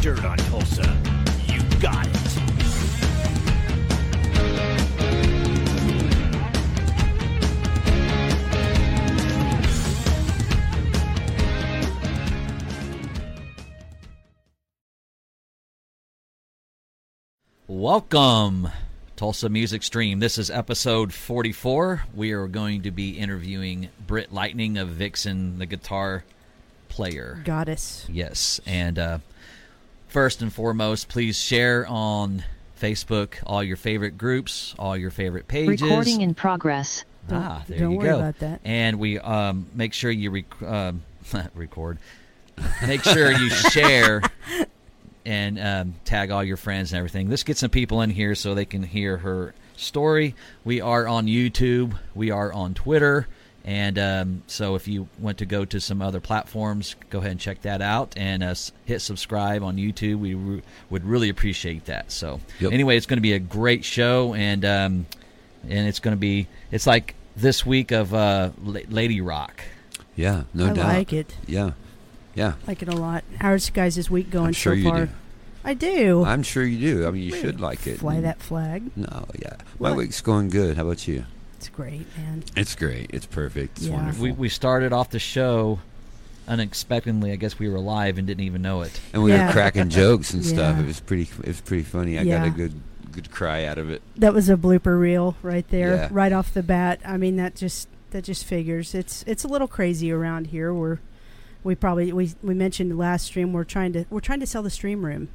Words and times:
the 0.00 0.14
dirt 0.14 0.24
on 0.24 0.36
Tulsa. 0.38 0.96
You 1.46 1.62
got 1.78 2.06
it. 2.06 2.16
Welcome, 17.66 18.68
Tulsa 19.16 19.48
Music 19.48 19.82
Stream. 19.82 20.18
This 20.20 20.38
is 20.38 20.50
episode 20.50 21.12
44. 21.12 22.04
We 22.14 22.32
are 22.32 22.46
going 22.46 22.82
to 22.82 22.90
be 22.90 23.18
interviewing 23.18 23.88
Britt 24.06 24.32
Lightning 24.32 24.76
of 24.78 24.88
Vixen, 24.88 25.58
the 25.58 25.66
guitar 25.66 26.24
player. 26.88 27.40
Goddess. 27.44 28.06
Yes, 28.10 28.60
and 28.66 28.98
uh, 28.98 29.18
first 30.10 30.42
and 30.42 30.52
foremost, 30.52 31.08
please 31.08 31.38
share 31.38 31.86
on 31.86 32.44
Facebook 32.80 33.34
all 33.46 33.62
your 33.62 33.76
favorite 33.76 34.18
groups, 34.18 34.74
all 34.78 34.96
your 34.96 35.10
favorite 35.10 35.48
pages. 35.48 35.82
Recording 35.82 36.20
in 36.20 36.34
progress. 36.34 37.04
ah, 37.30 37.62
there 37.68 37.78
don't 37.78 37.92
you 37.92 37.98
worry 37.98 38.08
go. 38.08 38.18
about 38.18 38.38
that. 38.40 38.60
And 38.64 38.98
we 38.98 39.18
um, 39.18 39.66
make 39.74 39.92
sure 39.92 40.10
you 40.10 40.30
rec- 40.30 40.62
um, 40.62 41.02
record. 41.54 41.98
Make 42.86 43.02
sure 43.04 43.32
you 43.32 43.48
share 43.50 44.20
and 45.24 45.58
um, 45.58 45.94
tag 46.04 46.30
all 46.30 46.44
your 46.44 46.56
friends 46.56 46.92
and 46.92 46.98
everything. 46.98 47.30
Let's 47.30 47.42
get 47.42 47.56
some 47.56 47.70
people 47.70 48.02
in 48.02 48.10
here 48.10 48.34
so 48.34 48.54
they 48.54 48.64
can 48.64 48.82
hear 48.82 49.18
her 49.18 49.54
story. 49.76 50.34
We 50.64 50.80
are 50.80 51.06
on 51.06 51.26
YouTube. 51.26 51.96
We 52.14 52.30
are 52.30 52.52
on 52.52 52.74
Twitter. 52.74 53.28
And 53.64 53.98
um, 53.98 54.42
so 54.46 54.74
if 54.74 54.88
you 54.88 55.08
want 55.18 55.38
to 55.38 55.46
go 55.46 55.64
to 55.66 55.80
some 55.80 56.00
other 56.00 56.18
platforms, 56.20 56.96
go 57.10 57.18
ahead 57.18 57.32
and 57.32 57.40
check 57.40 57.62
that 57.62 57.82
out 57.82 58.14
and 58.16 58.42
uh, 58.42 58.54
hit 58.86 59.00
subscribe 59.00 59.62
on 59.62 59.76
YouTube. 59.76 60.18
We 60.18 60.34
re- 60.34 60.62
would 60.88 61.04
really 61.04 61.28
appreciate 61.28 61.84
that. 61.84 62.10
So 62.10 62.40
Yep. 62.60 62.72
anyway, 62.72 62.96
it's 62.96 63.06
going 63.06 63.18
to 63.18 63.22
be 63.22 63.34
a 63.34 63.38
great 63.38 63.84
show, 63.84 64.32
and 64.34 64.64
um, 64.64 65.06
and 65.68 65.86
it's 65.88 65.98
going 66.00 66.16
to 66.16 66.20
be 66.20 66.46
it's 66.72 66.86
like 66.86 67.14
this 67.36 67.64
week 67.66 67.90
of 67.92 68.14
uh, 68.14 68.50
La- 68.64 68.80
Lady 68.88 69.20
Rock. 69.20 69.62
Yeah, 70.16 70.44
no 70.54 70.70
I 70.70 70.72
doubt. 70.72 70.86
I 70.86 70.96
like 70.98 71.12
it. 71.12 71.34
Yeah, 71.46 71.72
yeah. 72.34 72.54
Like 72.66 72.80
it 72.82 72.88
a 72.88 72.96
lot. 72.96 73.24
How's 73.40 73.68
you 73.68 73.74
guys' 73.74 74.10
week 74.10 74.30
going 74.30 74.46
I'm 74.48 74.52
sure 74.54 74.72
so 74.74 74.78
you 74.78 74.84
far? 74.90 75.06
do. 75.06 75.12
I 75.62 75.74
do. 75.74 76.24
I'm 76.24 76.42
sure 76.42 76.64
you 76.64 76.78
do. 76.78 77.06
I 77.06 77.10
mean, 77.10 77.22
you 77.22 77.36
should 77.36 77.60
like 77.60 77.86
it. 77.86 77.98
Fly 77.98 78.20
that 78.22 78.40
flag. 78.40 78.90
No, 78.96 79.26
yeah. 79.38 79.56
My 79.78 79.90
What? 79.90 79.98
week's 79.98 80.22
going 80.22 80.48
good. 80.48 80.78
How 80.78 80.84
about 80.86 81.06
you? 81.06 81.26
It's 81.60 81.68
great, 81.68 82.06
man. 82.16 82.42
It's 82.56 82.74
great. 82.74 83.10
It's 83.12 83.26
perfect. 83.26 83.76
It's 83.78 83.86
Yeah. 83.88 83.94
wonderful. 83.94 84.22
We 84.24 84.32
we 84.32 84.48
started 84.48 84.94
off 84.94 85.10
the 85.10 85.18
show 85.18 85.78
unexpectedly. 86.48 87.32
I 87.32 87.36
guess 87.36 87.58
we 87.58 87.68
were 87.68 87.78
live 87.78 88.16
and 88.18 88.26
didn't 88.26 88.44
even 88.44 88.62
know 88.62 88.80
it. 88.82 88.98
and 89.12 89.22
we 89.22 89.32
Yeah. 89.32 89.46
were 89.48 89.52
cracking 89.52 89.88
jokes 89.90 90.32
and 90.32 90.44
stuff. 90.54 90.78
It 90.78 90.86
was 90.86 91.00
pretty. 91.00 91.28
It 91.42 91.46
was 91.48 91.60
pretty 91.60 91.82
funny. 91.82 92.18
I 92.18 92.24
got 92.24 92.46
a 92.46 92.50
good 92.50 92.72
good 93.12 93.30
cry 93.30 93.64
out 93.64 93.76
of 93.76 93.90
it. 93.90 94.00
That 94.16 94.32
was 94.32 94.48
a 94.48 94.56
blooper 94.56 94.98
reel 94.98 95.36
right 95.42 95.68
there, 95.68 95.94
Yeah. 95.96 96.08
right 96.12 96.32
off 96.32 96.54
the 96.54 96.62
bat. 96.62 97.00
I 97.04 97.16
mean, 97.16 97.36
that 97.36 97.56
just 97.56 97.88
that 98.12 98.24
just 98.24 98.44
figures. 98.44 98.94
It's 98.94 99.22
it's 99.26 99.44
a 99.44 99.48
little 99.48 99.68
crazy 99.68 100.10
around 100.10 100.46
here. 100.48 100.72
We're 100.72 100.98
we 101.62 101.74
probably 101.74 102.10
we 102.12 102.32
we 102.42 102.54
mentioned 102.54 102.96
last 102.98 103.26
stream. 103.26 103.52
We're 103.52 103.64
trying 103.64 103.92
to 103.92 104.06
we're 104.10 104.20
trying 104.20 104.40
to 104.40 104.46
sell 104.46 104.62
the 104.62 104.70
stream 104.70 105.04
room, 105.04 105.28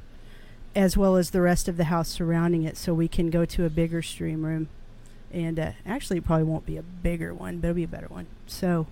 as 0.74 0.96
well 0.96 1.14
as 1.16 1.30
the 1.30 1.40
rest 1.40 1.68
of 1.68 1.76
the 1.76 1.84
house 1.84 2.08
surrounding 2.08 2.64
it, 2.64 2.76
so 2.76 2.92
we 2.92 3.06
can 3.08 3.30
go 3.30 3.44
to 3.44 3.64
a 3.64 3.70
bigger 3.70 4.02
stream 4.02 4.44
room. 4.44 4.68
And 5.32 5.58
uh, 5.58 5.72
actually, 5.84 6.18
it 6.18 6.24
probably 6.24 6.44
won't 6.44 6.66
be 6.66 6.76
a 6.76 6.82
bigger 6.82 7.34
one, 7.34 7.58
but 7.58 7.68
it'll 7.68 7.76
be 7.76 7.84
a 7.84 7.88
better 7.88 8.06
one. 8.08 8.26
So, 8.46 8.86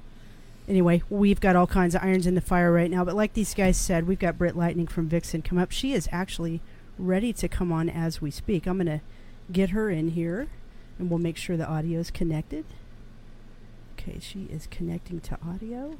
anyway, 0.68 1.02
we've 1.08 1.40
got 1.40 1.56
all 1.56 1.66
kinds 1.66 1.94
of 1.94 2.02
irons 2.02 2.26
in 2.26 2.34
the 2.34 2.40
fire 2.40 2.72
right 2.72 2.90
now. 2.90 3.04
But 3.04 3.14
like 3.14 3.34
these 3.34 3.54
guys 3.54 3.76
said, 3.76 4.06
we've 4.06 4.18
got 4.18 4.38
Britt 4.38 4.56
Lightning 4.56 4.86
from 4.86 5.08
Vixen 5.08 5.42
come 5.42 5.58
up. 5.58 5.70
She 5.70 5.92
is 5.92 6.08
actually 6.12 6.60
ready 6.98 7.32
to 7.32 7.48
come 7.48 7.72
on 7.72 7.88
as 7.88 8.20
we 8.20 8.30
speak. 8.30 8.66
I'm 8.66 8.76
going 8.76 8.86
to 8.86 9.00
get 9.52 9.70
her 9.70 9.90
in 9.90 10.10
here, 10.10 10.48
and 10.98 11.08
we'll 11.08 11.18
make 11.18 11.36
sure 11.36 11.56
the 11.56 11.68
audio 11.68 12.00
is 12.00 12.10
connected. 12.10 12.64
Okay, 13.98 14.18
she 14.20 14.48
is 14.52 14.66
connecting 14.66 15.20
to 15.20 15.38
audio. 15.46 15.96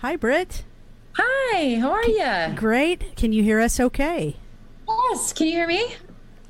Hi, 0.00 0.16
Britt. 0.16 0.64
Hi, 1.14 1.78
how 1.78 1.90
are 1.90 2.04
you? 2.04 2.56
Great. 2.56 3.16
Can 3.16 3.32
you 3.32 3.42
hear 3.42 3.60
us 3.60 3.78
okay? 3.78 4.36
Yes, 4.88 5.32
can 5.32 5.46
you 5.46 5.52
hear 5.52 5.66
me? 5.66 5.94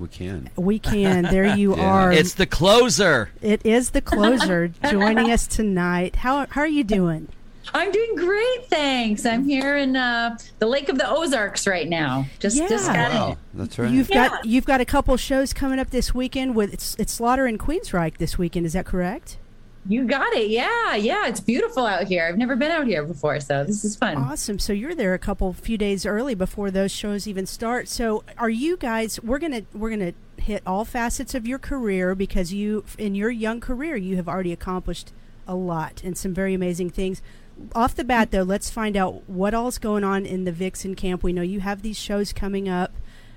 We 0.00 0.08
can. 0.08 0.50
We 0.56 0.78
can. 0.78 1.24
There 1.24 1.54
you 1.56 1.76
Yeah. 1.76 1.82
are. 1.84 2.12
It's 2.12 2.34
the 2.34 2.46
closer. 2.46 3.30
it 3.42 3.64
is 3.64 3.90
the 3.90 4.00
closer 4.00 4.68
joining 4.90 5.30
us 5.30 5.46
tonight. 5.46 6.16
How, 6.16 6.46
how 6.50 6.62
are 6.62 6.66
you 6.66 6.82
doing? 6.84 7.28
I'm 7.72 7.92
doing 7.92 8.16
great, 8.16 8.66
thanks. 8.66 9.24
I'm 9.24 9.44
here 9.46 9.76
in 9.76 9.94
uh, 9.94 10.36
the 10.58 10.66
Lake 10.66 10.88
of 10.88 10.98
the 10.98 11.08
Ozarks 11.08 11.68
right 11.68 11.88
now. 11.88 12.26
Just 12.40 12.56
just 12.56 12.86
got 12.88 13.12
Wow, 13.12 13.36
that's 13.54 13.78
right. 13.78 13.90
You've 13.90 14.08
Yeah. 14.10 14.28
got 14.30 14.44
you've 14.44 14.64
got 14.64 14.80
a 14.80 14.84
couple 14.84 15.16
shows 15.16 15.52
coming 15.52 15.78
up 15.78 15.90
this 15.90 16.12
weekend 16.12 16.56
with 16.56 16.72
it's, 16.72 16.96
it's 16.98 17.12
Slaughter 17.12 17.46
and 17.46 17.60
Queensryche 17.60 18.16
this 18.16 18.36
weekend. 18.38 18.66
Is 18.66 18.72
that 18.72 18.86
correct? 18.86 19.36
You 19.88 20.04
got 20.04 20.32
it. 20.34 20.50
Yeah, 20.50 20.94
yeah. 20.94 21.26
It's 21.26 21.40
beautiful 21.40 21.86
out 21.86 22.04
here. 22.04 22.26
I've 22.26 22.36
never 22.36 22.54
been 22.54 22.70
out 22.70 22.86
here 22.86 23.02
before, 23.02 23.40
so 23.40 23.64
this 23.64 23.84
is 23.84 23.96
fun. 23.96 24.18
Awesome. 24.18 24.58
So 24.58 24.72
you're 24.72 24.94
there 24.94 25.14
a 25.14 25.18
couple 25.18 25.52
few 25.54 25.78
days 25.78 26.04
early 26.04 26.34
before 26.34 26.70
those 26.70 26.92
shows 26.92 27.26
even 27.26 27.46
start. 27.46 27.88
So 27.88 28.22
are 28.36 28.50
you 28.50 28.76
guys 28.76 29.20
we're 29.22 29.38
going 29.38 29.52
to 29.52 29.64
we're 29.72 29.88
going 29.88 30.12
to 30.12 30.42
hit 30.42 30.62
all 30.66 30.84
facets 30.84 31.34
of 31.34 31.46
your 31.46 31.58
career 31.58 32.14
because 32.14 32.52
you 32.52 32.84
in 32.98 33.14
your 33.14 33.30
young 33.30 33.60
career 33.60 33.96
you 33.96 34.16
have 34.16 34.28
already 34.28 34.52
accomplished 34.52 35.12
a 35.46 35.54
lot 35.54 36.02
and 36.04 36.16
some 36.16 36.34
very 36.34 36.52
amazing 36.54 36.90
things. 36.90 37.22
Off 37.74 37.94
the 37.94 38.04
bat 38.04 38.30
though, 38.30 38.42
let's 38.42 38.70
find 38.70 38.96
out 38.96 39.28
what 39.28 39.54
all's 39.54 39.78
going 39.78 40.04
on 40.04 40.26
in 40.26 40.44
the 40.44 40.52
Vixen 40.52 40.94
camp. 40.94 41.22
We 41.22 41.32
know 41.32 41.42
you 41.42 41.60
have 41.60 41.82
these 41.82 41.98
shows 41.98 42.32
coming 42.32 42.68
up. 42.68 42.92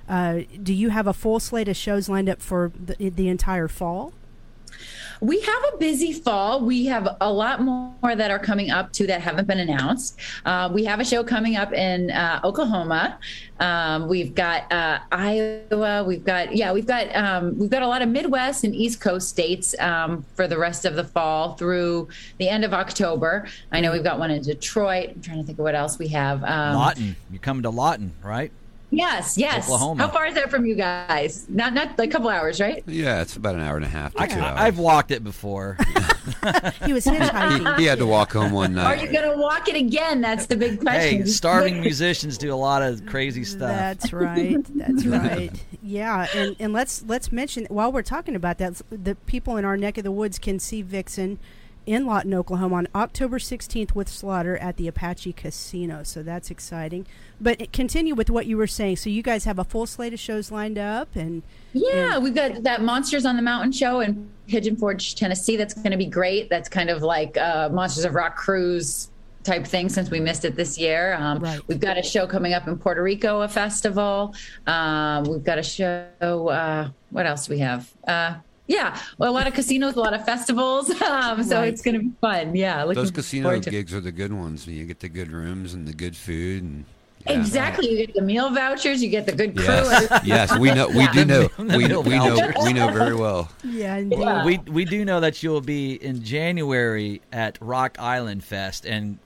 Uh, 0.07 0.42
do 0.62 0.74
you 0.74 0.89
have 0.89 1.07
a 1.07 1.13
full 1.13 1.39
slate 1.39 1.69
of 1.69 1.78
shows 1.78 2.10
lined 2.10 2.28
up 2.28 2.42
for 2.42 2.72
the, 2.78 3.10
the 3.10 3.30
entire 3.30 3.69
fall? 3.69 4.13
We 5.24 5.40
have 5.40 5.64
a 5.74 5.78
busy 5.78 6.12
fall. 6.12 6.60
We 6.60 6.86
have 6.88 7.16
a 7.22 7.31
lot 7.31 7.62
more 7.62 8.14
that 8.14 8.30
are 8.30 8.40
coming 8.40 8.72
up 8.72 8.92
too 8.92 9.08
that 9.08 9.22
haven't 9.22 9.48
been 9.48 9.60
announced. 9.60 10.20
Uh, 10.44 10.70
we 10.72 10.84
have 10.84 11.00
a 11.00 11.06
show 11.06 11.24
coming 11.24 11.56
up 11.56 11.72
in 11.72 12.12
uh, 12.12 12.42
Oklahoma. 12.44 13.18
Um, 13.62 14.10
we've 14.10 14.36
got 14.36 14.70
uh, 14.70 15.00
Iowa. 15.14 16.04
We've 16.04 16.25
got 16.25 16.54
yeah. 16.54 16.74
We've 16.74 16.86
got 16.86 17.16
um, 17.16 17.58
we've 17.58 17.70
got 17.70 17.84
a 17.84 17.88
lot 17.88 18.02
of 18.02 18.10
Midwest 18.10 18.66
and 18.66 18.75
East 18.75 19.00
Coast 19.00 19.30
states 19.30 19.74
um, 19.80 20.25
for 20.36 20.46
the 20.46 20.58
rest 20.58 20.84
of 20.84 20.96
the 20.96 21.06
fall 21.06 21.54
through 21.56 22.10
the 22.38 22.50
end 22.50 22.66
of 22.66 22.74
October. 22.74 23.48
I 23.72 23.80
know 23.80 23.94
we've 23.94 24.04
got 24.04 24.20
one 24.20 24.30
in 24.30 24.42
Detroit. 24.42 25.12
I'm 25.16 25.22
trying 25.22 25.38
to 25.38 25.46
think 25.46 25.58
of 25.58 25.64
what 25.64 25.74
else 25.74 25.98
we 25.98 26.10
have. 26.10 26.44
Um, 26.44 26.75
Lawton. 26.75 27.16
You're 27.31 27.40
coming 27.40 27.64
to 27.64 27.70
Lawton, 27.70 28.12
right? 28.22 28.52
Yes, 28.95 29.38
yes. 29.38 29.66
Oklahoma. 29.66 30.04
How 30.04 30.10
far 30.10 30.28
is 30.28 30.36
that 30.36 30.50
from 30.50 30.66
you 30.66 30.75
guys? 30.75 31.45
Not 31.50 31.74
not 31.74 31.98
like 31.98 32.10
a 32.10 32.12
couple 32.12 32.30
hours, 32.30 32.62
right? 32.62 32.84
yeah, 32.88 33.22
it's 33.22 33.36
about 33.36 33.56
an 33.56 33.62
hour 33.62 33.75
and 33.75 33.86
a 33.86 33.90
half 33.90 34.13
to 34.16 34.22
I, 34.22 34.28
two 34.28 34.40
hours. 34.40 34.60
I've 34.60 34.78
walked 34.78 35.12
it 35.12 35.24
before. 35.24 35.78
He 36.86 36.94
was 36.94 37.06
hitchhiking. 37.06 37.75
he, 37.75 37.84
he 37.84 37.88
had 37.88 38.00
to 38.00 38.06
walk 38.06 38.34
home 38.34 38.51
one 38.51 38.75
night. 38.75 38.98
Are 38.98 39.06
you 39.06 39.12
going 39.12 39.30
to 39.30 39.38
walk 39.38 39.68
it 39.68 39.75
again? 39.75 40.22
That's 40.22 40.45
the 40.45 40.56
big 40.56 40.80
question. 40.80 41.22
hey, 41.22 41.25
starving 41.25 41.81
musicians 41.81 42.38
do 42.38 42.54
a 42.54 42.56
lot 42.56 42.81
of 42.81 43.06
crazy 43.06 43.44
stuff. 43.44 43.69
That's 43.69 44.13
right. 44.13 44.57
That's 44.75 45.06
right. 45.06 45.51
Yeah, 45.81 46.28
and, 46.34 46.56
and 46.60 46.74
let's 46.74 47.04
let's 47.07 47.31
mention 47.31 47.66
while 47.69 47.92
we're 47.92 48.04
talking 48.04 48.36
about 48.36 48.57
that, 48.57 48.81
the 48.89 49.16
people 49.25 49.57
in 49.57 49.66
our 49.66 49.78
neck 49.78 49.98
of 49.98 50.04
the 50.04 50.12
woods 50.12 50.39
can 50.39 50.60
see 50.60 50.81
Vixen 50.81 51.39
in 51.85 52.06
Lawton, 52.06 52.33
Oklahoma, 52.33 52.75
on 52.75 52.88
October 52.95 53.39
16th 53.39 53.94
with 53.95 54.07
Slaughter 54.09 54.57
at 54.57 54.77
the 54.77 54.88
Apache 54.88 55.33
Casino. 55.33 56.03
So 56.03 56.24
that's 56.24 56.50
exciting. 56.50 57.06
But 57.41 57.71
continue 57.74 58.15
with 58.15 58.30
what 58.30 58.45
you 58.45 58.57
were 58.57 58.68
saying. 58.68 58.97
So 58.97 59.09
you 59.09 59.21
guys 59.24 59.45
have 59.45 59.59
a 59.59 59.63
full 59.63 59.85
slate 59.85 60.13
of 60.13 60.19
shows 60.19 60.51
lined 60.51 60.77
up, 60.77 61.15
and 61.15 61.44
Yeah, 61.74 62.18
we've 62.19 62.35
got 62.35 62.63
that 62.63 62.81
Monsters 62.81 63.25
on 63.25 63.35
the 63.35 63.41
Mountain 63.41 63.71
show 63.74 64.00
in 64.00 64.30
Pigeon 64.47 64.75
Forge, 64.75 65.15
Tennessee. 65.15 65.57
That's 65.57 65.74
going 65.74 65.91
to 65.91 65.97
be 65.97 66.06
great. 66.06 66.50
That's 66.50 66.69
kind 66.69 66.89
of 66.89 67.01
like 67.01 67.38
uh, 67.38 67.69
Monsters 67.71 68.06
of 68.06 68.15
Rock 68.15 68.36
cruise 68.36 69.09
type 69.44 69.68
thing 69.68 69.89
since 69.89 70.09
we 70.09 70.19
missed 70.21 70.45
it 70.45 70.56
this 70.56 70.77
year. 70.77 71.15
Um, 71.15 71.39
Right. 71.39 71.59
We've 71.68 71.79
got 71.79 71.97
a 71.97 72.03
show 72.03 72.25
coming 72.25 72.53
up 72.53 72.68
in 72.68 72.77
Puerto 72.77 73.03
Rico, 73.03 73.41
a 73.41 73.47
festival. 73.50 74.33
Um, 74.65 75.24
we've 75.25 75.44
got 75.44 75.57
a 75.57 75.63
show. 75.63 76.07
Uh, 76.21 76.89
what 77.09 77.25
else 77.25 77.47
do 77.47 77.53
we 77.53 77.59
have? 77.59 77.91
Uh, 78.07 78.36
yeah, 78.68 78.98
well, 79.18 79.31
a 79.31 79.36
lot 79.36 79.48
of 79.48 79.54
casinos, 79.54 79.95
a 79.95 80.00
lot 80.00 80.13
of 80.13 80.25
festivals. 80.25 80.89
Um, 81.04 81.44
so 81.44 81.60
Right. 81.60 81.68
it's 81.68 81.81
going 81.81 81.95
to 81.95 82.00
be 82.01 82.12
fun. 82.21 82.56
Yeah, 82.56 82.83
looking 82.83 83.01
Those 83.01 83.12
casino 83.12 83.44
forward 83.50 83.63
to 83.63 83.69
gigs 83.71 83.94
are 83.94 84.00
the 84.01 84.12
good 84.12 84.33
ones. 84.33 84.65
You 84.68 84.86
get 84.86 85.00
the 85.00 85.10
good 85.10 85.31
rooms 85.31 85.74
and 85.74 85.88
the 85.88 85.94
good 85.94 86.15
food 86.15 86.63
and 86.63 86.86
yeah. 87.25 87.40
Exactly. 87.40 87.90
You 87.90 88.06
get 88.06 88.14
the 88.14 88.22
meal 88.22 88.54
vouchers. 88.54 89.02
You 89.04 89.10
get 89.10 89.25
the 89.25 89.31
good 89.31 89.56
crew. 89.56 89.66
Yes, 89.66 90.22
yes, 90.25 90.58
we 90.60 90.74
know. 90.74 90.88
We 90.88 91.08
do 91.08 91.25
know. 91.25 91.50
We, 91.64 91.78
we 91.78 91.88
know. 91.88 92.52
We 92.64 92.74
know 92.74 92.92
very 92.92 93.16
well. 93.16 93.50
yeah. 93.64 93.98
Yeah. 93.98 94.46
we 94.46 94.58
we 94.60 94.86
do 94.86 95.06
know 95.06 95.20
that 95.22 95.42
you'll 95.42 95.62
be 95.62 95.94
in 95.94 96.24
January 96.24 97.22
at 97.31 97.58
Rock 97.62 97.98
Island 98.00 98.44
Fest, 98.44 98.86
and 98.86 99.18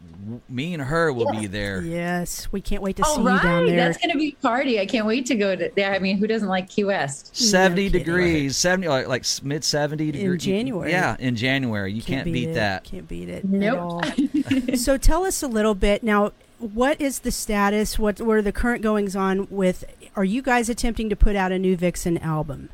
me 0.48 0.74
and 0.74 0.84
her 0.84 1.12
will 1.12 1.32
be 1.32 1.48
there. 1.48 1.82
Yes, 1.82 2.48
we 2.52 2.62
can't 2.62 2.82
wait 2.82 2.96
to 2.98 3.04
see 3.04 3.12
All 3.12 3.18
you 3.20 3.40
down 3.40 3.66
there. 3.66 3.76
that's 3.76 3.98
going 3.98 4.12
to 4.12 4.18
be 4.18 4.36
a 4.40 4.42
party. 4.42 4.80
I 4.80 4.86
can't 4.86 5.06
wait 5.06 5.26
to 5.28 5.36
go 5.36 5.56
to 5.56 5.72
there. 5.76 5.94
I 5.94 6.00
mean, 6.00 6.18
who 6.18 6.28
doesn't 6.28 6.48
like 6.48 6.70
Key 6.70 6.86
West? 6.86 7.36
Seventy 7.36 7.90
kidding. 7.90 8.06
degrees, 8.06 8.58
seventy 8.58 8.88
like, 8.88 9.08
like 9.08 9.26
mid 9.44 9.64
seventy 9.64 10.12
degrees 10.12 10.32
in 10.32 10.40
January. 10.40 10.92
Yeah, 10.92 11.16
in 11.20 11.36
January, 11.36 11.92
you 11.92 12.02
can't, 12.02 12.26
beat, 12.26 12.50
it. 12.50 12.54
that. 12.56 12.84
Can't 12.84 13.08
beat 13.08 13.30
it. 13.30 13.46
Nope. 13.46 14.06
At 14.06 14.60
all. 14.70 14.76
so 14.76 14.98
tell 14.98 15.26
us 15.26 15.42
a 15.44 15.48
little 15.48 15.76
bit 15.76 16.04
now. 16.04 16.32
What 16.60 17.00
is 17.00 17.20
the 17.20 17.32
status? 17.32 18.00
What 18.00 18.20
what 18.22 18.38
are 18.38 18.42
the 18.42 18.52
current 18.52 18.82
goings 18.82 19.16
on 19.16 19.48
with? 19.50 19.86
Are 20.16 20.24
you 20.24 20.42
guys 20.42 20.70
attempting 20.70 21.10
to 21.10 21.16
put 21.16 21.36
out 21.36 21.52
a 21.52 21.60
new 21.60 21.76
Vixen 21.76 22.18
album? 22.18 22.70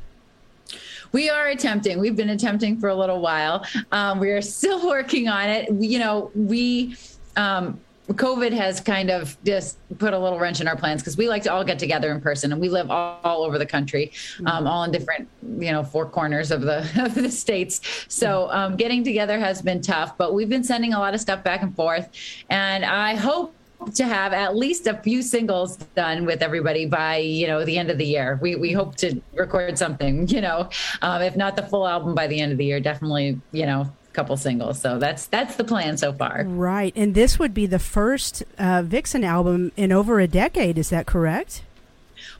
We 1.12 1.30
are 1.30 1.48
attempting. 1.48 2.00
We've 2.00 2.16
been 2.16 2.30
attempting 2.30 2.80
for 2.80 2.88
a 2.88 2.94
little 2.94 3.20
while. 3.20 3.64
Um, 3.92 4.18
we 4.18 4.30
are 4.30 4.42
still 4.42 4.86
working 4.86 5.28
on 5.28 5.48
it. 5.48 5.70
You 5.70 5.98
know, 5.98 6.30
we. 6.34 6.96
Um, 7.36 7.80
COVID 8.08 8.52
has 8.52 8.82
kind 8.82 9.10
of 9.10 9.34
just 9.44 9.78
put 9.96 10.12
a 10.12 10.18
little 10.18 10.38
wrench 10.38 10.60
in 10.60 10.68
our 10.68 10.76
plans 10.76 11.00
because 11.00 11.16
we 11.16 11.26
like 11.26 11.42
to 11.44 11.50
all 11.50 11.64
get 11.64 11.78
together 11.78 12.12
in 12.12 12.20
person, 12.20 12.52
and 12.52 12.60
we 12.60 12.68
live 12.68 12.90
all, 12.90 13.18
all 13.24 13.44
over 13.44 13.58
the 13.58 13.64
country, 13.64 14.12
um, 14.44 14.66
all 14.66 14.84
in 14.84 14.90
different, 14.90 15.26
you 15.58 15.72
know, 15.72 15.82
four 15.82 16.04
corners 16.04 16.50
of 16.50 16.60
the 16.60 16.80
of 17.02 17.14
the 17.14 17.30
states. 17.30 17.80
So 18.08 18.50
um, 18.50 18.76
getting 18.76 19.04
together 19.04 19.38
has 19.38 19.62
been 19.62 19.80
tough, 19.80 20.18
but 20.18 20.34
we've 20.34 20.50
been 20.50 20.64
sending 20.64 20.92
a 20.92 20.98
lot 20.98 21.14
of 21.14 21.20
stuff 21.20 21.42
back 21.42 21.62
and 21.62 21.74
forth, 21.74 22.10
and 22.50 22.84
I 22.84 23.14
hope 23.14 23.54
to 23.94 24.04
have 24.04 24.32
at 24.32 24.56
least 24.56 24.86
a 24.86 24.94
few 24.98 25.22
singles 25.22 25.76
done 25.94 26.24
with 26.26 26.42
everybody 26.42 26.86
by 26.86 27.16
you 27.18 27.46
know 27.46 27.64
the 27.64 27.78
end 27.78 27.90
of 27.90 27.98
the 27.98 28.06
year. 28.06 28.38
We 28.42 28.56
we 28.56 28.72
hope 28.72 28.96
to 28.96 29.20
record 29.34 29.78
something, 29.78 30.28
you 30.28 30.40
know, 30.40 30.68
um, 31.02 31.22
if 31.22 31.36
not 31.36 31.56
the 31.56 31.62
full 31.62 31.86
album 31.86 32.14
by 32.14 32.26
the 32.26 32.40
end 32.40 32.52
of 32.52 32.58
the 32.58 32.64
year, 32.64 32.80
definitely 32.80 33.40
you 33.52 33.66
know 33.66 33.80
a 33.82 34.12
couple 34.12 34.36
singles. 34.36 34.80
So 34.80 34.98
that's 34.98 35.26
that's 35.26 35.56
the 35.56 35.64
plan 35.64 35.96
so 35.96 36.12
far. 36.12 36.44
Right, 36.46 36.92
and 36.96 37.14
this 37.14 37.38
would 37.38 37.54
be 37.54 37.66
the 37.66 37.78
first 37.78 38.42
uh, 38.58 38.82
Vixen 38.84 39.24
album 39.24 39.72
in 39.76 39.92
over 39.92 40.20
a 40.20 40.26
decade. 40.26 40.78
Is 40.78 40.90
that 40.90 41.06
correct? 41.06 41.62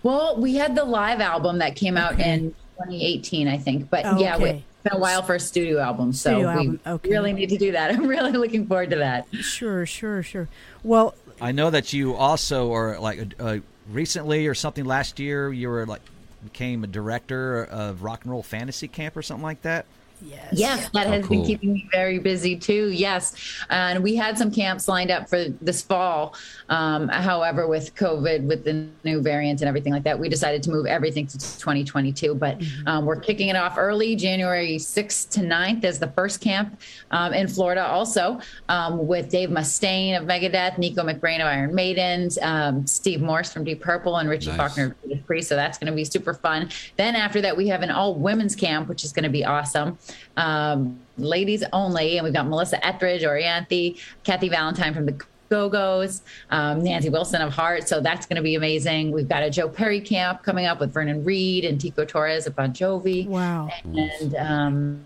Well, 0.03 0.37
we 0.41 0.57
had 0.57 0.75
the 0.75 0.85
live 0.85 1.21
album 1.21 1.59
that 1.59 1.77
came 1.77 1.97
out 1.97 2.15
Okay. 2.15 2.31
in 2.33 2.51
2018, 2.79 3.49
I 3.49 3.59
think. 3.59 3.91
But 3.91 4.05
Oh, 4.05 4.19
yeah, 4.19 4.37
okay. 4.37 4.51
it's 4.59 4.63
been 4.83 4.93
a 4.97 4.99
while 5.01 5.23
for 5.23 5.35
a 5.35 5.41
studio 5.41 5.79
album, 5.81 6.13
so 6.13 6.31
Studio 6.31 6.47
we 6.49 6.53
album, 6.59 6.81
okay. 6.87 7.09
really 7.11 7.33
need 7.33 7.49
to 7.51 7.57
do 7.59 7.73
that. 7.73 7.91
I'm 7.95 8.07
really 8.07 8.33
looking 8.33 8.67
forward 8.67 8.91
to 8.91 8.97
that. 8.97 9.27
Sure, 9.41 9.87
sure, 9.87 10.23
sure. 10.23 10.49
Well, 10.83 11.15
I 11.41 11.53
know 11.53 11.71
that 11.71 11.93
you 11.93 12.15
also 12.15 12.73
are 12.75 12.99
like 12.99 13.35
uh, 13.39 13.59
recently 13.91 14.47
or 14.47 14.55
something 14.55 14.85
last 14.85 15.19
year. 15.19 15.53
You 15.53 15.69
were 15.69 15.87
like 15.87 16.03
became 16.43 16.85
a 16.85 16.87
director 16.87 17.65
of 17.65 18.03
Rock 18.03 18.23
and 18.25 18.33
Roll 18.33 18.43
Fantasy 18.43 18.89
Camp 18.89 19.17
or 19.17 19.23
something 19.23 19.43
like 19.43 19.63
that. 19.63 19.87
Yes, 20.23 20.49
Yes, 20.53 20.89
that 20.91 21.07
Oh, 21.07 21.11
has 21.11 21.27
been 21.29 21.45
keeping 21.45 21.73
me 21.75 21.89
very 21.93 22.19
busy 22.19 22.57
too. 22.57 22.89
Yes, 22.91 23.35
and 23.71 24.03
we 24.03 24.15
had 24.15 24.39
some 24.39 24.51
camps 24.51 24.89
lined 24.89 25.11
up 25.11 25.29
for 25.29 25.45
this 25.61 25.83
fall. 25.83 26.35
Um, 26.69 27.09
however, 27.09 27.67
with 27.67 27.95
COVID, 27.95 28.45
with 28.45 28.65
the 28.65 28.87
new 29.05 29.21
variant 29.21 29.61
and 29.61 29.69
everything 29.69 29.93
like 29.93 30.05
that, 30.05 30.19
we 30.19 30.29
decided 30.29 30.63
to 30.65 30.71
move 30.71 30.87
everything 30.87 31.27
to 31.27 31.37
2022. 31.39 32.35
But 32.35 32.63
um, 32.87 33.05
we're 33.05 33.21
kicking 33.21 33.49
it 33.49 33.57
off 33.57 33.75
early. 33.77 34.17
January 34.17 34.77
6th 34.77 35.31
to 35.31 35.41
9th 35.41 35.85
is 35.85 35.99
the 35.99 36.09
first 36.09 36.41
camp 36.41 36.81
um, 37.11 37.33
in 37.35 37.47
Florida. 37.49 37.85
Also 37.85 38.39
um, 38.69 39.07
with 39.07 39.29
Dave 39.31 39.51
Mustaine 39.51 40.17
of 40.19 40.25
Megadeth, 40.27 40.79
Nicko 40.79 41.03
McBrain 41.03 41.41
of 41.41 41.47
Iron 41.47 41.75
Maiden, 41.75 42.31
um, 42.41 42.87
Steve 42.87 43.21
Morse 43.21 43.53
from 43.53 43.65
Deep 43.65 43.81
Purple, 43.83 44.17
and 44.17 44.29
Richie 44.29 44.49
Nice. 44.49 44.57
Faulkner 44.57 44.85
of 44.87 45.03
Judas 45.03 45.25
Priest. 45.27 45.49
So 45.49 45.57
that's 45.57 45.77
going 45.77 45.91
to 45.91 45.97
be 45.97 46.05
super 46.05 46.33
fun. 46.35 46.71
Then 46.97 47.15
after 47.17 47.41
that, 47.43 47.57
we 47.57 47.69
have 47.69 47.83
an 47.83 47.91
all 47.91 48.15
women's 48.15 48.57
camp, 48.57 48.89
which 48.89 49.05
is 49.05 49.13
going 49.13 49.25
to 49.25 49.29
be 49.31 49.45
awesome. 49.45 49.99
Um, 50.37 50.99
ladies 51.19 51.65
only, 51.73 52.19
and 52.19 52.25
we've 52.25 52.35
got 52.35 52.47
Melissa 52.47 52.85
Etheridge, 52.85 53.23
Orianthi, 53.23 53.99
Kathy 54.25 54.49
Valentine 54.49 54.95
from 54.95 55.07
the 55.07 55.25
Go 55.51 55.69
Go's, 55.69 56.23
um, 56.51 56.83
Nancy 56.83 57.11
Wilson 57.11 57.43
of 57.43 57.53
Heart. 57.53 57.89
So 57.89 58.01
that's 58.01 58.27
going 58.27 58.37
to 58.37 58.43
be 58.43 58.55
amazing. 58.55 59.13
We've 59.13 59.29
got 59.29 59.43
a 59.43 59.51
Joe 59.51 59.69
Perry 59.69 60.01
camp 60.01 60.43
coming 60.43 60.67
up 60.67 60.81
with 60.81 60.93
Vernon 60.93 61.25
Reid 61.25 61.65
and 61.65 61.81
Tico 61.81 62.05
Torres 62.05 62.47
of 62.47 62.57
Bon 62.57 62.73
Jovi. 62.73 63.27
Wow. 63.27 63.69
And 63.85 64.35
um, 64.37 65.05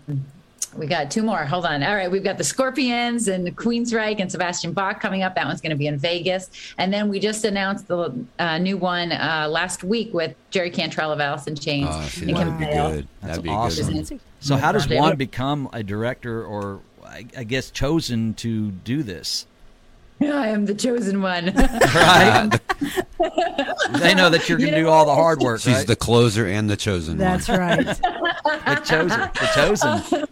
we 0.75 0.87
got 0.87 1.11
two 1.11 1.23
more. 1.23 1.45
Hold 1.45 1.65
on. 1.65 1.83
All 1.83 1.95
right. 1.95 2.09
We've 2.09 2.23
got 2.23 2.37
the 2.37 2.43
Scorpions 2.43 3.27
and 3.27 3.45
the 3.45 3.51
Queensryche 3.51 4.19
and 4.19 4.31
Sebastian 4.31 4.71
Bach 4.71 4.99
coming 4.99 5.23
up. 5.23 5.35
That 5.35 5.45
one's 5.45 5.61
going 5.61 5.71
to 5.71 5.75
be 5.75 5.87
in 5.87 5.97
Vegas. 5.97 6.49
And 6.77 6.93
then 6.93 7.09
we 7.09 7.19
just 7.19 7.43
announced 7.43 7.87
the 7.87 8.13
uh, 8.39 8.57
new 8.59 8.77
one 8.77 9.11
uh, 9.11 9.47
last 9.49 9.83
week 9.83 10.13
with 10.13 10.35
Jerry 10.51 10.69
Cantrell 10.69 11.11
of 11.11 11.19
Alice 11.19 11.47
in 11.47 11.55
Chains. 11.55 11.89
Oh, 11.91 12.01
see, 12.03 12.31
and 12.31 12.37
that'd 12.37 12.59
be 12.59 12.65
good. 12.65 13.07
That'd 13.21 13.43
be 13.43 13.49
awesome. 13.49 13.89
a 13.89 13.91
good 13.91 14.11
one. 14.11 14.19
So 14.39 14.55
how 14.57 14.71
does 14.71 14.87
Yeah. 14.87 14.99
one 15.01 15.15
become 15.17 15.69
a 15.73 15.83
director 15.83 16.43
or 16.45 16.79
I, 17.05 17.25
I 17.37 17.43
guess 17.43 17.69
chosen 17.71 18.33
to 18.35 18.71
do 18.71 19.03
this? 19.03 19.45
I 20.21 20.47
am 20.49 20.65
the 20.65 20.75
chosen 20.75 21.21
one. 21.21 21.45
Right? 21.55 22.49
they 23.99 24.13
know 24.15 24.29
that 24.29 24.45
you're 24.47 24.57
going 24.57 24.71
to 24.71 24.77
You 24.77 24.83
do 24.83 24.89
all 24.89 25.05
the 25.05 25.15
hard 25.15 25.39
work, 25.39 25.61
She's 25.61 25.73
right? 25.73 25.87
the 25.87 25.95
closer 25.95 26.45
and 26.45 26.69
the 26.69 26.77
chosen 26.77 27.17
That's 27.17 27.47
one. 27.49 27.59
right. 27.59 27.85
the 27.85 28.81
chosen. 28.85 29.19
The 29.19 29.49
chosen. 29.55 30.25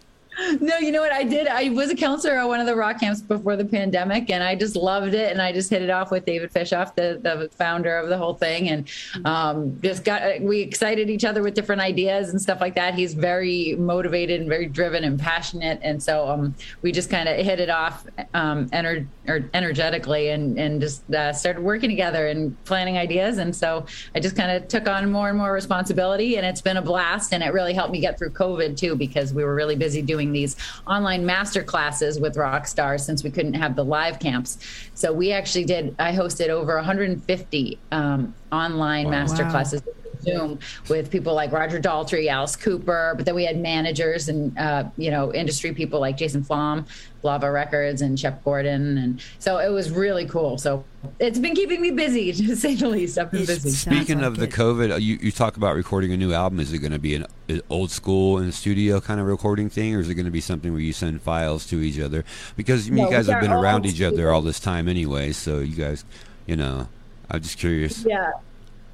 No, 0.59 0.77
you 0.77 0.91
know 0.91 1.01
what 1.01 1.11
I 1.11 1.23
did? 1.23 1.47
I 1.47 1.69
was 1.69 1.89
a 1.89 1.95
counselor 1.95 2.35
at 2.35 2.47
one 2.47 2.59
of 2.59 2.67
the 2.67 2.75
rock 2.75 2.99
camps 2.99 3.21
before 3.21 3.55
the 3.55 3.65
pandemic, 3.65 4.29
and 4.29 4.43
I 4.43 4.53
just 4.55 4.75
loved 4.75 5.15
it. 5.15 5.31
And 5.31 5.41
I 5.41 5.51
just 5.51 5.69
hit 5.69 5.81
it 5.81 5.89
off 5.89 6.11
with 6.11 6.25
David 6.25 6.53
Fishof, 6.53 6.93
the, 6.93 7.19
the 7.21 7.49
founder 7.55 7.97
of 7.97 8.09
the 8.09 8.17
whole 8.17 8.35
thing, 8.35 8.69
and 8.69 8.87
um, 9.25 9.79
just 9.81 10.03
got 10.03 10.39
we 10.41 10.61
excited 10.61 11.09
each 11.09 11.25
other 11.25 11.41
with 11.41 11.55
different 11.55 11.81
ideas 11.81 12.29
and 12.29 12.39
stuff 12.39 12.61
like 12.61 12.75
that. 12.75 12.93
He's 12.93 13.15
very 13.15 13.75
motivated 13.77 14.39
and 14.41 14.47
very 14.47 14.67
driven 14.67 15.03
and 15.03 15.19
passionate, 15.19 15.79
and 15.81 16.01
so 16.01 16.27
um, 16.27 16.53
we 16.83 16.91
just 16.91 17.09
kind 17.09 17.27
of 17.27 17.43
hit 17.43 17.59
it 17.59 17.71
off 17.71 18.05
um, 18.35 18.69
ener- 18.69 19.07
energetically 19.55 20.29
and 20.29 20.59
and 20.59 20.79
just 20.79 21.11
uh, 21.13 21.33
started 21.33 21.63
working 21.63 21.89
together 21.89 22.27
and 22.27 22.63
planning 22.65 22.97
ideas. 22.97 23.39
And 23.39 23.55
so 23.55 23.87
I 24.13 24.19
just 24.19 24.35
kind 24.35 24.51
of 24.51 24.67
took 24.67 24.87
on 24.87 25.11
more 25.11 25.29
and 25.29 25.37
more 25.37 25.51
responsibility, 25.51 26.37
and 26.37 26.45
it's 26.45 26.61
been 26.61 26.77
a 26.77 26.81
blast. 26.81 27.33
And 27.33 27.41
it 27.41 27.53
really 27.53 27.73
helped 27.73 27.91
me 27.91 27.99
get 27.99 28.19
through 28.19 28.31
COVID 28.31 28.77
too, 28.77 28.95
because 28.95 29.33
we 29.33 29.43
were 29.43 29.55
really 29.55 29.75
busy 29.75 30.03
doing 30.03 30.26
these 30.31 30.55
online 30.87 31.25
master 31.25 31.63
classes 31.63 32.19
with 32.19 32.37
rock 32.37 32.67
stars 32.67 33.03
since 33.05 33.23
we 33.23 33.29
couldn't 33.29 33.53
have 33.53 33.75
the 33.75 33.83
live 33.85 34.19
camps. 34.19 34.57
So 34.93 35.11
we 35.13 35.31
actually 35.31 35.65
did. 35.65 35.95
I 35.99 36.11
hosted 36.13 36.49
over 36.49 36.75
150 36.75 37.79
um, 37.91 38.35
online 38.51 39.09
master 39.09 39.43
Wow. 39.43 39.51
classes. 39.51 39.81
Zoom 40.27 40.59
with 40.89 41.09
people 41.11 41.33
like 41.33 41.51
Roger 41.51 41.79
Daltrey, 41.79 42.27
Alice 42.27 42.55
Cooper, 42.55 43.13
but 43.15 43.25
then 43.25 43.35
we 43.35 43.45
had 43.45 43.57
managers 43.59 44.29
and 44.29 44.57
uh, 44.57 44.85
you 44.97 45.11
know 45.11 45.33
industry 45.33 45.73
people 45.73 45.99
like 45.99 46.17
Jason 46.17 46.43
Flom, 46.43 46.85
Lava 47.23 47.49
Records, 47.51 48.01
and 48.01 48.19
Shep 48.19 48.43
Gordon, 48.43 48.97
and 48.97 49.21
so 49.39 49.57
it 49.59 49.69
was 49.69 49.89
really 49.91 50.25
cool. 50.25 50.57
So 50.57 50.83
it's 51.19 51.39
been 51.39 51.55
keeping 51.55 51.81
me 51.81 51.91
busy, 51.91 52.31
to 52.47 52.55
say 52.55 52.75
the 52.75 52.87
least. 52.89 53.17
I've 53.17 53.31
been 53.31 53.41
It 53.43 53.47
busy. 53.47 53.69
sounds 53.69 53.97
Speaking 53.97 54.17
like 54.19 54.27
of 54.27 54.37
the 54.37 54.45
it. 54.45 54.51
COVID, 54.51 54.91
uh, 54.93 54.95
you, 54.97 55.17
you 55.21 55.31
talk 55.31 55.57
about 55.57 55.75
recording 55.75 56.11
a 56.11 56.17
new 56.17 56.33
album. 56.33 56.59
Is 56.59 56.73
it 56.73 56.79
going 56.79 56.91
to 56.91 56.99
be 56.99 57.15
an, 57.15 57.25
an 57.47 57.61
old 57.69 57.91
school 57.91 58.37
in 58.39 58.45
the 58.47 58.51
studio 58.51 58.99
kind 58.99 59.19
of 59.19 59.25
recording 59.27 59.69
thing, 59.69 59.95
or 59.95 59.99
is 59.99 60.09
it 60.09 60.15
going 60.15 60.25
to 60.25 60.31
be 60.31 60.41
something 60.41 60.71
where 60.71 60.81
you 60.81 60.93
send 60.93 61.21
files 61.21 61.65
to 61.67 61.79
each 61.81 61.99
other? 61.99 62.25
Because 62.55 62.87
I 62.87 62.91
mean, 62.91 63.03
No, 63.03 63.09
you 63.09 63.15
guys 63.15 63.27
have 63.27 63.41
been 63.41 63.51
around 63.51 63.85
each 63.85 64.01
other 64.01 64.31
all 64.31 64.41
this 64.41 64.59
time 64.59 64.87
anyway, 64.87 65.31
so 65.31 65.59
you 65.59 65.75
guys, 65.75 66.03
you 66.45 66.55
know, 66.55 66.87
I'm 67.29 67.41
just 67.41 67.57
curious. 67.57 68.03
Yeah. 68.05 68.31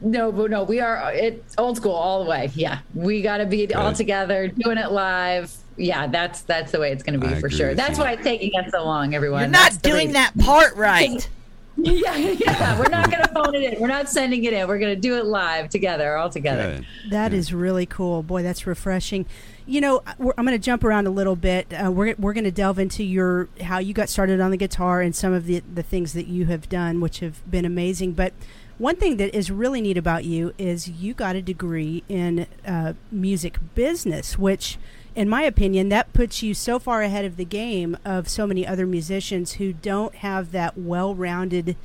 No, 0.03 0.31
but 0.31 0.51
no, 0.51 0.63
we 0.63 0.81
are 0.81 1.13
it's 1.13 1.55
old 1.57 1.77
school 1.77 1.93
all 1.93 2.24
the 2.24 2.29
way. 2.29 2.51
Yeah, 2.53 2.79
we 2.93 3.22
got 3.22 3.38
to 3.38 3.45
be 3.45 3.74
all 3.74 3.93
together, 3.93 4.48
doing 4.50 4.77
it 4.77 4.91
live. 4.91 5.55
Yeah, 5.77 6.07
that's 6.07 6.41
that's 6.41 6.72
the 6.72 6.79
way 6.79 6.91
it's 6.91 7.03
going 7.03 7.19
to 7.19 7.25
be 7.25 7.33
I 7.33 7.39
for 7.39 7.50
sure. 7.50 7.74
That's 7.74 7.98
you. 7.98 8.03
why 8.03 8.12
it's 8.12 8.24
taking 8.24 8.51
us 8.60 8.69
so 8.72 8.83
long, 8.83 9.15
everyone. 9.15 9.41
You're 9.41 9.50
not 9.50 9.72
the 9.72 9.89
doing 9.89 10.12
that 10.13 10.38
part 10.38 10.75
right. 10.75 11.27
Yeah, 11.75 12.15
yeah. 12.15 12.79
We're 12.79 12.89
not 12.89 13.10
going 13.10 13.24
to 13.24 13.29
phone 13.29 13.55
it 13.55 13.74
in. 13.74 13.81
We're 13.81 13.88
not 13.88 14.07
sending 14.07 14.43
it 14.43 14.53
in. 14.53 14.67
We're 14.67 14.77
going 14.77 14.93
to 14.93 15.01
do 15.01 15.17
it 15.17 15.25
live 15.25 15.69
together, 15.69 16.15
all 16.15 16.29
together. 16.29 16.77
Good. 16.77 17.12
That 17.12 17.33
is 17.33 17.51
really 17.51 17.88
cool. 17.88 18.22
Boy, 18.22 18.43
that's 18.43 18.67
refreshing. 18.67 19.25
You 19.65 19.81
know, 19.81 20.03
we're, 20.19 20.33
I'm 20.38 20.45
going 20.45 20.57
to 20.57 20.63
jump 20.63 20.83
around 20.83 21.07
a 21.07 21.10
little 21.10 21.36
bit. 21.36 21.74
Uh, 21.74 21.91
we're 21.91 22.13
we're 22.19 22.33
going 22.33 22.43
to 22.43 22.51
delve 22.51 22.77
into 22.77 23.03
your 23.03 23.50
how 23.62 23.79
you 23.79 23.93
got 23.93 24.07
started 24.10 24.39
on 24.39 24.51
the 24.51 24.57
guitar 24.57 25.01
and 25.01 25.15
some 25.15 25.33
of 25.33 25.45
the 25.45 25.63
the 25.74 25.83
things 25.83 26.13
that 26.13 26.27
you 26.27 26.45
have 26.45 26.69
done, 26.69 27.01
which 27.01 27.22
have 27.22 27.50
been 27.50 27.65
amazing. 27.65 28.13
But 28.13 28.33
one 28.77 28.95
thing 28.95 29.17
that 29.17 29.35
is 29.35 29.51
really 29.51 29.81
neat 29.81 29.97
about 29.97 30.25
you 30.25 30.53
is 30.57 30.89
you 30.89 31.13
got 31.13 31.35
a 31.35 31.41
degree 31.41 32.03
in 32.09 32.47
uh, 32.65 32.93
music 33.11 33.59
business, 33.75 34.37
which, 34.37 34.77
in 35.15 35.29
my 35.29 35.43
opinion, 35.43 35.89
that 35.89 36.11
puts 36.13 36.41
you 36.41 36.53
so 36.53 36.79
far 36.79 37.01
ahead 37.01 37.23
of 37.23 37.37
the 37.37 37.45
game 37.45 37.97
of 38.03 38.27
so 38.27 38.47
many 38.47 38.65
other 38.65 38.87
musicians 38.87 39.53
who 39.53 39.73
don't 39.73 40.15
have 40.15 40.51
that 40.51 40.77
well-rounded 40.77 41.75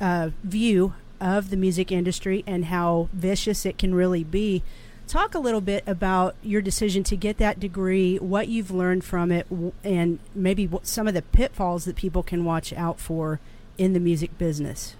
uh, 0.00 0.30
view 0.44 0.94
of 1.20 1.50
the 1.50 1.56
music 1.56 1.90
industry 1.90 2.44
and 2.46 2.66
how 2.66 3.08
vicious 3.12 3.66
it 3.66 3.76
can 3.76 3.94
really 3.94 4.22
be. 4.22 4.62
Talk 5.08 5.34
a 5.34 5.38
little 5.40 5.62
bit 5.62 5.82
about 5.86 6.36
your 6.42 6.60
decision 6.60 7.02
to 7.04 7.16
get 7.16 7.38
that 7.38 7.58
degree, 7.58 8.16
what 8.18 8.48
you've 8.48 8.70
learned 8.70 9.04
from 9.04 9.32
it, 9.32 9.46
and 9.82 10.18
maybe 10.34 10.68
some 10.82 11.08
of 11.08 11.14
the 11.14 11.22
pitfalls 11.22 11.86
that 11.86 11.96
people 11.96 12.22
can 12.22 12.44
watch 12.44 12.72
out 12.74 13.00
for 13.00 13.40
in 13.78 13.94
the 13.94 14.00
music 14.00 14.36
business. 14.38 14.94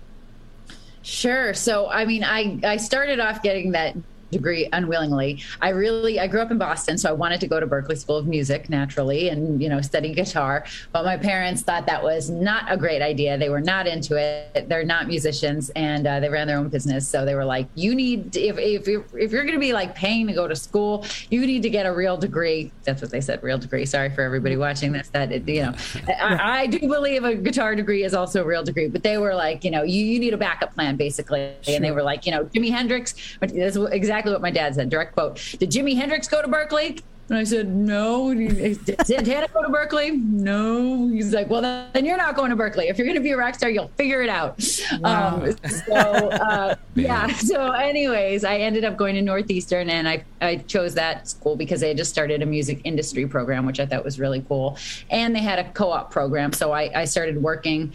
Sure. 1.02 1.54
So, 1.54 1.88
I 1.88 2.04
mean, 2.04 2.24
I 2.24 2.58
I 2.64 2.76
started 2.76 3.20
off 3.20 3.42
getting 3.42 3.72
that 3.72 3.96
degree 4.30 4.68
unwillingly. 4.72 5.42
I 5.60 5.70
really 5.70 6.20
I 6.20 6.26
grew 6.26 6.40
up 6.40 6.50
in 6.50 6.58
Boston, 6.58 6.98
so 6.98 7.08
I 7.08 7.12
wanted 7.12 7.40
to 7.40 7.46
go 7.46 7.60
to 7.60 7.66
Berklee 7.66 7.98
School 7.98 8.16
of 8.16 8.26
Music 8.26 8.68
naturally 8.68 9.28
and 9.28 9.62
you 9.62 9.68
know 9.68 9.80
study 9.80 10.12
guitar. 10.12 10.64
But 10.92 11.04
my 11.04 11.16
parents 11.16 11.62
thought 11.62 11.86
that 11.86 12.02
was 12.02 12.30
not 12.30 12.70
a 12.70 12.76
great 12.76 13.02
idea. 13.02 13.38
They 13.38 13.48
were 13.48 13.60
not 13.60 13.86
into 13.86 14.16
it. 14.16 14.68
They're 14.68 14.84
not 14.84 15.06
musicians, 15.06 15.70
and 15.70 16.06
uh, 16.06 16.20
they 16.20 16.28
ran 16.28 16.46
their 16.46 16.58
own 16.58 16.68
business. 16.68 17.08
So 17.08 17.24
they 17.24 17.34
were 17.34 17.44
like, 17.44 17.68
"You 17.74 17.94
need 17.94 18.36
if 18.36 18.58
if 18.58 18.86
you're, 18.86 19.04
if 19.14 19.32
you're 19.32 19.44
going 19.44 19.54
to 19.54 19.60
be 19.60 19.72
like 19.72 19.94
paying 19.94 20.26
to 20.26 20.32
go 20.32 20.46
to 20.46 20.56
school, 20.56 21.04
you 21.30 21.46
need 21.46 21.62
to 21.62 21.70
get 21.70 21.86
a 21.86 21.92
real 21.92 22.16
degree." 22.16 22.72
That's 22.84 23.02
what 23.02 23.10
they 23.10 23.20
said, 23.20 23.42
real 23.42 23.58
degree. 23.58 23.86
Sorry 23.86 24.10
for 24.10 24.22
everybody 24.22 24.56
watching 24.56 24.92
this. 24.92 25.08
That 25.08 25.32
it, 25.32 25.48
you 25.48 25.62
know, 25.62 25.74
I, 26.08 26.62
I 26.62 26.66
do 26.66 26.80
believe 26.80 27.24
a 27.24 27.34
guitar 27.34 27.74
degree 27.74 28.04
is 28.04 28.14
also 28.14 28.42
a 28.42 28.46
real 28.46 28.62
degree. 28.62 28.88
But 28.88 29.02
they 29.02 29.18
were 29.18 29.34
like, 29.34 29.64
you 29.64 29.70
know, 29.70 29.82
you, 29.82 30.04
you 30.04 30.18
need 30.18 30.34
a 30.34 30.38
backup 30.38 30.74
plan 30.74 30.96
basically, 30.96 31.54
and 31.66 31.84
they 31.84 31.90
were 31.90 32.02
like, 32.02 32.26
you 32.26 32.32
know, 32.32 32.44
Jimi 32.46 32.70
Hendrix. 32.70 33.14
That's 33.40 33.76
exactly 33.76 34.17
what 34.24 34.42
my 34.42 34.50
dad 34.50 34.74
said. 34.74 34.90
Direct 34.90 35.14
quote: 35.14 35.36
Did 35.58 35.70
Jimi 35.70 35.96
Hendrix 35.96 36.28
go 36.28 36.42
to 36.42 36.48
Berklee? 36.48 37.00
And 37.28 37.36
I 37.36 37.44
said, 37.44 37.68
no. 37.68 38.32
Did 38.32 39.06
Santana 39.06 39.48
go 39.52 39.62
to 39.62 39.68
Berklee? 39.68 40.18
No. 40.18 41.08
He's 41.08 41.34
like, 41.34 41.50
well, 41.50 41.60
then 41.60 42.04
you're 42.06 42.16
not 42.16 42.36
going 42.36 42.50
to 42.50 42.56
Berklee. 42.56 42.88
If 42.88 42.96
you're 42.96 43.06
going 43.06 43.18
to 43.18 43.22
be 43.22 43.32
a 43.32 43.36
rock 43.36 43.54
star, 43.54 43.68
you'll 43.68 43.88
figure 43.98 44.22
it 44.22 44.30
out. 44.30 44.58
Wow. 45.00 45.42
Um, 45.42 45.56
so, 45.68 45.94
uh, 45.94 46.74
yeah. 46.94 47.26
So, 47.34 47.72
anyways, 47.72 48.44
I 48.44 48.56
ended 48.56 48.84
up 48.84 48.96
going 48.96 49.14
to 49.14 49.22
Northeastern 49.22 49.90
and 49.90 50.08
I, 50.08 50.24
I 50.40 50.56
chose 50.56 50.94
that 50.94 51.28
school 51.28 51.54
because 51.54 51.80
they 51.80 51.88
had 51.88 51.98
just 51.98 52.10
started 52.10 52.40
a 52.40 52.46
music 52.46 52.80
industry 52.84 53.26
program, 53.26 53.66
which 53.66 53.78
I 53.78 53.84
thought 53.84 54.04
was 54.04 54.18
really 54.18 54.42
cool. 54.48 54.78
And 55.10 55.36
they 55.36 55.40
had 55.40 55.58
a 55.58 55.70
co 55.72 55.90
op 55.90 56.10
program. 56.10 56.54
So, 56.54 56.72
I, 56.72 57.02
I 57.02 57.04
started 57.04 57.42
working 57.42 57.92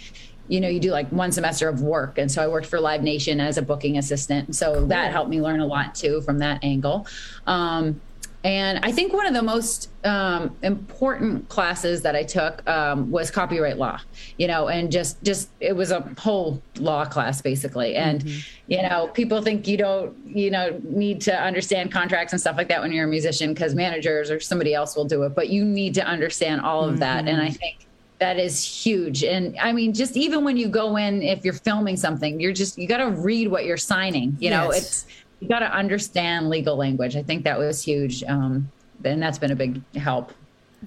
you 0.53 0.62
know, 0.62 0.67
you 0.67 0.79
do 0.79 0.91
like 0.91 1.10
one 1.10 1.31
semester 1.31 1.67
of 1.67 1.81
work. 1.81 2.19
And 2.19 2.31
so 2.31 2.43
I 2.43 2.48
worked 2.48 2.67
for 2.67 2.79
Live 2.79 3.01
Nation 3.01 3.39
as 3.39 3.57
a 3.57 3.62
booking 3.63 3.98
assistant. 3.98 4.55
So 4.55 4.75
cool. 4.75 4.86
that 4.86 5.12
helped 5.12 5.31
me 5.31 5.41
learn 5.41 5.62
a 5.62 5.65
lot 5.65 5.95
too 5.95 6.22
from 6.22 6.38
that 6.39 6.63
angle. 6.63 7.07
Um, 7.48 8.00
and 8.43 8.79
I 8.83 8.91
think 8.91 9.13
one 9.13 9.25
of 9.25 9.33
the 9.33 9.41
most 9.41 9.89
um, 10.03 10.55
important 10.62 11.50
classes 11.50 12.03
that 12.03 12.15
I 12.15 12.22
took 12.22 12.67
um, 12.69 13.10
was 13.10 13.31
copyright 13.31 13.77
law, 13.77 14.00
you 14.38 14.48
know, 14.48 14.67
and 14.67 14.91
just 14.91 15.24
just 15.24 15.50
it 15.60 15.75
was 15.75 15.89
a 15.89 16.01
whole 16.19 16.62
law 16.77 17.05
class 17.05 17.41
basically. 17.41 17.95
And 17.95 18.24
mm-hmm. 18.24 18.72
you 18.72 18.83
know, 18.83 19.07
people 19.07 19.41
think 19.41 19.67
you 19.67 19.77
don't 19.77 20.15
you 20.27 20.51
know 20.51 20.79
need 20.83 21.22
to 21.22 21.33
understand 21.33 21.91
contracts 21.91 22.31
and 22.31 22.39
stuff 22.39 22.57
like 22.57 22.67
that 22.67 22.81
when 22.81 22.91
you're 22.91 23.05
a 23.05 23.07
musician 23.07 23.53
because 23.53 23.74
managers 23.74 24.29
or 24.29 24.39
somebody 24.39 24.75
else 24.75 24.95
will 24.95 25.05
do 25.05 25.24
it, 25.24 25.33
but 25.33 25.50
you 25.50 25.63
need 25.65 25.95
to 25.95 26.05
understand 26.05 26.62
all 26.62 26.83
of 26.83 26.91
mm-hmm. 26.91 27.00
that. 27.00 27.27
And 27.27 27.41
I 27.41 27.50
think 27.50 27.88
that 28.24 28.39
is 28.39 28.63
huge. 28.63 29.22
And 29.22 29.58
i 29.60 29.74
mean 29.74 29.94
just 29.94 30.15
even 30.15 30.46
when 30.46 30.56
you 30.56 30.70
go 30.70 30.96
in 30.96 31.22
if 31.22 31.44
you're 31.44 31.53
filming 31.70 31.98
something 31.98 32.39
you're 32.39 32.53
just 32.53 32.77
you 32.77 32.88
got 32.88 32.98
to 32.98 33.10
read 33.10 33.50
what 33.50 33.65
you're 33.65 33.84
signing 33.94 34.38
you 34.39 34.50
know 34.50 34.70
it's 34.70 35.06
you 35.42 35.50
got 35.50 35.60
to 35.60 35.70
understand 35.70 36.50
legal 36.50 36.77
language. 36.77 37.18
I 37.18 37.24
think 37.24 37.44
that 37.44 37.60
was 37.60 37.84
huge 37.84 38.24
um, 38.24 38.72
and 39.03 39.22
that's 39.22 39.38
been 39.38 39.51
a 39.51 39.58
big 39.58 39.82
help. 39.96 40.32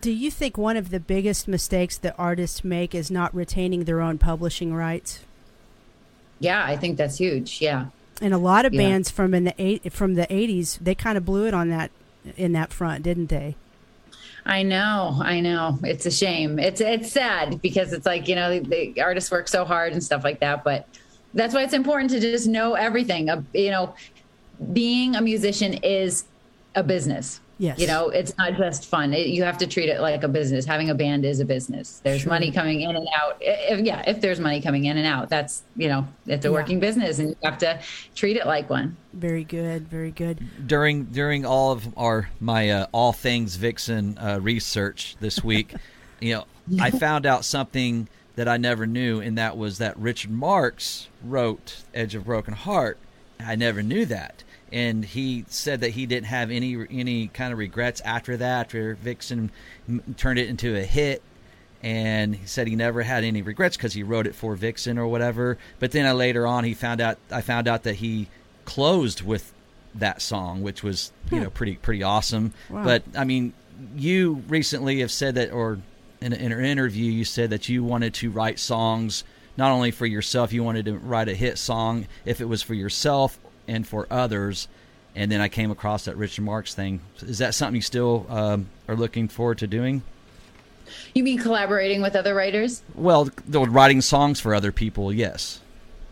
Do 0.01 0.11
you 0.11 0.31
think 0.31 0.57
one 0.57 0.79
of 0.79 0.89
the 0.89 1.01
biggest 1.01 1.47
mistakes 1.47 1.99
that 1.99 2.15
artists 2.19 2.65
make 2.65 2.95
is 2.95 3.11
not 3.11 3.35
retaining 3.35 3.85
their 3.85 4.01
own 4.01 4.17
publishing 4.17 4.73
rights? 4.73 5.21
Yeah 6.39 6.65
i 6.65 6.77
think 6.77 6.97
that's 6.97 7.19
huge. 7.19 7.61
Yeah. 7.61 7.87
And 8.23 8.33
a 8.33 8.39
lot 8.39 8.65
of 8.65 8.73
yeah. 8.73 8.81
bands 8.81 9.11
from 9.11 9.35
in 9.35 9.45
the 9.45 9.55
eight 9.59 9.93
from 9.93 10.15
the 10.15 10.27
80s 10.27 10.79
they 10.79 10.95
kind 10.95 11.19
of 11.19 11.27
blew 11.27 11.47
it 11.47 11.53
on 11.53 11.69
that 11.69 11.91
in 12.37 12.53
that 12.53 12.73
front 12.73 13.03
didn't 13.03 13.29
they 13.29 13.57
I 14.47 14.63
know, 14.63 15.19
I 15.21 15.41
know. 15.41 15.77
It's 15.83 16.07
a 16.07 16.11
shame. 16.11 16.61
It's 16.61 16.81
it's 16.81 17.11
sad 17.11 17.61
because 17.61 17.93
it's 17.93 18.07
like 18.07 18.29
you 18.29 18.37
know 18.37 18.61
the, 18.61 18.93
the 18.95 19.03
artists 19.03 19.31
work 19.31 19.49
so 19.49 19.65
hard 19.65 19.93
and 19.93 20.03
stuff 20.03 20.23
like 20.23 20.39
that. 20.39 20.63
But 20.63 20.89
that's 21.35 21.53
why 21.53 21.65
it's 21.65 21.75
important 21.75 22.11
to 22.13 22.21
just 22.21 22.47
know 22.47 22.75
everything. 22.75 23.29
Uh, 23.29 23.43
you 23.53 23.73
know, 23.73 23.95
being 24.73 25.17
a 25.17 25.21
musician 25.21 25.75
is 25.75 26.25
a 26.77 26.85
business. 26.85 27.41
Yes. 27.59 27.79
You 27.79 27.87
know, 27.87 28.11
it's 28.11 28.37
not 28.37 28.55
just 28.55 28.87
fun. 28.87 29.15
It, 29.15 29.29
you 29.29 29.43
have 29.43 29.57
to 29.59 29.67
treat 29.67 29.89
it 29.89 30.01
like 30.01 30.23
a 30.23 30.29
business. 30.29 30.67
Having 30.67 30.91
a 30.91 30.95
band 30.95 31.25
is 31.25 31.41
a 31.41 31.45
business. 31.45 32.01
There's 32.05 32.23
sure. 32.23 32.31
money 32.31 32.53
coming 32.53 32.83
in 32.83 32.95
and 32.95 33.09
out. 33.17 33.39
If, 33.41 33.81
yeah, 33.81 34.03
if 34.07 34.21
there's 34.21 34.39
money 34.39 34.61
coming 34.61 34.85
in 34.85 34.99
and 34.99 35.07
out, 35.07 35.31
that's, 35.31 35.63
you 35.75 35.89
know, 35.89 36.07
it's 36.27 36.45
a 36.45 36.49
yeah. 36.49 36.53
working 36.53 36.81
business 36.81 37.19
and 37.19 37.31
you 37.31 37.37
have 37.43 37.57
to 37.59 37.81
treat 38.15 38.37
it 38.37 38.47
like 38.47 38.69
one. 38.69 38.97
Very 39.15 39.45
good. 39.45 39.89
Very 39.89 40.11
good. 40.11 40.47
During 40.67 41.05
during 41.05 41.47
all 41.47 41.73
of 41.73 41.97
our 41.97 42.29
my 42.41 42.69
uh, 42.69 42.87
all 42.93 43.15
things 43.15 43.57
Vixen 43.57 44.19
uh, 44.19 44.39
research 44.43 45.17
this 45.21 45.43
week, 45.43 45.75
you 46.21 46.35
know, 46.35 46.45
I 46.79 46.91
found 46.91 47.25
out 47.25 47.47
something 47.47 48.09
that 48.35 48.49
I 48.49 48.59
never 48.59 48.87
knew 48.87 49.21
and 49.21 49.39
that 49.39 49.57
was 49.57 49.79
that 49.79 49.97
Richard 49.97 50.31
Marx 50.31 51.09
wrote 51.25 51.85
Edge 51.95 52.15
of 52.15 52.27
Broken 52.27 52.53
Heart. 52.53 52.99
I 53.41 53.57
never 53.57 53.83
knew 53.83 54.05
that 54.07 54.43
and 54.73 55.05
he 55.05 55.45
said 55.49 55.81
that 55.81 55.91
he 55.91 56.07
didn't 56.07 56.27
have 56.27 56.51
any 56.51 56.77
any 56.91 57.29
kind 57.29 57.53
of 57.53 57.59
regrets 57.59 58.01
after 58.01 58.37
that 58.37 58.67
after 58.67 58.95
Vixen 58.95 59.51
turned 60.17 60.39
it 60.39 60.49
into 60.49 60.77
a 60.77 60.83
hit. 60.83 61.23
And 61.83 62.35
he 62.35 62.47
said 62.47 62.67
he 62.67 62.75
never 62.75 63.03
had 63.03 63.23
any 63.23 63.43
regrets 63.43 63.77
because 63.77 63.93
he 63.93 64.03
wrote 64.03 64.27
it 64.27 64.35
for 64.35 64.57
Vixen 64.57 64.99
or 64.99 65.07
whatever. 65.07 65.57
But 65.79 65.93
then 65.93 66.07
I, 66.07 66.13
later 66.13 66.47
on 66.47 66.65
he 66.65 66.75
found 66.75 67.01
out 67.01 67.19
I 67.31 67.43
found 67.43 67.69
out 67.69 67.85
that 67.85 67.97
he 67.97 68.29
closed 68.65 69.23
with 69.23 69.53
that 69.95 70.21
song 70.21 70.61
which 70.63 70.83
was 70.83 71.13
you 71.31 71.41
know 71.41 71.51
pretty 71.51 71.77
pretty 71.77 72.03
awesome. 72.03 72.53
Wow. 72.69 72.85
but 72.85 73.03
I 73.17 73.25
mean 73.25 73.53
you 73.95 74.43
recently 74.49 75.01
have 75.01 75.13
said 75.13 75.37
that 75.37 75.53
or 75.53 75.79
in, 76.21 76.33
in 76.33 76.51
an 76.51 76.65
interview 76.65 77.11
you 77.11 77.25
said 77.25 77.51
that 77.51 77.69
you 77.69 77.85
wanted 77.85 78.15
to 78.15 78.31
write 78.31 78.59
songs 78.59 79.23
not 79.57 79.71
only 79.71 79.91
for 79.91 80.07
yourself 80.07 80.53
you 80.53 80.65
wanted 80.65 80.87
to 80.87 80.99
write 80.99 81.29
a 81.29 81.35
hit 81.35 81.57
song 81.57 82.07
if 82.25 82.41
it 82.41 82.47
was 82.47 82.63
for 82.63 82.75
yourself 82.75 83.39
and 83.69 83.87
for 83.87 84.07
others. 84.11 84.69
And 85.15 85.33
then 85.33 85.41
I 85.41 85.49
came 85.49 85.71
across 85.71 86.05
that 86.05 86.17
Richard 86.17 86.43
Marx 86.43 86.75
thing. 86.75 87.01
Is 87.21 87.39
that 87.39 87.55
something 87.55 87.77
you 87.77 87.83
still 87.83 88.27
um, 88.29 88.67
are 88.87 88.97
looking 88.97 89.29
forward 89.29 89.59
to 89.59 89.67
doing? 89.67 90.03
You 91.15 91.25
mean 91.25 91.39
collaborating 91.39 92.03
with 92.03 92.15
other 92.15 92.35
writers? 92.35 92.83
Well, 92.95 93.31
writing 93.49 94.01
songs 94.03 94.41
for 94.41 94.55
other 94.55 94.73
people, 94.73 95.13
yes. 95.13 95.61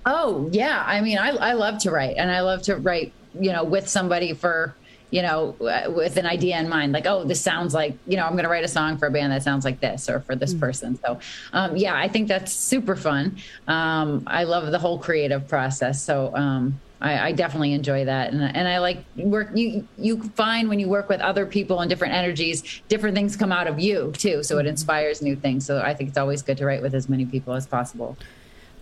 Oh 0.07 0.49
yeah, 0.53 0.83
I 0.87 1.01
mean, 1.01 1.19
I 1.19 1.31
I 1.31 1.53
love 1.55 1.79
to 1.79 1.91
write, 1.91 2.17
and 2.19 2.31
I 2.31 2.41
love 2.41 2.63
to 2.63 2.77
write, 2.77 3.13
you 3.39 3.53
know, 3.53 3.65
with 3.65 3.89
somebody 3.89 4.35
for 4.35 4.75
you 5.15 5.23
know, 5.23 5.55
uh, 5.61 5.89
with 5.93 6.17
an 6.17 6.27
idea 6.27 6.59
in 6.59 6.69
mind, 6.69 6.91
like, 6.91 7.07
oh, 7.07 7.23
this 7.23 7.41
sounds 7.41 7.73
like, 7.73 7.97
you 8.05 8.17
know, 8.17 8.25
I'm 8.25 8.33
going 8.33 8.43
to 8.43 8.51
write 8.51 8.65
a 8.65 8.69
song 8.69 8.99
for 8.99 9.07
a 9.07 9.13
band 9.13 9.31
that 9.31 9.45
sounds 9.45 9.65
like 9.65 9.79
this 9.79 10.11
or 10.11 10.19
for 10.19 10.35
this 10.35 10.51
mm-hmm. 10.51 10.61
person. 10.61 10.99
So, 11.07 11.21
um, 11.53 11.77
yeah, 11.77 11.97
I 11.97 12.09
think 12.09 12.27
that's 12.27 12.53
super 12.53 12.97
fun. 12.97 13.37
Um, 13.69 14.25
I 14.27 14.43
love 14.43 14.73
the 14.73 14.79
whole 14.81 14.99
creative 14.99 15.47
process. 15.47 16.03
So, 16.03 16.35
um, 16.35 16.81
I, 17.05 17.27
I, 17.27 17.33
definitely 17.33 17.75
enjoy 17.75 18.07
that, 18.07 18.33
and 18.33 18.43
and 18.43 18.67
I 18.67 18.79
like 18.79 19.05
work. 19.17 19.51
You 19.55 19.87
you 19.99 20.23
find 20.31 20.71
when 20.71 20.81
you 20.81 20.89
work 20.89 21.11
with 21.11 21.21
other 21.21 21.45
people 21.45 21.81
and 21.81 21.89
different 21.91 22.15
energies, 22.15 22.81
different 22.89 23.15
things 23.15 23.37
come 23.37 23.53
out 23.53 23.67
of 23.67 23.79
you 23.79 24.13
too. 24.17 24.43
So 24.43 24.57
it 24.57 24.63
mm-hmm. 24.63 24.71
inspires 24.71 25.21
new 25.21 25.37
things. 25.37 25.67
So 25.67 25.83
I 25.83 25.93
think 25.93 26.09
it's 26.09 26.19
always 26.19 26.41
good 26.41 26.57
to 26.59 26.65
write 26.65 26.81
with 26.81 26.95
as 26.95 27.09
many 27.09 27.27
people 27.27 27.53
as 27.53 27.67
possible. 27.67 28.17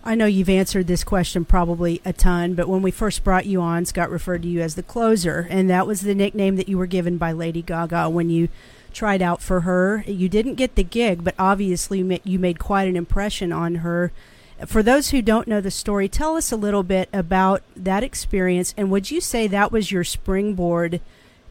I 0.05 0.15
know 0.15 0.25
you've 0.25 0.49
answered 0.49 0.87
this 0.87 1.03
question 1.03 1.43
probably 1.43 2.01
a 2.05 2.13
ton, 2.13 2.55
but 2.55 2.69
when 2.69 2.81
we 2.81 2.91
first 2.91 3.25
brought 3.25 3.45
you 3.45 3.61
on, 3.61 3.85
Scott 3.85 4.09
referred 4.09 4.43
to 4.43 4.47
you 4.47 4.61
as 4.61 4.75
the 4.75 4.83
closer, 4.83 5.47
and 5.49 5.69
that 5.69 5.85
was 5.85 6.01
the 6.01 6.15
nickname 6.15 6.55
that 6.55 6.69
you 6.69 6.77
were 6.77 6.87
given 6.87 7.17
by 7.17 7.33
Lady 7.33 7.61
Gaga 7.61 8.09
when 8.09 8.29
you 8.29 8.47
tried 8.93 9.21
out 9.21 9.41
for 9.41 9.61
her. 9.61 10.03
You 10.07 10.29
didn't 10.29 10.55
get 10.55 10.75
the 10.75 10.83
gig, 10.83 11.25
but 11.25 11.35
obviously 11.37 11.99
you 12.23 12.39
made 12.39 12.59
quite 12.59 12.87
an 12.87 12.95
impression 12.95 13.51
on 13.51 13.75
her 13.75 14.13
for 14.65 14.83
those 14.83 15.09
who 15.09 15.21
don't 15.21 15.47
know 15.47 15.61
the 15.61 15.71
story, 15.71 16.07
tell 16.07 16.35
us 16.35 16.51
a 16.51 16.55
little 16.55 16.83
bit 16.83 17.09
about 17.13 17.63
that 17.75 18.03
experience, 18.03 18.73
and 18.77 18.91
would 18.91 19.11
you 19.11 19.21
say 19.21 19.47
that 19.47 19.71
was 19.71 19.91
your 19.91 20.03
springboard 20.03 21.01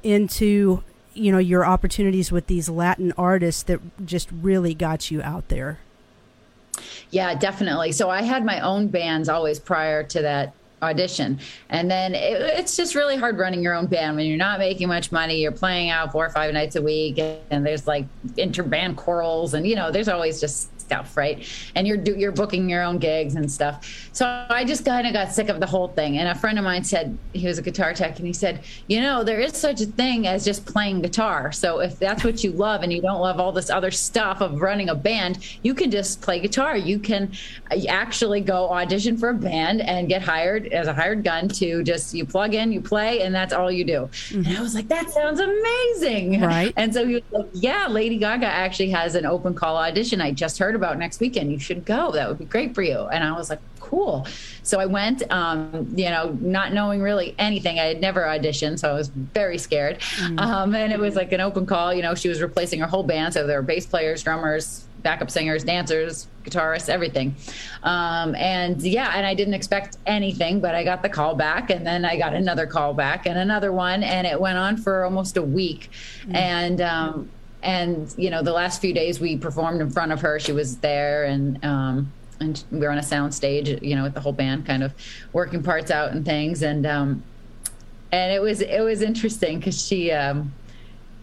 into 0.03 0.83
you 1.15 1.31
know 1.31 1.39
your 1.39 1.65
opportunities 1.65 2.33
with 2.33 2.47
these 2.47 2.69
Latin 2.69 3.13
artists 3.17 3.63
that 3.65 3.81
just 4.05 4.31
really 4.33 4.75
got 4.75 5.11
you 5.11 5.23
out 5.23 5.49
there? 5.49 5.79
Yeah, 7.11 7.35
definitely. 7.35 7.93
So 7.93 8.09
I 8.09 8.23
had 8.23 8.45
my 8.45 8.61
own 8.61 8.89
bands 8.89 9.29
always 9.29 9.59
prior 9.59 10.03
to 10.05 10.23
that 10.23 10.55
audition. 10.83 11.39
And 11.71 11.91
then 11.91 12.15
it, 12.15 12.41
it's 12.41 12.77
just 12.77 12.95
really 12.95 13.17
hard 13.17 13.39
running 13.39 13.63
your 13.63 13.75
own 13.75 13.87
band 13.87 14.17
when 14.17 14.27
you're 14.27 14.37
not 14.37 14.59
making 14.59 14.89
much 14.89 15.13
money. 15.13 15.41
You're 15.41 15.53
playing 15.53 15.91
out 15.91 16.13
four 16.13 16.27
or 16.27 16.31
five 16.31 16.53
nights 16.53 16.77
a 16.77 16.83
week, 16.83 17.19
and 17.19 17.65
there's 17.65 17.87
like 17.87 18.07
interband 18.37 18.97
quarrels, 18.97 19.55
and 19.55 19.67
you 19.67 19.77
know, 19.77 19.91
there's 19.91 20.09
always 20.09 20.41
just 20.41 20.72
stuff, 20.93 21.17
right? 21.17 21.49
And 21.75 21.87
you're 21.87 21.97
do, 21.97 22.15
you're 22.17 22.33
booking 22.33 22.69
your 22.69 22.83
own 22.83 22.99
gigs 22.99 23.35
and 23.35 23.51
stuff. 23.51 24.11
So 24.13 24.27
I 24.51 24.65
just 24.65 24.85
kind 24.85 25.07
of 25.07 25.13
got 25.13 25.33
sick 25.33 25.49
of 25.49 25.59
the 25.59 25.67
whole 25.67 25.89
thing. 25.89 26.19
And 26.19 26.29
a 26.29 26.35
friend 26.35 26.59
of 26.59 26.65
mine 26.65 26.85
said 26.85 27.17
he 27.33 27.47
was 27.47 27.59
a 27.59 27.63
guitar 27.63 27.95
tech, 27.95 28.19
and 28.19 28.27
he 28.27 28.33
said, 28.33 28.63
you 28.89 29.01
know, 29.01 29.25
there 29.25 29.41
is 29.41 29.57
such 29.57 29.81
a 29.81 29.87
thing 29.87 30.27
as 30.27 30.45
just 30.45 30.67
playing 30.67 31.01
guitar. 31.01 31.53
So 31.53 31.81
if 31.81 31.99
that's 31.99 32.25
what 32.25 32.45
you 32.45 32.53
love, 32.53 32.83
and 32.83 32.93
you 32.93 33.01
don't 33.01 33.21
love 33.21 33.41
all 33.41 33.53
this 33.53 33.71
other 33.71 33.91
stuff 33.91 34.41
of 34.41 34.61
running 34.61 34.91
a 34.91 34.95
band, 34.95 35.39
you 35.63 35.75
can 35.75 35.91
just 35.91 36.21
play 36.21 36.41
guitar. 36.41 36.77
You 36.77 36.99
can 36.99 37.33
uh, 37.71 37.77
actually 37.89 38.41
go 38.43 38.69
audition 38.71 39.17
for 39.17 39.31
a 39.31 39.35
band 39.35 39.81
and 39.81 40.09
get 40.09 40.23
hired 40.23 40.67
as 40.69 40.89
a 40.89 40.93
hired 40.93 41.25
gun 41.25 41.49
to 41.49 41.83
just 41.83 42.15
you 42.15 42.27
plug 42.27 42.55
in, 42.55 42.73
you 42.73 42.81
play, 42.81 43.23
and 43.23 43.35
that's 43.35 43.53
all 43.53 43.71
you 43.71 43.85
do. 43.85 44.09
Mm-hmm. 44.29 44.47
And 44.47 44.59
I 44.59 44.61
was 44.61 44.75
like, 44.75 44.89
that 44.89 45.11
sounds 45.11 45.41
amazing, 45.41 46.41
right? 46.43 46.73
And 46.77 46.93
so 46.93 47.07
he 47.07 47.15
was 47.15 47.23
like, 47.31 47.49
yeah, 47.55 47.87
Lady 47.89 48.19
Gaga 48.19 48.47
actually 48.47 48.91
has 48.91 49.15
an 49.15 49.25
open 49.25 49.55
call 49.55 49.77
audition. 49.77 50.21
I 50.21 50.33
just 50.33 50.59
heard 50.59 50.75
about 50.75 50.82
about 50.83 50.99
next 50.99 51.21
weekend. 51.21 51.53
You 51.53 51.59
should 51.59 51.85
go. 51.85 52.11
That 52.13 52.29
would 52.29 52.39
be 52.39 52.45
great 52.45 52.75
for 52.75 52.83
you." 52.83 53.07
And 53.13 53.23
I 53.25 53.33
was 53.33 53.51
like, 53.51 53.61
"Cool." 53.81 54.27
So 54.63 54.81
I 54.81 54.87
went. 54.87 55.23
Um, 55.31 55.89
you 55.95 56.11
know, 56.11 56.37
not 56.41 56.73
knowing 56.73 57.01
really 57.03 57.35
anything. 57.39 57.79
I 57.79 57.85
had 57.85 58.01
never 58.01 58.23
auditioned, 58.23 58.79
so 58.79 58.91
I 58.91 58.95
was 58.95 59.09
very 59.09 59.59
scared. 59.59 59.99
Um, 60.39 60.75
and 60.75 60.93
it 60.93 60.99
was 60.99 61.15
like 61.15 61.33
an 61.33 61.41
open 61.41 61.67
call. 61.67 61.95
You 61.95 62.03
know, 62.03 62.15
she 62.15 62.29
was 62.29 62.43
replacing 62.43 62.81
her 62.81 62.87
whole 62.87 63.03
band, 63.05 63.35
so 63.35 63.47
there 63.47 63.59
were 63.59 63.63
bass 63.63 63.87
players, 63.87 64.23
drummers, 64.23 64.85
backup 65.03 65.31
singers, 65.31 65.65
dancers, 65.65 66.29
guitarists, 66.45 66.89
everything. 66.89 67.35
Um, 67.83 68.35
and 68.37 68.81
yeah, 68.83 69.13
and 69.15 69.27
I 69.27 69.35
didn't 69.35 69.55
expect 69.55 69.99
anything, 70.07 70.61
but 70.61 70.75
I 70.75 70.85
got 70.85 71.03
the 71.03 71.09
call 71.09 71.35
back, 71.35 71.71
and 71.71 71.87
then 71.87 72.05
I 72.05 72.17
got 72.17 72.35
another 72.35 72.67
call 72.67 72.95
back, 72.95 73.27
and 73.27 73.39
another 73.39 73.73
one, 73.73 74.03
and 74.03 74.27
it 74.27 74.41
went 74.41 74.59
on 74.59 74.77
for 74.77 75.05
almost 75.05 75.37
a 75.37 75.43
week. 75.43 75.91
And 76.31 76.81
um, 76.81 77.31
and 77.63 78.13
you 78.17 78.31
know, 78.31 78.43
the 78.43 78.53
last 78.53 78.81
few 78.81 78.93
days 78.93 79.21
we 79.21 79.37
performed 79.37 79.81
in 79.81 79.91
front 79.91 80.13
of 80.13 80.21
her. 80.21 80.39
She 80.39 80.53
was 80.53 80.77
there, 80.79 81.25
and 81.25 81.65
um, 81.65 82.13
and 82.41 82.63
we 82.71 82.81
were 82.81 82.91
on 82.91 82.99
a 82.99 83.03
sound 83.03 83.35
stage, 83.35 83.81
you 83.83 83.95
know, 83.95 84.03
with 84.03 84.15
the 84.15 84.21
whole 84.21 84.33
band, 84.33 84.67
kind 84.67 84.83
of 84.83 84.93
working 85.33 85.63
parts 85.63 85.91
out 85.91 86.13
and 86.13 86.25
things, 86.25 86.63
and 86.63 86.87
um, 86.87 87.23
and 88.11 88.33
it 88.33 88.43
was 88.43 88.61
it 88.61 88.81
was 88.81 89.03
interesting 89.03 89.59
because 89.59 89.81
she 89.81 90.11
um, 90.11 90.53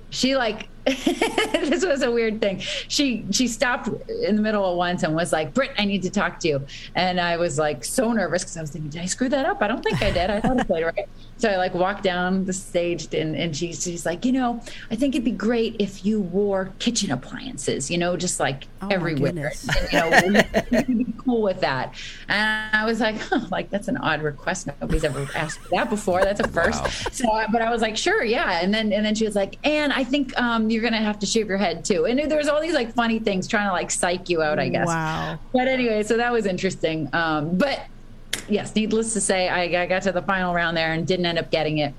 she 0.09 0.35
like 0.35 0.69
this 1.69 1.85
was 1.85 2.01
a 2.01 2.11
weird 2.11 2.41
thing. 2.41 2.59
She 2.59 3.25
she 3.31 3.47
stopped 3.47 3.87
in 4.09 4.35
the 4.35 4.41
middle 4.41 4.65
of 4.65 4.77
once 4.77 5.03
and 5.03 5.15
was 5.15 5.31
like, 5.31 5.53
"Britt, 5.53 5.71
I 5.77 5.85
need 5.85 6.03
to 6.03 6.09
talk 6.09 6.39
to 6.41 6.47
you." 6.47 6.65
And 6.95 7.19
I 7.19 7.37
was 7.37 7.57
like 7.57 7.83
so 7.83 8.11
nervous 8.11 8.43
because 8.43 8.57
I 8.57 8.61
was 8.61 8.71
thinking, 8.71 8.89
"Did 8.89 9.01
I 9.01 9.05
screw 9.05 9.29
that 9.29 9.45
up? 9.45 9.61
I 9.61 9.67
don't 9.67 9.83
think 9.83 10.01
I 10.01 10.11
did. 10.11 10.29
I 10.29 10.39
thought 10.41 10.59
I 10.59 10.63
played 10.63 10.85
right." 10.85 11.07
So 11.37 11.49
I 11.49 11.55
like 11.55 11.73
walked 11.73 12.03
down 12.03 12.45
the 12.45 12.53
stage 12.53 13.13
and 13.13 13.35
and 13.35 13.55
she's 13.55 13.83
she's 13.83 14.05
like, 14.05 14.25
"You 14.25 14.33
know, 14.33 14.61
I 14.91 14.95
think 14.95 15.15
it'd 15.15 15.23
be 15.25 15.31
great 15.31 15.75
if 15.79 16.05
you 16.05 16.19
wore 16.19 16.73
kitchen 16.79 17.11
appliances. 17.11 17.89
You 17.89 17.97
know, 17.97 18.17
just 18.17 18.39
like 18.39 18.65
Oh, 18.81 18.87
everywhere. 18.89 19.53
And, 19.91 20.25
you 20.25 20.31
know, 20.31 20.83
you'd 20.87 20.97
be 20.97 21.13
cool 21.17 21.41
with 21.41 21.61
that." 21.61 21.93
And 22.27 22.75
I 22.75 22.85
was 22.85 22.99
like, 22.99 23.17
huh, 23.19 23.41
"Like 23.51 23.69
that's 23.69 23.87
an 23.87 23.97
odd 23.97 24.21
request. 24.21 24.67
Nobody's 24.67 25.03
ever 25.03 25.27
asked 25.35 25.69
that 25.71 25.89
before. 25.89 26.21
That's 26.23 26.39
a 26.39 26.47
first. 26.47 26.83
So, 27.13 27.27
but 27.51 27.61
I 27.61 27.69
was 27.71 27.81
like, 27.81 27.95
"Sure, 27.95 28.23
yeah." 28.23 28.59
And 28.61 28.73
then 28.73 28.91
and 28.91 29.05
then 29.05 29.15
she 29.15 29.25
was 29.25 29.35
like, 29.35 29.57
"And 29.63 29.93
I 29.93 30.03
think 30.03 30.37
um, 30.39 30.69
you're 30.69 30.78
gonna 30.81 30.97
have 30.97 31.19
to 31.19 31.25
shave 31.25 31.47
your 31.47 31.57
head 31.57 31.85
too." 31.85 32.05
And 32.05 32.19
there's 32.31 32.47
all 32.47 32.61
these 32.61 32.73
like 32.73 32.93
funny 32.93 33.19
things 33.19 33.47
trying 33.47 33.67
to 33.67 33.71
like 33.71 33.91
psych 33.91 34.29
you 34.29 34.41
out, 34.41 34.59
I 34.59 34.69
guess. 34.69 34.87
Wow. 34.87 35.39
But 35.53 35.67
anyway, 35.67 36.03
so 36.03 36.17
that 36.17 36.31
was 36.31 36.45
interesting. 36.45 37.09
Um, 37.13 37.57
but 37.57 37.81
yes, 38.47 38.75
needless 38.75 39.13
to 39.13 39.21
say, 39.21 39.49
I, 39.49 39.81
I 39.83 39.85
got 39.85 40.03
to 40.03 40.11
the 40.11 40.21
final 40.21 40.53
round 40.53 40.75
there 40.75 40.93
and 40.93 41.05
didn't 41.05 41.25
end 41.25 41.37
up 41.37 41.51
getting 41.51 41.79
it. 41.79 41.93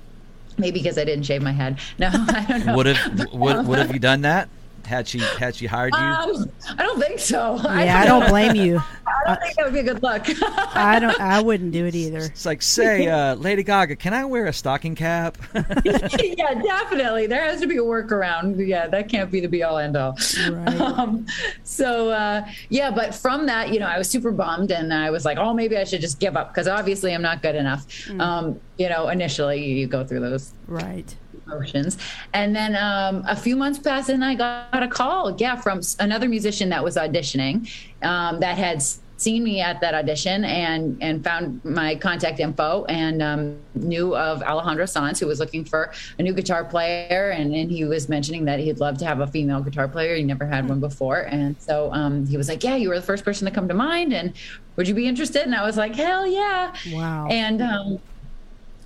Maybe 0.57 0.79
because 0.79 0.97
I 0.97 1.05
didn't 1.05 1.23
shave 1.23 1.41
my 1.41 1.53
head. 1.53 1.79
No, 1.97 2.09
I 2.13 2.45
don't 2.47 2.65
know. 2.65 2.75
Would 2.75 2.85
have 2.87 3.33
would, 3.33 3.67
would 3.67 3.79
have 3.79 3.93
you 3.93 3.99
done 3.99 4.21
that 4.21 4.49
had 4.85 5.07
she 5.07 5.19
had 5.19 5.55
she 5.55 5.65
hired 5.65 5.93
you? 5.93 5.99
Um, 5.99 6.51
I 6.77 6.83
don't 6.83 6.99
think 6.99 7.19
so. 7.19 7.59
Yeah, 7.81 7.99
I 7.99 8.05
don't 8.05 8.29
blame 8.29 8.55
you. 8.55 8.79
I 9.07 9.23
don't 9.25 9.41
think 9.41 9.55
that 9.55 9.65
would 9.65 9.73
be 9.73 9.79
a 9.79 9.83
good 9.83 10.03
look. 10.03 10.23
I 10.75 10.99
don't. 10.99 11.19
I 11.19 11.41
wouldn't 11.41 11.71
do 11.71 11.85
it 11.85 11.95
either. 11.95 12.19
it's 12.19 12.45
like, 12.45 12.61
say, 12.61 13.07
uh, 13.07 13.35
Lady 13.35 13.63
Gaga, 13.63 13.95
can 13.95 14.13
I 14.13 14.25
wear 14.25 14.45
a 14.45 14.53
stocking 14.53 14.93
cap? 14.93 15.37
yeah, 15.83 16.53
definitely. 16.53 17.27
There 17.27 17.43
has 17.43 17.59
to 17.61 17.67
be 17.67 17.77
a 17.77 17.81
workaround. 17.81 18.65
Yeah, 18.65 18.87
that 18.87 19.09
can't 19.09 19.31
be 19.31 19.39
the 19.39 19.47
be 19.47 19.63
all 19.63 19.77
end 19.77 19.97
all. 19.97 20.17
Right. 20.49 20.81
Um, 20.81 21.25
so 21.63 22.09
uh, 22.11 22.45
yeah, 22.69 22.91
but 22.91 23.15
from 23.15 23.45
that, 23.47 23.73
you 23.73 23.79
know, 23.79 23.87
I 23.87 23.97
was 23.97 24.09
super 24.09 24.31
bummed, 24.31 24.71
and 24.71 24.93
I 24.93 25.09
was 25.09 25.25
like, 25.25 25.37
oh, 25.37 25.53
maybe 25.53 25.77
I 25.77 25.83
should 25.83 26.01
just 26.01 26.19
give 26.19 26.37
up 26.37 26.53
because 26.53 26.67
obviously 26.67 27.13
I'm 27.13 27.21
not 27.21 27.41
good 27.41 27.55
enough. 27.55 27.85
Um, 28.19 28.59
you 28.77 28.89
know, 28.89 29.09
initially 29.09 29.63
you 29.65 29.87
go 29.87 30.05
through 30.05 30.19
those 30.19 30.53
Right. 30.67 31.15
Emotions. 31.45 31.97
And 32.33 32.55
then 32.55 32.75
um, 32.75 33.23
a 33.27 33.35
few 33.35 33.55
months 33.55 33.79
passed, 33.79 34.09
and 34.09 34.23
I 34.23 34.35
got 34.35 34.83
a 34.83 34.87
call, 34.87 35.35
yeah, 35.37 35.55
from 35.55 35.81
another 35.99 36.27
musician 36.27 36.69
that 36.69 36.83
was 36.83 36.95
auditioning 36.95 37.69
um, 38.01 38.39
that 38.39 38.57
had 38.57 38.83
seen 39.21 39.43
me 39.43 39.61
at 39.61 39.79
that 39.79 39.93
audition 39.93 40.43
and 40.45 40.97
and 40.99 41.23
found 41.23 41.63
my 41.63 41.95
contact 41.95 42.39
info 42.39 42.85
and 42.85 43.21
um, 43.21 43.55
knew 43.75 44.15
of 44.15 44.41
Alejandro 44.41 44.85
Sanz, 44.85 45.19
who 45.19 45.27
was 45.27 45.39
looking 45.39 45.63
for 45.63 45.93
a 46.17 46.23
new 46.23 46.33
guitar 46.33 46.65
player, 46.65 47.29
and, 47.29 47.53
and 47.53 47.71
he 47.71 47.85
was 47.85 48.09
mentioning 48.09 48.45
that 48.45 48.59
he'd 48.59 48.79
love 48.79 48.97
to 48.97 49.05
have 49.05 49.19
a 49.19 49.27
female 49.27 49.61
guitar 49.61 49.87
player. 49.87 50.15
He 50.15 50.23
never 50.23 50.45
had 50.45 50.67
one 50.67 50.79
before, 50.79 51.21
and 51.29 51.55
so 51.61 51.93
um, 51.93 52.25
he 52.25 52.35
was 52.35 52.49
like, 52.49 52.63
"Yeah, 52.63 52.75
you 52.75 52.89
were 52.89 52.95
the 52.95 53.05
first 53.05 53.23
person 53.23 53.45
to 53.45 53.51
come 53.51 53.67
to 53.67 53.75
mind, 53.75 54.11
and 54.11 54.33
would 54.75 54.87
you 54.87 54.95
be 54.95 55.07
interested?" 55.07 55.43
And 55.43 55.53
I 55.53 55.63
was 55.63 55.77
like, 55.77 55.95
"Hell 55.95 56.25
yeah!" 56.25 56.73
Wow. 56.91 57.27
And 57.29 57.61
um, 57.61 57.99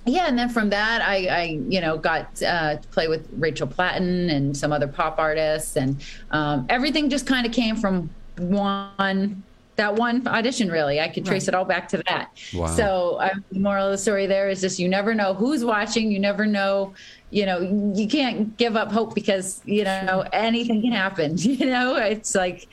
yeah, 0.06 0.26
and 0.28 0.38
then 0.38 0.48
from 0.48 0.70
that, 0.70 1.02
I, 1.02 1.26
I 1.26 1.42
you 1.68 1.80
know 1.80 1.98
got 1.98 2.40
uh, 2.42 2.76
to 2.76 2.88
play 2.88 3.08
with 3.08 3.28
Rachel 3.36 3.66
Platten 3.66 4.30
and 4.30 4.56
some 4.56 4.72
other 4.72 4.86
pop 4.88 5.18
artists, 5.18 5.76
and 5.76 6.02
um, 6.30 6.66
everything 6.68 7.10
just 7.10 7.26
kind 7.26 7.46
of 7.46 7.52
came 7.52 7.76
from 7.76 8.08
one 8.38 9.42
that 9.76 9.94
one 9.94 10.26
audition. 10.26 10.70
Really, 10.70 11.00
I 11.00 11.08
could 11.08 11.26
trace 11.26 11.42
Right. 11.44 11.48
it 11.48 11.54
all 11.54 11.64
back 11.64 11.88
to 11.90 12.02
that. 12.08 12.30
Wow. 12.54 12.66
So 12.68 13.16
uh, 13.16 13.34
the 13.52 13.58
moral 13.60 13.86
of 13.86 13.92
the 13.92 13.98
story 13.98 14.26
there 14.26 14.48
is 14.48 14.60
just 14.60 14.78
you 14.78 14.88
never 14.88 15.14
know 15.14 15.34
who's 15.34 15.64
watching. 15.64 16.10
You 16.10 16.18
never 16.18 16.46
know. 16.46 16.94
You 17.30 17.44
know, 17.44 17.92
you 17.94 18.06
can't 18.06 18.56
give 18.56 18.76
up 18.76 18.92
hope 18.92 19.14
because 19.14 19.60
you 19.64 19.82
know 19.84 20.24
anything 20.32 20.80
can 20.82 20.92
happen. 20.92 21.36
You 21.38 21.66
know, 21.66 21.96
it's 21.96 22.34
like 22.34 22.68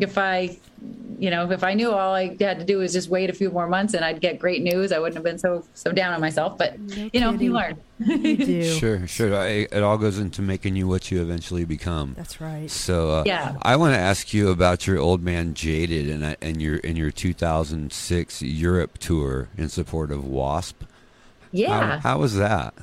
if 0.00 0.18
I, 0.18 0.56
you 1.18 1.30
know, 1.30 1.48
if 1.50 1.62
I 1.62 1.74
knew 1.74 1.92
all 1.92 2.12
I 2.14 2.36
had 2.40 2.58
to 2.58 2.64
do 2.64 2.78
was 2.78 2.92
just 2.92 3.08
wait 3.08 3.30
a 3.30 3.32
few 3.32 3.48
more 3.50 3.68
months 3.68 3.94
and 3.94 4.04
I'd 4.04 4.20
get 4.20 4.38
great 4.40 4.62
news, 4.62 4.90
I 4.90 4.98
wouldn't 4.98 5.14
have 5.14 5.22
been 5.24 5.38
so 5.38 5.64
so 5.74 5.92
down 5.92 6.12
on 6.12 6.20
myself. 6.20 6.58
But 6.58 6.78
No 6.80 7.08
you 7.12 7.20
know, 7.20 7.30
kidding. 7.32 7.40
you 7.46 7.52
learn. 7.52 7.76
You 8.00 8.36
do. 8.44 8.64
Sure, 8.64 9.06
sure. 9.06 9.34
I, 9.36 9.46
it 9.70 9.82
all 9.82 9.96
goes 9.96 10.18
into 10.18 10.42
making 10.42 10.74
you 10.76 10.88
what 10.88 11.10
you 11.12 11.22
eventually 11.22 11.64
become. 11.64 12.14
That's 12.16 12.40
right. 12.40 12.68
So 12.70 13.10
uh, 13.10 13.22
Yeah. 13.26 13.56
I 13.62 13.76
want 13.76 13.94
to 13.94 13.98
ask 13.98 14.34
you 14.34 14.50
about 14.50 14.86
your 14.88 14.98
old 14.98 15.22
man 15.22 15.54
Jaded 15.54 16.10
and 16.10 16.24
uh, 16.24 16.34
and 16.42 16.60
your 16.60 16.80
and 16.82 16.98
your 16.98 17.12
2006 17.12 18.42
Europe 18.42 18.98
tour 18.98 19.48
in 19.56 19.68
support 19.68 20.10
of 20.10 20.24
Wasp. 20.26 20.82
Yeah, 21.52 21.98
How, 22.00 22.10
how 22.10 22.18
was 22.18 22.34
that? 22.36 22.74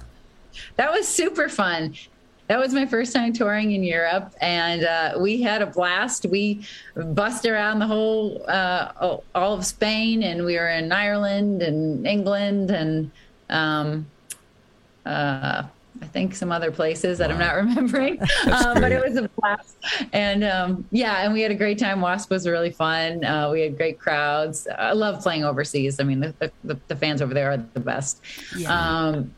that 0.78 0.92
was 0.92 1.06
super 1.08 1.50
fun. 1.50 1.96
That 2.52 2.60
was 2.60 2.74
my 2.74 2.86
first 2.86 3.14
time 3.14 3.32
touring 3.32 3.72
in 3.72 3.82
Europe, 3.82 4.36
and 4.42 4.84
uh, 4.84 5.14
we 5.18 5.42
had 5.42 5.62
a 5.62 5.66
blast. 5.66 6.26
We 6.26 6.66
bussed 6.96 7.46
around 7.46 7.80
the 7.80 7.88
whole, 7.88 8.44
uh, 8.46 9.20
all 9.34 9.54
of 9.54 9.66
Spain, 9.66 10.22
and 10.22 10.44
we 10.44 10.58
were 10.58 10.68
in 10.68 10.92
Ireland 10.92 11.62
and 11.62 12.06
England 12.06 12.70
and 12.70 13.10
um, 13.50 14.06
uh, 15.06 15.64
I 16.02 16.06
think 16.08 16.36
some 16.36 16.52
other 16.52 16.72
places 16.72 17.20
that 17.20 17.32
I'm 17.32 17.40
not 17.40 17.56
remembering. 17.56 18.20
Um, 18.52 18.82
but 18.82 18.92
it 18.92 19.02
was 19.02 19.16
a 19.16 19.30
blast, 19.30 19.78
and 20.12 20.44
um, 20.44 20.84
yeah, 20.92 21.24
and 21.24 21.32
we 21.32 21.40
had 21.40 21.52
a 21.52 21.56
great 21.56 21.80
time. 21.80 22.02
Wasp 22.02 22.30
was 22.30 22.46
really 22.46 22.72
fun. 22.72 23.24
Uh, 23.24 23.50
we 23.50 23.62
had 23.62 23.78
great 23.78 23.98
crowds. 23.98 24.68
I 24.78 24.92
love 24.92 25.24
playing 25.24 25.46
overseas. 25.46 26.02
I 26.02 26.04
mean, 26.04 26.20
the, 26.20 26.52
the, 26.66 26.78
the 26.90 26.98
fans 26.98 27.22
over 27.22 27.34
there 27.34 27.50
are 27.50 27.64
the 27.74 27.80
best. 27.80 28.20
Yeah. 28.58 28.74
Um, 28.74 29.32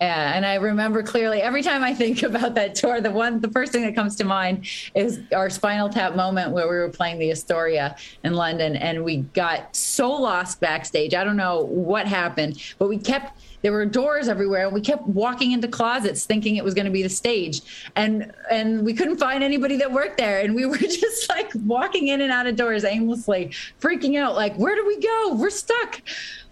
yeah, 0.00 0.34
and 0.34 0.44
I 0.44 0.56
remember 0.56 1.02
clearly 1.02 1.40
every 1.40 1.62
time 1.62 1.82
I 1.82 1.94
think 1.94 2.22
about 2.22 2.54
that 2.54 2.74
tour, 2.74 3.00
the 3.00 3.10
one, 3.10 3.40
the 3.40 3.50
first 3.50 3.72
thing 3.72 3.82
that 3.82 3.94
comes 3.94 4.16
to 4.16 4.24
mind 4.24 4.66
is 4.94 5.20
our 5.34 5.48
Spinal 5.48 5.88
Tap 5.88 6.14
moment 6.14 6.52
where 6.52 6.68
we 6.68 6.76
were 6.76 6.88
playing 6.88 7.18
the 7.18 7.30
Astoria 7.30 7.96
in 8.22 8.34
London, 8.34 8.76
and 8.76 9.04
we 9.04 9.18
got 9.18 9.74
so 9.74 10.10
lost 10.10 10.60
backstage. 10.60 11.14
I 11.14 11.24
don't 11.24 11.36
know 11.36 11.62
what 11.64 12.06
happened, 12.06 12.62
but 12.78 12.88
we 12.88 12.98
kept. 12.98 13.40
There 13.62 13.72
were 13.72 13.86
doors 13.86 14.28
everywhere, 14.28 14.66
and 14.66 14.74
we 14.74 14.80
kept 14.80 15.06
walking 15.08 15.50
into 15.52 15.66
closets, 15.66 16.24
thinking 16.24 16.56
it 16.56 16.62
was 16.62 16.74
going 16.74 16.84
to 16.84 16.90
be 16.90 17.02
the 17.02 17.08
stage, 17.08 17.62
and 17.96 18.32
and 18.50 18.84
we 18.84 18.92
couldn't 18.92 19.16
find 19.16 19.42
anybody 19.42 19.76
that 19.78 19.90
worked 19.90 20.18
there, 20.18 20.40
and 20.40 20.54
we 20.54 20.66
were 20.66 20.76
just 20.76 21.28
like 21.30 21.50
walking 21.64 22.08
in 22.08 22.20
and 22.20 22.30
out 22.30 22.46
of 22.46 22.56
doors 22.56 22.84
aimlessly, 22.84 23.46
freaking 23.80 24.18
out, 24.18 24.34
like 24.34 24.54
where 24.56 24.74
do 24.74 24.86
we 24.86 25.00
go? 25.00 25.34
We're 25.34 25.50
stuck. 25.50 26.02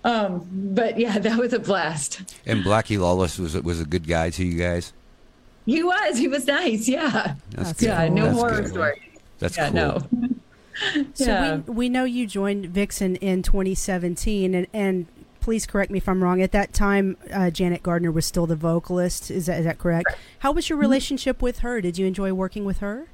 Um, 0.05 0.47
but 0.53 0.99
yeah, 0.99 1.19
that 1.21 1.39
was 1.39 1.53
a 1.53 1.59
blast. 1.59 2.23
And 2.47 2.63
Blackie 2.65 2.99
Lawless 2.99 3.39
was 3.39 3.61
was 3.63 3.81
a 3.81 3.85
good 3.87 4.07
guy 4.07 4.31
to 4.31 4.45
you 4.45 4.59
guys. 4.59 4.93
He 5.67 5.83
was. 5.83 6.19
He 6.19 6.29
was 6.29 6.47
nice. 6.47 6.87
Yeah. 6.89 7.37
That's, 7.51 7.69
That's 7.71 7.81
good. 7.81 7.87
Yeah. 7.87 8.09
No 8.09 8.25
That's 8.27 8.39
horror 8.39 8.61
good. 8.63 8.71
story. 8.71 9.13
That's 9.39 9.57
Yeah. 9.57 9.71
cool. 9.71 9.75
No. 9.75 10.29
So 11.15 11.25
yeah. 11.27 11.57
we, 11.59 11.73
we 11.73 11.89
know 11.89 12.03
you 12.03 12.27
joined 12.27 12.67
Vixen 12.67 13.15
in 13.17 13.45
2017, 13.45 14.57
and, 14.57 14.67
and 14.73 15.07
please 15.41 15.67
correct 15.67 15.93
me 15.93 15.99
if 15.99 16.09
I'm 16.09 16.21
wrong. 16.21 16.43
At 16.43 16.51
that 16.51 16.73
time, 16.73 17.17
uh, 17.33 17.51
Janet 17.51 17.85
Gardner 17.85 18.11
was 18.11 18.27
still 18.27 18.47
the 18.49 18.57
vocalist. 18.57 19.31
Is 19.31 19.47
that 19.47 19.61
is 19.61 19.67
that 19.67 19.79
correct? 19.79 20.09
How 20.41 20.51
was 20.51 20.69
your 20.69 20.77
relationship 20.77 21.41
with 21.41 21.61
her? 21.61 21.81
Did 21.81 21.97
you 21.97 22.07
enjoy 22.07 22.33
working 22.33 22.65
with 22.65 22.79
her? 22.79 23.07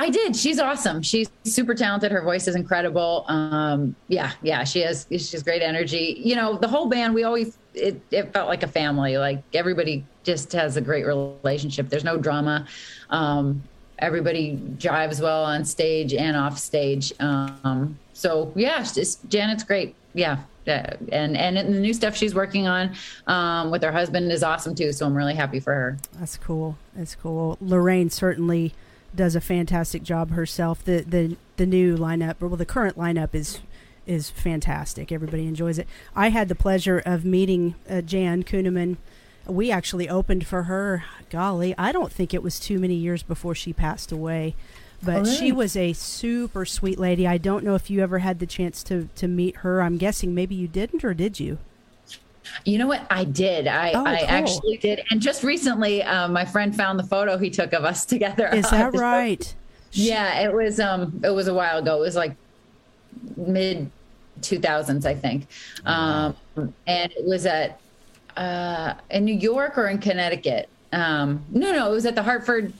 I 0.00 0.08
did. 0.08 0.34
She's 0.34 0.58
awesome. 0.58 1.02
She's 1.02 1.28
super 1.44 1.74
talented. 1.74 2.10
Her 2.10 2.22
voice 2.22 2.48
is 2.48 2.54
incredible. 2.54 3.26
Um, 3.28 3.94
yeah, 4.08 4.32
yeah, 4.40 4.64
she 4.64 4.80
has. 4.80 5.06
She 5.10 5.18
has 5.18 5.42
great 5.42 5.60
energy. 5.60 6.18
You 6.24 6.36
know, 6.36 6.56
the 6.56 6.68
whole 6.68 6.88
band. 6.88 7.12
We 7.14 7.24
always 7.24 7.58
it, 7.74 8.00
it 8.10 8.32
felt 8.32 8.48
like 8.48 8.62
a 8.62 8.66
family. 8.66 9.18
Like 9.18 9.42
everybody 9.52 10.02
just 10.24 10.52
has 10.52 10.78
a 10.78 10.80
great 10.80 11.04
relationship. 11.04 11.90
There's 11.90 12.02
no 12.02 12.16
drama. 12.16 12.66
Um, 13.10 13.62
everybody 13.98 14.56
jives 14.78 15.20
well 15.20 15.44
on 15.44 15.66
stage 15.66 16.14
and 16.14 16.34
off 16.34 16.58
stage. 16.58 17.12
Um, 17.20 17.98
so 18.14 18.54
yeah, 18.56 18.82
Janet's 19.28 19.64
great. 19.64 19.94
Yeah. 20.14 20.38
Uh, 20.66 20.96
and 21.12 21.36
and 21.36 21.56
the 21.74 21.78
new 21.78 21.92
stuff 21.92 22.16
she's 22.16 22.34
working 22.34 22.66
on 22.66 22.94
um, 23.26 23.70
with 23.70 23.82
her 23.82 23.92
husband 23.92 24.32
is 24.32 24.42
awesome 24.42 24.74
too. 24.74 24.92
So 24.92 25.04
I'm 25.04 25.14
really 25.14 25.34
happy 25.34 25.60
for 25.60 25.74
her. 25.74 25.98
That's 26.18 26.38
cool. 26.38 26.78
That's 26.96 27.14
cool. 27.14 27.58
Lorraine 27.60 28.08
certainly 28.08 28.72
does 29.14 29.34
a 29.34 29.40
fantastic 29.40 30.02
job 30.02 30.30
herself. 30.30 30.84
The 30.84 31.00
the 31.06 31.36
the 31.56 31.66
new 31.66 31.96
lineup, 31.96 32.36
or 32.40 32.48
well, 32.48 32.56
the 32.56 32.66
current 32.66 32.96
lineup 32.96 33.34
is 33.34 33.60
is 34.06 34.30
fantastic. 34.30 35.12
Everybody 35.12 35.46
enjoys 35.46 35.78
it. 35.78 35.86
I 36.16 36.30
had 36.30 36.48
the 36.48 36.54
pleasure 36.54 37.02
of 37.04 37.24
meeting 37.24 37.74
uh, 37.88 38.00
Jan 38.00 38.42
Kuehnemund. 38.42 38.96
We 39.46 39.70
actually 39.70 40.08
opened 40.08 40.46
for 40.46 40.64
her. 40.64 41.04
Golly, 41.30 41.74
I 41.78 41.92
don't 41.92 42.12
think 42.12 42.32
it 42.34 42.42
was 42.42 42.58
too 42.60 42.78
many 42.78 42.94
years 42.94 43.22
before 43.22 43.54
she 43.54 43.72
passed 43.72 44.10
away. 44.12 44.54
But 45.02 45.20
Oh, 45.20 45.24
she 45.24 45.50
was 45.50 45.76
a 45.76 45.92
super 45.94 46.64
sweet 46.66 46.98
lady. 46.98 47.26
I 47.26 47.38
don't 47.38 47.64
know 47.64 47.74
if 47.74 47.88
you 47.88 48.00
ever 48.00 48.18
had 48.18 48.38
the 48.38 48.46
chance 48.46 48.82
to, 48.84 49.08
to 49.16 49.26
meet 49.26 49.56
her. 49.56 49.80
I'm 49.80 49.96
guessing 49.96 50.34
maybe 50.34 50.54
you 50.54 50.68
didn't, 50.68 51.04
or 51.04 51.14
did 51.14 51.40
you? 51.40 51.58
You 52.64 52.78
know 52.78 52.86
what? 52.86 53.06
I 53.10 53.24
did. 53.24 53.66
I, 53.66 53.92
Oh, 53.92 54.04
I 54.04 54.18
cool. 54.20 54.28
actually 54.28 54.76
did. 54.78 55.02
And 55.10 55.20
just 55.20 55.42
recently, 55.44 56.02
um, 56.02 56.32
my 56.32 56.44
friend 56.44 56.74
found 56.74 56.98
the 56.98 57.04
photo 57.04 57.36
he 57.38 57.50
took 57.50 57.72
of 57.72 57.84
us 57.84 58.04
together. 58.14 58.48
Is 58.48 58.68
that 58.70 58.92
show. 58.94 58.98
right? 59.00 59.54
Yeah, 59.92 60.40
it 60.40 60.52
was. 60.52 60.78
Um, 60.80 61.20
it 61.24 61.30
was 61.30 61.48
a 61.48 61.54
while 61.54 61.78
ago. 61.78 61.96
It 61.96 62.00
was 62.00 62.16
like 62.16 62.34
mid 63.36 63.90
2000s, 64.40 65.04
I 65.04 65.14
think. 65.14 65.46
Um, 65.84 66.36
and 66.86 67.12
it 67.12 67.24
was 67.24 67.46
at 67.46 67.80
uh, 68.36 68.94
in 69.10 69.24
New 69.24 69.34
York 69.34 69.76
or 69.78 69.88
in 69.88 69.98
Connecticut. 69.98 70.68
Um, 70.92 71.44
no, 71.50 71.72
no, 71.72 71.90
it 71.90 71.94
was 71.94 72.06
at 72.06 72.14
the 72.14 72.22
Hartford, 72.22 72.72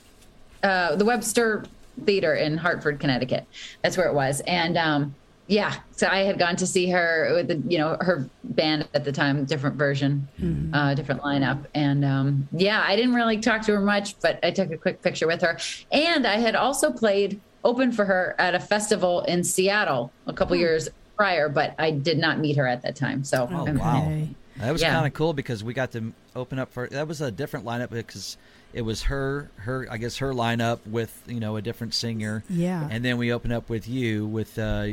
uh, 0.63 0.95
the 0.95 1.05
Webster 1.05 1.65
Theater 2.05 2.35
in 2.35 2.57
Hartford, 2.57 2.99
Connecticut. 2.99 3.45
That's 3.83 3.95
where 3.97 4.07
it 4.07 4.13
was. 4.13 4.41
And 4.47 4.77
um, 4.77 5.15
yeah, 5.51 5.75
so 5.91 6.07
I 6.07 6.19
had 6.19 6.39
gone 6.39 6.55
to 6.55 6.65
see 6.65 6.89
her 6.91 7.29
with 7.35 7.49
the, 7.49 7.57
you 7.69 7.77
know, 7.77 7.97
her 7.99 8.29
band 8.45 8.87
at 8.93 9.03
the 9.03 9.11
time, 9.11 9.43
different 9.43 9.75
version, 9.75 10.25
uh, 10.73 10.93
different 10.93 11.21
lineup. 11.21 11.65
And 11.75 12.05
um, 12.05 12.47
yeah, 12.53 12.81
I 12.87 12.95
didn't 12.95 13.13
really 13.13 13.37
talk 13.37 13.61
to 13.63 13.73
her 13.73 13.81
much, 13.81 14.17
but 14.21 14.39
I 14.43 14.51
took 14.51 14.71
a 14.71 14.77
quick 14.77 15.01
picture 15.01 15.27
with 15.27 15.41
her. 15.41 15.57
And 15.91 16.25
I 16.25 16.37
had 16.37 16.55
also 16.55 16.89
played 16.93 17.41
open 17.65 17.91
for 17.91 18.05
her 18.05 18.33
at 18.39 18.55
a 18.55 18.61
festival 18.61 19.21
in 19.23 19.43
Seattle 19.43 20.13
a 20.25 20.31
couple 20.31 20.55
years 20.55 20.87
prior, 21.17 21.49
but 21.49 21.75
I 21.77 21.91
did 21.91 22.17
not 22.17 22.39
meet 22.39 22.55
her 22.55 22.65
at 22.65 22.81
that 22.83 22.95
time. 22.95 23.25
So 23.25 23.49
Oh, 23.51 23.65
I'm- 23.65 23.77
wow. 23.77 24.27
That 24.57 24.71
was 24.71 24.81
Yeah. 24.81 24.93
kind 24.93 25.05
of 25.07 25.13
cool 25.13 25.33
because 25.33 25.63
we 25.65 25.73
got 25.73 25.91
to 25.93 26.13
open 26.35 26.59
up 26.59 26.71
for 26.71 26.87
that 26.91 27.07
was 27.09 27.19
a 27.19 27.29
different 27.31 27.65
lineup 27.65 27.89
because 27.89 28.37
it 28.73 28.83
was 28.83 29.03
her 29.03 29.49
her 29.55 29.87
I 29.89 29.97
guess 29.97 30.17
her 30.17 30.33
lineup 30.33 30.79
with 30.85 31.11
you 31.27 31.39
know 31.39 31.55
a 31.57 31.61
different 31.61 31.93
singer. 31.93 32.43
Yeah. 32.49 32.87
And 32.91 33.03
then 33.03 33.17
we 33.17 33.33
opened 33.33 33.53
up 33.53 33.69
with 33.69 33.87
you 33.87 34.25
with 34.27 34.57
uh, 34.59 34.89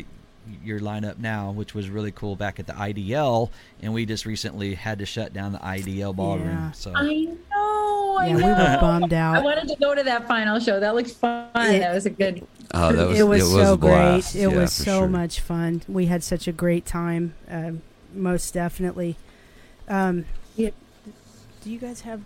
your 0.64 0.80
lineup 0.80 1.18
now, 1.18 1.50
which 1.50 1.74
was 1.74 1.90
really 1.90 2.10
cool 2.12 2.36
back 2.36 2.58
at 2.58 2.66
the 2.66 2.72
IDL, 2.72 3.50
and 3.82 3.92
we 3.92 4.06
just 4.06 4.24
recently 4.26 4.74
had 4.74 4.98
to 5.00 5.06
shut 5.06 5.32
down 5.32 5.52
the 5.52 5.58
IDL 5.58 6.14
ballroom. 6.16 6.46
Yeah. 6.48 6.72
So 6.72 6.92
I 6.94 7.02
know. 7.50 8.16
I 8.20 8.26
Yeah, 8.28 8.36
we 8.36 8.42
were 8.42 8.78
bummed 8.80 9.12
out. 9.12 9.36
I 9.36 9.40
wanted 9.40 9.68
to 9.68 9.76
go 9.76 9.94
to 9.94 10.02
that 10.02 10.26
final 10.26 10.58
show. 10.58 10.80
That 10.80 10.94
looked 10.94 11.10
fun. 11.10 11.48
It- 11.54 11.80
that 11.80 11.94
was 11.94 12.06
a 12.06 12.10
good. 12.10 12.46
Oh, 12.74 12.92
that 12.92 13.08
was 13.08 13.18
it 13.20 13.22
was 13.24 13.50
so 13.50 13.74
a 13.74 13.76
blast. 13.76 14.32
great. 14.32 14.42
It 14.44 14.50
Yeah, 14.50 14.56
was 14.60 14.72
so 14.72 15.00
sure. 15.00 15.08
much 15.08 15.40
fun. 15.40 15.82
We 15.88 16.06
had 16.06 16.22
such 16.22 16.48
a 16.48 16.52
great 16.52 16.84
time. 16.86 17.34
Um, 17.48 17.82
most 18.14 18.52
definitely. 18.54 19.16
Um, 19.88 20.24
Yeah. 20.56 20.70
Do 21.62 21.70
you 21.70 21.78
guys 21.78 22.00
have? 22.02 22.20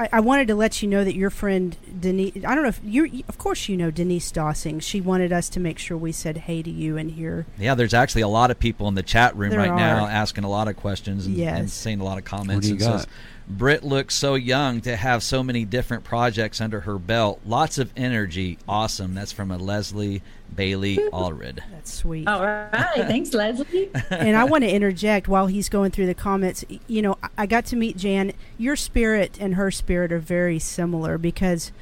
I, 0.00 0.08
I 0.14 0.20
wanted 0.20 0.48
to 0.48 0.54
let 0.54 0.80
you 0.80 0.88
know 0.88 1.04
that 1.04 1.14
your 1.14 1.28
friend 1.28 1.76
Denise. 2.00 2.36
I 2.36 2.54
don't 2.54 2.62
know 2.62 2.70
if 2.70 2.80
you. 2.82 3.22
Of 3.28 3.36
course, 3.36 3.68
you 3.68 3.76
know 3.76 3.90
Denise 3.90 4.32
Dossing. 4.32 4.80
She 4.80 4.98
wanted 4.98 5.30
us 5.30 5.50
to 5.50 5.60
make 5.60 5.78
sure 5.78 5.94
we 5.94 6.10
said 6.10 6.38
hey 6.38 6.62
to 6.62 6.70
you 6.70 6.96
and 6.96 7.10
here. 7.10 7.46
yeah, 7.58 7.74
there's 7.74 7.92
actually 7.92 8.22
a 8.22 8.28
lot 8.28 8.50
of 8.50 8.58
people 8.58 8.88
in 8.88 8.94
the 8.94 9.02
chat 9.02 9.36
room 9.36 9.50
There 9.50 9.58
right 9.58 9.74
now 9.74 10.06
asking 10.06 10.44
a 10.44 10.48
lot 10.48 10.68
of 10.68 10.76
questions 10.76 11.26
and, 11.26 11.38
and 11.38 11.70
saying 11.70 12.00
a 12.00 12.04
lot 12.04 12.16
of 12.16 12.24
comments. 12.24 12.54
What 12.54 12.62
do 12.62 12.68
you 12.70 12.76
It 12.76 12.80
says, 12.80 13.04
got? 13.04 13.08
Britt 13.50 13.82
looks 13.82 14.14
so 14.14 14.36
young 14.36 14.80
to 14.82 14.94
have 14.96 15.22
so 15.22 15.42
many 15.42 15.64
different 15.64 16.04
projects 16.04 16.60
under 16.60 16.80
her 16.80 16.98
belt. 16.98 17.40
Lots 17.44 17.78
of 17.78 17.92
energy. 17.96 18.58
Awesome. 18.68 19.12
That's 19.14 19.32
from 19.32 19.50
a 19.50 19.58
Leslie 19.58 20.22
Bailey 20.54 20.96
Allred. 21.12 21.58
That's 21.72 21.92
sweet. 21.92 22.28
All 22.28 22.42
right. 22.42 22.70
Thanks, 22.94 23.34
Leslie. 23.34 23.90
and 24.10 24.36
I 24.36 24.44
want 24.44 24.62
to 24.64 24.70
interject 24.70 25.26
while 25.26 25.48
he's 25.48 25.68
going 25.68 25.90
through 25.90 26.06
the 26.06 26.14
comments. 26.14 26.64
You 26.86 27.02
know, 27.02 27.18
I- 27.22 27.28
I 27.38 27.46
got 27.46 27.64
to 27.66 27.76
meet 27.76 27.96
Jan. 27.96 28.32
Your 28.56 28.76
spirit 28.76 29.36
and 29.40 29.56
her 29.56 29.70
spirit 29.70 30.12
are 30.12 30.18
very 30.20 30.58
similar 30.60 31.18
because 31.18 31.72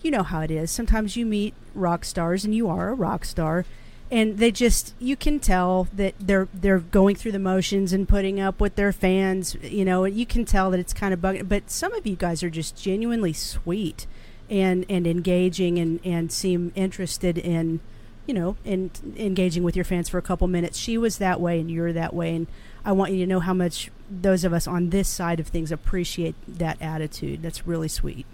you 0.00 0.10
know 0.10 0.22
how 0.22 0.40
it 0.40 0.50
is. 0.50 0.70
Sometimes 0.70 1.16
you 1.16 1.26
meet 1.26 1.54
rock 1.74 2.04
stars, 2.04 2.44
and 2.44 2.54
you 2.54 2.68
are 2.68 2.88
a 2.90 2.94
rock 2.94 3.24
star, 3.24 3.64
and 4.12 4.36
they 4.36 4.50
just 4.50 4.94
you 5.00 5.16
can 5.16 5.40
tell 5.40 5.88
that 5.94 6.14
they're 6.20 6.46
they're 6.52 6.78
going 6.78 7.16
through 7.16 7.32
the 7.32 7.38
motions 7.38 7.94
and 7.94 8.06
putting 8.06 8.38
up 8.38 8.60
with 8.60 8.76
their 8.76 8.92
fans. 8.92 9.56
You 9.62 9.86
know, 9.86 10.04
you 10.04 10.26
can 10.26 10.44
tell 10.44 10.70
that 10.70 10.78
it's 10.78 10.92
kind 10.92 11.14
of 11.14 11.20
bugging. 11.20 11.48
But 11.48 11.70
some 11.70 11.94
of 11.94 12.06
you 12.06 12.14
guys 12.14 12.42
are 12.42 12.50
just 12.50 12.76
genuinely 12.76 13.32
sweet 13.32 14.06
and 14.50 14.84
and 14.88 15.06
engaging 15.06 15.78
and 15.78 15.98
and 16.04 16.30
seem 16.30 16.72
interested 16.76 17.38
in 17.38 17.80
you 18.26 18.34
know, 18.34 18.56
in 18.64 18.90
engaging 19.16 19.64
with 19.64 19.74
your 19.74 19.84
fans 19.84 20.08
for 20.08 20.18
a 20.18 20.22
couple 20.22 20.46
minutes. 20.46 20.78
She 20.78 20.96
was 20.96 21.18
that 21.18 21.40
way, 21.40 21.58
and 21.58 21.68
you're 21.70 21.92
that 21.92 22.14
way, 22.14 22.36
and 22.36 22.46
I 22.84 22.92
want 22.92 23.12
you 23.12 23.18
to 23.18 23.26
know 23.26 23.40
how 23.40 23.54
much 23.54 23.90
those 24.08 24.44
of 24.44 24.52
us 24.52 24.66
on 24.66 24.90
this 24.90 25.08
side 25.08 25.40
of 25.40 25.48
things 25.48 25.72
appreciate 25.72 26.34
that 26.46 26.80
attitude. 26.80 27.42
That's 27.42 27.66
really 27.66 27.88
sweet. 27.88 28.26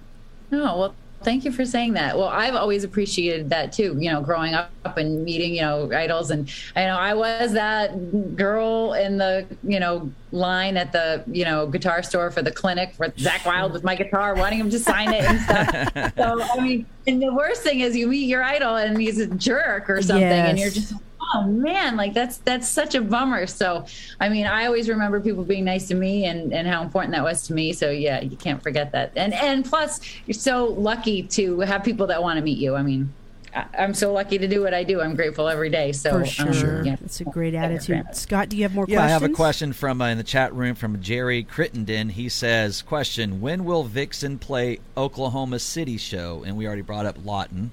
Oh, 0.52 0.78
well, 0.78 0.94
thank 1.22 1.44
you 1.44 1.52
for 1.52 1.64
saying 1.64 1.94
that. 1.94 2.16
Well, 2.16 2.28
I've 2.28 2.54
always 2.54 2.84
appreciated 2.84 3.50
that 3.50 3.72
too, 3.72 3.96
you 3.98 4.10
know, 4.10 4.20
growing 4.20 4.54
up 4.54 4.70
and 4.96 5.24
meeting, 5.24 5.54
you 5.54 5.62
know, 5.62 5.90
idols. 5.92 6.30
And 6.30 6.50
I 6.76 6.86
know 6.86 6.96
I 6.96 7.14
was 7.14 7.52
that 7.52 8.36
girl 8.36 8.94
in 8.94 9.18
the, 9.18 9.46
you 9.62 9.80
know, 9.80 10.10
line 10.32 10.76
at 10.76 10.92
the, 10.92 11.24
you 11.26 11.44
know, 11.44 11.66
guitar 11.66 12.02
store 12.02 12.30
for 12.30 12.42
the 12.42 12.52
clinic 12.52 12.94
for 12.94 13.08
Zakk 13.08 13.46
Wylde 13.46 13.72
with 13.72 13.84
my 13.84 13.94
guitar, 13.94 14.34
wanting 14.34 14.60
him 14.60 14.70
to 14.70 14.78
sign 14.78 15.12
it 15.12 15.24
and 15.24 15.40
stuff. 15.40 16.14
so, 16.16 16.42
I 16.42 16.60
mean, 16.60 16.86
and 17.06 17.22
the 17.22 17.32
worst 17.32 17.62
thing 17.62 17.80
is 17.80 17.96
you 17.96 18.06
meet 18.06 18.28
your 18.28 18.42
idol 18.42 18.76
and 18.76 19.00
he's 19.00 19.18
a 19.18 19.26
jerk 19.26 19.88
or 19.90 20.02
something 20.02 20.24
and 20.24 20.58
you're 20.58 20.70
just, 20.70 20.94
oh 21.34 21.42
man, 21.44 21.96
like 21.96 22.14
that's, 22.14 22.38
that's 22.38 22.68
such 22.68 22.94
a 22.94 23.00
bummer. 23.00 23.46
So, 23.46 23.86
I 24.20 24.28
mean, 24.28 24.46
I 24.46 24.66
always 24.66 24.88
remember 24.88 25.20
people 25.20 25.44
being 25.44 25.64
nice 25.64 25.88
to 25.88 25.94
me 25.94 26.24
and, 26.24 26.52
and 26.52 26.66
how 26.66 26.82
important 26.82 27.14
that 27.14 27.24
was 27.24 27.46
to 27.48 27.52
me. 27.52 27.72
So 27.72 27.90
yeah, 27.90 28.20
you 28.20 28.36
can't 28.36 28.62
forget 28.62 28.92
that. 28.92 29.12
And, 29.16 29.34
and 29.34 29.64
plus 29.64 30.00
you're 30.26 30.34
so 30.34 30.66
lucky 30.66 31.22
to 31.24 31.60
have 31.60 31.84
people 31.84 32.06
that 32.08 32.22
want 32.22 32.38
to 32.38 32.42
meet 32.42 32.58
you. 32.58 32.76
I 32.76 32.82
mean, 32.82 33.12
I, 33.54 33.66
I'm 33.78 33.94
so 33.94 34.12
lucky 34.12 34.38
to 34.38 34.48
do 34.48 34.62
what 34.62 34.74
I 34.74 34.84
do. 34.84 35.00
I'm 35.00 35.14
grateful 35.14 35.48
every 35.48 35.70
day. 35.70 35.92
So 35.92 36.10
For 36.10 36.42
um, 36.42 36.52
sure. 36.52 36.84
yeah. 36.84 36.96
It's 37.04 37.20
a 37.20 37.24
great 37.24 37.52
Take 37.52 37.70
it 37.70 37.84
for 37.84 37.94
attitude. 37.94 38.16
Scott, 38.16 38.48
do 38.48 38.56
you 38.56 38.62
have 38.62 38.74
more 38.74 38.86
Yeah, 38.88 39.04
I 39.04 39.08
have 39.08 39.22
a 39.22 39.28
question 39.28 39.72
from 39.72 40.00
uh, 40.00 40.08
in 40.08 40.18
the 40.18 40.24
chat 40.24 40.52
room 40.54 40.74
from 40.74 41.00
Jerry 41.00 41.42
Crittenden. 41.42 42.10
He 42.10 42.28
says, 42.28 42.82
"Question: 42.82 43.40
When 43.40 43.64
will 43.64 43.84
Vixen 43.84 44.38
play 44.38 44.78
Oklahoma 44.96 45.58
City 45.58 45.96
show?" 45.96 46.42
And 46.46 46.56
we 46.56 46.66
already 46.66 46.82
brought 46.82 47.06
up 47.06 47.16
Lawton. 47.24 47.70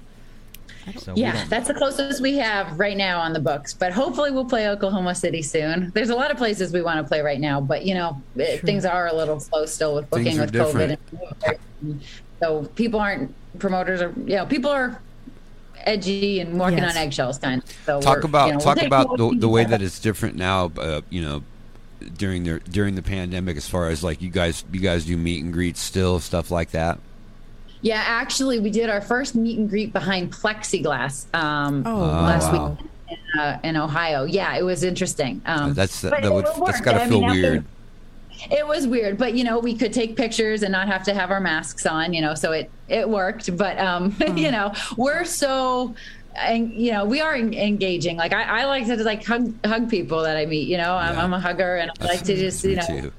So 0.98 1.12
Yeah, 1.16 1.44
that's 1.48 1.68
the 1.68 1.74
closest 1.74 2.20
we 2.22 2.36
have 2.36 2.78
right 2.78 2.96
now 2.96 3.20
on 3.20 3.32
the 3.32 3.40
books. 3.40 3.74
But 3.74 3.92
hopefully, 3.92 4.30
we'll 4.30 4.44
play 4.44 4.68
Oklahoma 4.68 5.14
City 5.14 5.42
soon. 5.42 5.90
There's 5.94 6.10
a 6.10 6.14
lot 6.14 6.30
of 6.30 6.36
places 6.36 6.72
we 6.72 6.82
want 6.82 6.98
to 6.98 7.04
play 7.04 7.20
right 7.22 7.40
now, 7.40 7.60
but 7.60 7.84
you 7.84 7.94
know, 7.94 8.20
it, 8.36 8.58
Sure. 8.58 8.66
things 8.66 8.84
are 8.84 9.08
a 9.08 9.12
little 9.14 9.40
slow 9.40 9.66
still 9.66 9.94
with 9.96 10.08
booking 10.10 10.38
are 10.38 10.42
with 10.42 10.52
COVID. 10.52 10.88
different. 10.88 11.58
And, 11.82 12.00
so 12.40 12.64
people 12.74 13.00
aren't 13.00 13.34
promoters 13.58 14.02
are 14.02 14.12
you 14.26 14.36
know 14.36 14.44
people 14.46 14.70
are 14.70 15.00
edgy 15.84 16.40
and 16.40 16.58
walking 16.58 16.78
Yes. 16.78 16.92
on 16.96 17.02
eggshells 17.02 17.38
kind 17.38 17.62
of. 17.62 17.70
So 17.84 18.00
talk 18.00 18.24
about 18.24 18.46
you 18.46 18.52
know, 18.52 18.58
we'll 18.58 18.74
talk 18.74 18.82
about 18.82 19.16
the, 19.16 19.34
the 19.38 19.48
way 19.48 19.64
that 19.64 19.80
it's 19.82 19.98
different 20.00 20.36
now 20.36 20.70
uh, 20.78 21.00
you 21.10 21.22
know 21.22 21.42
during 22.18 22.44
the 22.44 22.60
during 22.70 22.94
the 22.94 23.02
pandemic 23.02 23.56
as 23.56 23.68
far 23.68 23.88
as 23.88 24.04
like 24.04 24.20
you 24.20 24.30
guys 24.30 24.64
you 24.72 24.80
guys 24.80 25.06
do 25.06 25.16
meet 25.16 25.42
and 25.42 25.52
greets 25.52 25.80
still 25.80 26.20
stuff 26.20 26.50
like 26.50 26.70
that 26.72 26.98
Yeah, 27.86 28.02
actually, 28.04 28.58
we 28.58 28.70
did 28.70 28.90
our 28.90 29.00
first 29.00 29.36
meet 29.36 29.58
and 29.58 29.70
greet 29.70 29.92
behind 29.92 30.32
plexiglass 30.32 31.32
um, 31.32 31.84
Oh, 31.86 31.98
last 32.00 32.52
wow. 32.52 32.70
week 32.70 32.88
in, 33.34 33.40
uh, 33.40 33.60
in 33.62 33.76
Ohio. 33.76 34.24
Yeah, 34.24 34.56
it 34.56 34.62
was 34.64 34.82
interesting. 34.82 35.40
Um, 35.46 35.72
that's 35.72 36.00
that, 36.00 36.10
but 36.10 36.22
that 36.22 36.28
it 36.32 36.34
would 36.34 36.46
that's 36.46 36.58
worked. 36.58 36.82
got 36.84 36.92
to 36.94 37.02
I 37.02 37.08
feel 37.08 37.20
mean, 37.20 37.30
weird 37.30 37.64
It 38.50 38.66
was 38.66 38.88
weird, 38.88 39.18
but 39.18 39.34
you 39.34 39.44
know, 39.44 39.60
we 39.60 39.76
could 39.76 39.92
take 39.92 40.16
pictures 40.16 40.64
and 40.64 40.72
not 40.72 40.88
have 40.88 41.04
to 41.04 41.14
have 41.14 41.30
our 41.30 41.38
masks 41.38 41.86
on, 41.86 42.12
you 42.12 42.22
know, 42.22 42.34
so 42.34 42.50
it 42.50 42.68
it 42.88 43.08
worked. 43.08 43.56
But 43.56 43.78
um, 43.78 44.16
you 44.34 44.50
know, 44.50 44.72
we're 44.96 45.24
so 45.24 45.94
and 46.38 46.72
you 46.72 46.90
know 46.92 47.04
we 47.04 47.20
are 47.22 47.34
engaging 47.36 48.16
like 48.18 48.32
I, 48.34 48.62
I 48.62 48.64
like 48.66 48.84
to 48.86 48.96
like 49.04 49.24
hug 49.24 49.54
hug 49.64 49.88
people 49.88 50.22
that 50.24 50.36
I 50.36 50.44
meet 50.44 50.68
you 50.68 50.76
know 50.76 50.94
I'm, 50.94 51.14
Yeah. 51.14 51.24
I'm 51.24 51.32
a 51.32 51.40
hugger 51.40 51.76
and 51.76 51.90
I 51.98 52.04
like 52.04 52.24
to 52.24 52.36
just 52.36 52.62
you 52.62 52.76
know 52.76 52.82
too. 52.86 53.12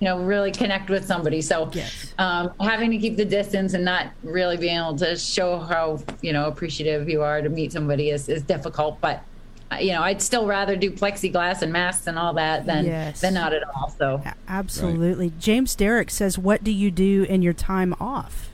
You 0.00 0.04
know 0.04 0.18
really 0.20 0.52
connect 0.52 0.88
with 0.90 1.04
somebody 1.06 1.40
so 1.42 1.70
Yes. 1.72 2.12
um, 2.18 2.50
having 2.60 2.90
to 2.92 2.98
keep 2.98 3.16
the 3.16 3.24
distance 3.24 3.74
and 3.74 3.84
not 3.84 4.08
really 4.22 4.56
being 4.56 4.76
able 4.78 4.96
to 4.98 5.16
show 5.16 5.58
how 5.58 6.00
you 6.22 6.32
know 6.32 6.46
appreciative 6.46 7.08
you 7.08 7.22
are 7.22 7.42
to 7.42 7.48
meet 7.48 7.72
somebody 7.72 8.10
is, 8.10 8.28
is 8.28 8.42
difficult 8.42 9.00
but 9.00 9.22
uh, 9.72 9.76
you 9.76 9.92
know 9.92 10.02
i'd 10.02 10.22
still 10.22 10.46
rather 10.46 10.76
do 10.76 10.90
plexiglass 10.90 11.62
and 11.62 11.72
masks 11.72 12.06
and 12.06 12.18
all 12.18 12.32
that 12.34 12.64
than 12.64 12.86
Yes. 12.86 13.20
than 13.20 13.34
not 13.34 13.52
at 13.52 13.62
all 13.74 13.90
so 13.98 14.22
A- 14.24 14.34
Absolutely. 14.48 15.32
James 15.38 15.74
Derrick 15.74 16.10
says, 16.10 16.38
"What 16.38 16.62
do 16.64 16.70
you 16.70 16.90
do 16.90 17.24
in 17.28 17.42
your 17.42 17.52
time 17.52 17.94
off?" 18.00 18.48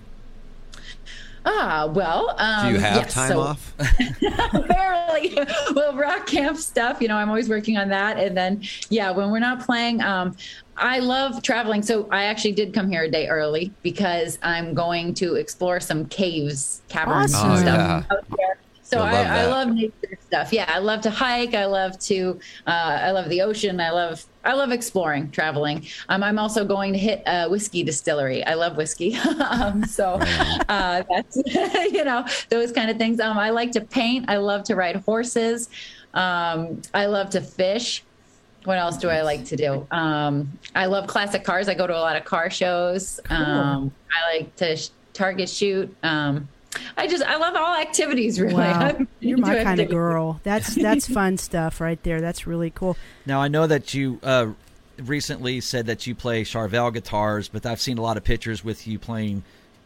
ah 1.46 1.86
well 1.92 2.34
um, 2.38 2.68
do 2.68 2.72
you 2.72 2.80
have 2.80 2.96
yes, 2.96 3.12
time 3.12 3.28
so- 3.28 3.40
off 3.40 3.74
barely 4.68 5.36
well 5.74 5.94
rock 5.94 6.26
camp 6.26 6.56
stuff 6.56 7.02
you 7.02 7.08
know 7.08 7.16
i'm 7.16 7.28
always 7.28 7.50
working 7.50 7.76
on 7.76 7.88
that 7.90 8.18
and 8.18 8.34
then 8.34 8.62
yeah 8.88 9.10
when 9.10 9.30
we're 9.30 9.38
not 9.38 9.60
playing 9.60 10.00
um 10.00 10.34
i 10.76 10.98
love 10.98 11.42
traveling 11.42 11.82
so 11.82 12.08
i 12.10 12.24
actually 12.24 12.52
did 12.52 12.72
come 12.74 12.90
here 12.90 13.02
a 13.04 13.10
day 13.10 13.28
early 13.28 13.72
because 13.82 14.38
i'm 14.42 14.74
going 14.74 15.14
to 15.14 15.34
explore 15.36 15.80
some 15.80 16.04
caves 16.06 16.82
caverns 16.88 17.34
Awesome. 17.34 17.50
and 17.50 17.58
Oh, 17.58 17.60
stuff 17.62 17.76
yeah. 18.08 18.16
out 18.16 18.24
there 18.36 18.58
So 18.82 18.98
I 19.00 19.12
love 19.12 19.26
I 19.26 19.46
love 19.46 19.68
nature 19.74 20.18
stuff. 20.20 20.52
Yeah, 20.52 20.66
I 20.68 20.78
love 20.78 21.00
to 21.02 21.10
hike. 21.10 21.54
I 21.54 21.64
love 21.64 21.98
to. 22.10 22.38
Uh, 22.66 22.98
I 23.08 23.10
love 23.12 23.28
the 23.30 23.40
ocean. 23.40 23.80
I 23.80 23.90
love. 23.90 24.24
I 24.44 24.52
love 24.52 24.70
exploring, 24.72 25.30
traveling. 25.30 25.86
Um, 26.10 26.22
I'm 26.22 26.38
also 26.38 26.64
going 26.66 26.92
to 26.92 26.98
hit 26.98 27.22
a 27.26 27.48
whiskey 27.48 27.82
distillery. 27.82 28.44
I 28.44 28.54
love 28.54 28.76
whiskey. 28.76 29.16
um, 29.50 29.84
so 29.86 30.18
uh, 30.68 31.02
that's 31.10 31.36
you 31.96 32.04
know 32.04 32.26
those 32.50 32.72
kind 32.72 32.90
of 32.90 32.98
things. 32.98 33.20
Um, 33.20 33.38
I 33.38 33.50
like 33.50 33.72
to 33.72 33.80
paint. 33.80 34.26
I 34.28 34.36
love 34.36 34.64
to 34.64 34.74
ride 34.76 34.96
horses. 34.96 35.70
Um, 36.12 36.82
I 36.92 37.06
love 37.06 37.30
to 37.30 37.40
fish. 37.40 38.04
What 38.64 38.78
else 38.78 38.96
do 38.96 39.08
I 39.08 39.22
like 39.22 39.44
to 39.46 39.56
do? 39.56 39.86
Um, 39.90 40.58
I 40.74 40.86
love 40.86 41.06
classic 41.06 41.44
cars. 41.44 41.68
I 41.68 41.74
go 41.74 41.86
to 41.86 41.96
a 41.96 42.00
lot 42.00 42.16
of 42.16 42.24
car 42.24 42.50
shows. 42.50 43.20
Um, 43.28 43.92
I 44.10 44.36
like 44.36 44.56
to 44.56 44.76
sh- 44.76 44.88
target 45.12 45.48
shoot. 45.48 45.94
Um, 46.02 46.48
I 46.96 47.06
just 47.06 47.22
I 47.22 47.36
love 47.36 47.54
all 47.56 47.76
activities. 47.76 48.40
Really, 48.44 48.54
Wow, 48.54 48.96
you're 49.20 49.38
my 49.38 49.52
into 49.52 49.64
kind 49.64 49.80
of 49.80 49.88
girl. 49.90 50.40
That's 50.42 50.74
that's 50.86 51.06
fun 51.08 51.36
stuff 51.38 51.80
right 51.80 52.02
there. 52.02 52.20
That's 52.20 52.46
really 52.46 52.70
cool. 52.70 52.96
Now 53.26 53.40
I 53.40 53.48
know 53.48 53.66
that 53.66 53.94
you 53.94 54.18
uh, 54.22 54.48
recently 54.98 55.60
said 55.60 55.86
that 55.86 56.06
you 56.06 56.14
play 56.14 56.42
Charvel 56.42 56.92
guitars, 56.92 57.48
but 57.48 57.66
I've 57.66 57.80
seen 57.80 57.98
a 57.98 58.02
lot 58.02 58.16
of 58.16 58.24
pictures 58.24 58.64
with 58.64 58.86
you 58.86 58.98
playing 58.98 59.42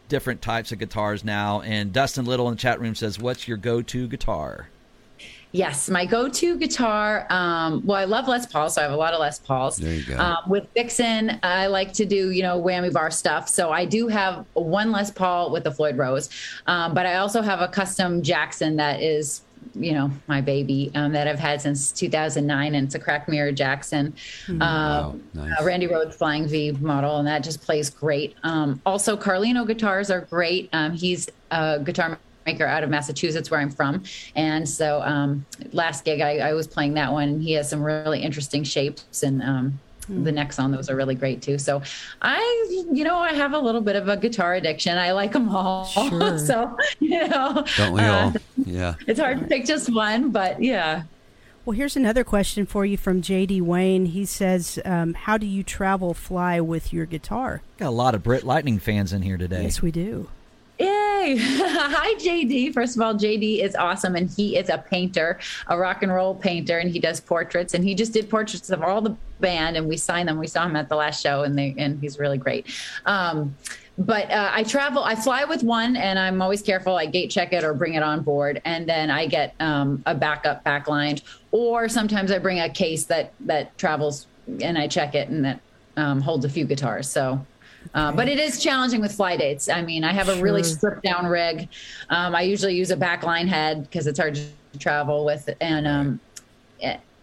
different 0.07 0.41
types 0.41 0.71
of 0.71 0.79
guitars 0.79 1.23
now. 1.23 1.61
And 1.61 1.93
Dustin 1.93 2.25
Little 2.25 2.47
in 2.47 2.55
the 2.55 2.59
chat 2.59 2.79
room 2.79 2.95
says, 2.95 3.19
"What's 3.19 3.47
your 3.47 3.57
go-to 3.57 4.07
guitar?" 4.07 4.69
Yes, 5.51 5.89
my 5.89 6.05
go-to 6.05 6.57
guitar. 6.57 7.25
Um, 7.31 7.83
well, 7.83 7.97
I 7.97 8.03
love 8.05 8.27
Les 8.27 8.45
Paul, 8.45 8.69
so 8.69 8.81
I 8.81 8.83
have 8.83 8.93
a 8.93 8.95
lot 8.97 9.13
of 9.15 9.19
Les 9.19 9.39
Pauls. 9.39 9.77
There 9.77 9.93
you 9.93 10.03
go. 10.05 10.15
Um, 10.17 10.37
with 10.47 10.67
Vixen, 10.75 11.39
I 11.41 11.65
like 11.65 11.91
to 11.93 12.05
do 12.05 12.29
you 12.29 12.43
know 12.43 12.61
whammy 12.61 12.93
bar 12.93 13.09
stuff. 13.09 13.47
So 13.49 13.71
I 13.71 13.85
do 13.85 14.07
have 14.07 14.45
one 14.53 14.91
Les 14.91 15.09
Paul 15.09 15.51
with 15.51 15.63
the 15.63 15.71
Floyd 15.71 15.97
Rose, 15.97 16.29
um, 16.67 16.93
but 16.93 17.05
I 17.07 17.15
also 17.15 17.41
have 17.41 17.61
a 17.61 17.67
custom 17.67 18.21
Jackson 18.21 18.75
that 18.75 19.01
is 19.01 19.41
you 19.75 19.91
know 19.93 20.11
my 20.27 20.39
baby 20.39 20.91
um, 20.93 21.13
that 21.13 21.27
I've 21.27 21.39
had 21.39 21.61
since 21.61 21.91
2009, 21.93 22.75
and 22.75 22.85
it's 22.85 22.93
a 22.95 22.99
crack 22.99 23.27
mirror 23.27 23.51
Jackson. 23.51 24.13
Hmm. 24.45 24.59
Wow, 24.59 25.09
Um, 25.09 25.23
nice. 25.33 25.51
uh, 25.59 25.63
Randy 25.63 25.87
Rhoads 25.87 26.13
Flying 26.13 26.47
V 26.47 26.73
model, 26.73 27.17
and 27.17 27.27
that 27.27 27.43
just 27.43 27.61
plays 27.61 27.89
great. 27.89 28.35
Um, 28.43 28.79
also, 28.85 29.17
Carlino 29.17 29.65
guitars 29.65 30.11
are 30.11 30.21
great. 30.21 30.69
Um, 30.73 30.91
he's 30.93 31.27
a 31.49 31.79
guitar 31.83 32.19
maker 32.49 32.65
out 32.65 32.83
of 32.83 32.89
Massachusetts, 32.89 33.49
where 33.51 33.59
I'm 33.59 33.69
from, 33.71 34.03
and 34.35 34.67
so 34.67 35.01
um, 35.03 35.45
last 35.71 36.05
gig 36.05 36.21
I, 36.21 36.37
I 36.49 36.53
was 36.53 36.67
playing 36.67 36.93
that 36.95 37.11
one. 37.11 37.39
He 37.39 37.53
has 37.53 37.69
some 37.69 37.81
really 37.83 38.21
interesting 38.21 38.63
shapes, 38.63 39.23
and 39.23 39.41
um, 39.41 39.79
the 40.07 40.31
necks 40.31 40.57
on 40.57 40.71
those 40.71 40.89
are 40.89 40.95
really 40.95 41.13
great 41.15 41.41
too. 41.41 41.57
So 41.59 41.81
I, 42.21 42.39
you 42.91 43.03
know, 43.03 43.17
I 43.19 43.33
have 43.33 43.53
a 43.53 43.59
little 43.59 43.81
bit 43.81 43.95
of 43.95 44.07
a 44.07 44.17
guitar 44.17 44.55
addiction. 44.55 44.97
I 44.97 45.11
like 45.11 45.33
them 45.33 45.49
all, 45.49 45.85
Sure. 45.85 46.37
so 46.39 46.75
you 46.99 47.27
know, 47.27 47.63
Don't 47.77 47.93
we 47.93 48.01
uh. 48.01 48.31
Yeah. 48.57 48.95
It's 49.07 49.19
hard 49.19 49.39
to 49.39 49.45
pick 49.45 49.65
just 49.65 49.93
one, 49.93 50.31
but 50.31 50.61
yeah. 50.61 51.03
Well, 51.65 51.75
here's 51.75 51.95
another 51.95 52.23
question 52.23 52.65
for 52.65 52.83
you 52.85 52.97
from 52.97 53.21
JD 53.21 53.61
Wayne. 53.61 54.05
He 54.07 54.25
says, 54.25 54.79
um, 54.85 55.13
"How 55.13 55.37
do 55.37 55.45
you 55.45 55.61
travel 55.61 56.15
fly 56.15 56.59
with 56.59 56.91
your 56.91 57.05
guitar?" 57.05 57.61
Got 57.77 57.89
a 57.89 57.91
lot 57.91 58.15
of 58.15 58.23
Britt 58.23 58.43
Lightning 58.43 58.79
fans 58.79 59.13
in 59.13 59.21
here 59.21 59.37
today. 59.37 59.63
Yes, 59.63 59.79
we 59.81 59.91
do. 59.91 60.29
Yay! 61.19 61.37
Hi, 61.39 62.13
JD. 62.15 62.73
First 62.73 62.95
of 62.95 63.01
all, 63.01 63.13
JD 63.13 63.61
is 63.61 63.75
awesome, 63.75 64.15
and 64.15 64.29
he 64.29 64.57
is 64.57 64.69
a 64.69 64.77
painter, 64.77 65.39
a 65.67 65.77
rock 65.77 66.03
and 66.03 66.13
roll 66.13 66.35
painter, 66.35 66.79
and 66.79 66.89
he 66.89 66.99
does 66.99 67.19
portraits. 67.19 67.73
And 67.73 67.83
he 67.83 67.93
just 67.93 68.13
did 68.13 68.29
portraits 68.29 68.69
of 68.69 68.81
all 68.81 69.01
the 69.01 69.15
band, 69.39 69.77
and 69.77 69.87
we 69.87 69.97
signed 69.97 70.29
them. 70.29 70.37
We 70.37 70.47
saw 70.47 70.65
him 70.65 70.75
at 70.75 70.89
the 70.89 70.95
last 70.95 71.21
show, 71.21 71.43
and 71.43 71.57
they 71.57 71.75
and 71.77 71.99
he's 71.99 72.19
really 72.19 72.37
great. 72.37 72.67
Um, 73.05 73.55
but 73.97 74.31
uh, 74.31 74.51
I 74.53 74.63
travel, 74.63 75.03
I 75.03 75.15
fly 75.15 75.43
with 75.43 75.61
one, 75.61 75.97
and 75.97 76.17
I'm 76.17 76.41
always 76.41 76.61
careful. 76.61 76.95
I 76.95 77.05
gate 77.05 77.29
check 77.29 77.51
it 77.51 77.63
or 77.65 77.73
bring 77.73 77.95
it 77.95 78.03
on 78.03 78.21
board, 78.21 78.61
and 78.63 78.87
then 78.87 79.11
I 79.11 79.27
get 79.27 79.55
um, 79.59 80.01
a 80.05 80.15
backup 80.15 80.63
backlined, 80.63 81.23
or 81.51 81.89
sometimes 81.89 82.31
I 82.31 82.39
bring 82.39 82.61
a 82.61 82.69
case 82.69 83.03
that 83.05 83.33
that 83.41 83.77
travels, 83.77 84.27
and 84.61 84.77
I 84.77 84.87
check 84.87 85.15
it, 85.15 85.27
and 85.27 85.43
that 85.43 85.59
um, 85.97 86.21
holds 86.21 86.45
a 86.45 86.49
few 86.49 86.65
guitars. 86.65 87.09
So. 87.09 87.45
Uh, 87.93 88.11
but 88.11 88.27
it 88.27 88.39
is 88.39 88.61
challenging 88.61 89.01
with 89.01 89.11
fly 89.11 89.35
dates. 89.35 89.67
I 89.69 89.81
mean, 89.81 90.03
I 90.03 90.13
have 90.13 90.29
a 90.29 90.41
really 90.41 90.63
Sure. 90.63 90.75
stripped 90.77 91.03
down 91.03 91.25
rig. 91.25 91.67
Um, 92.09 92.35
I 92.35 92.41
usually 92.43 92.75
use 92.75 92.91
a 92.91 92.97
backline 92.97 93.47
head 93.47 93.83
because 93.83 94.05
it's 94.07 94.19
hard 94.19 94.35
to 94.35 94.43
travel 94.79 95.25
with. 95.25 95.49
And 95.59 95.87
um, 95.87 96.19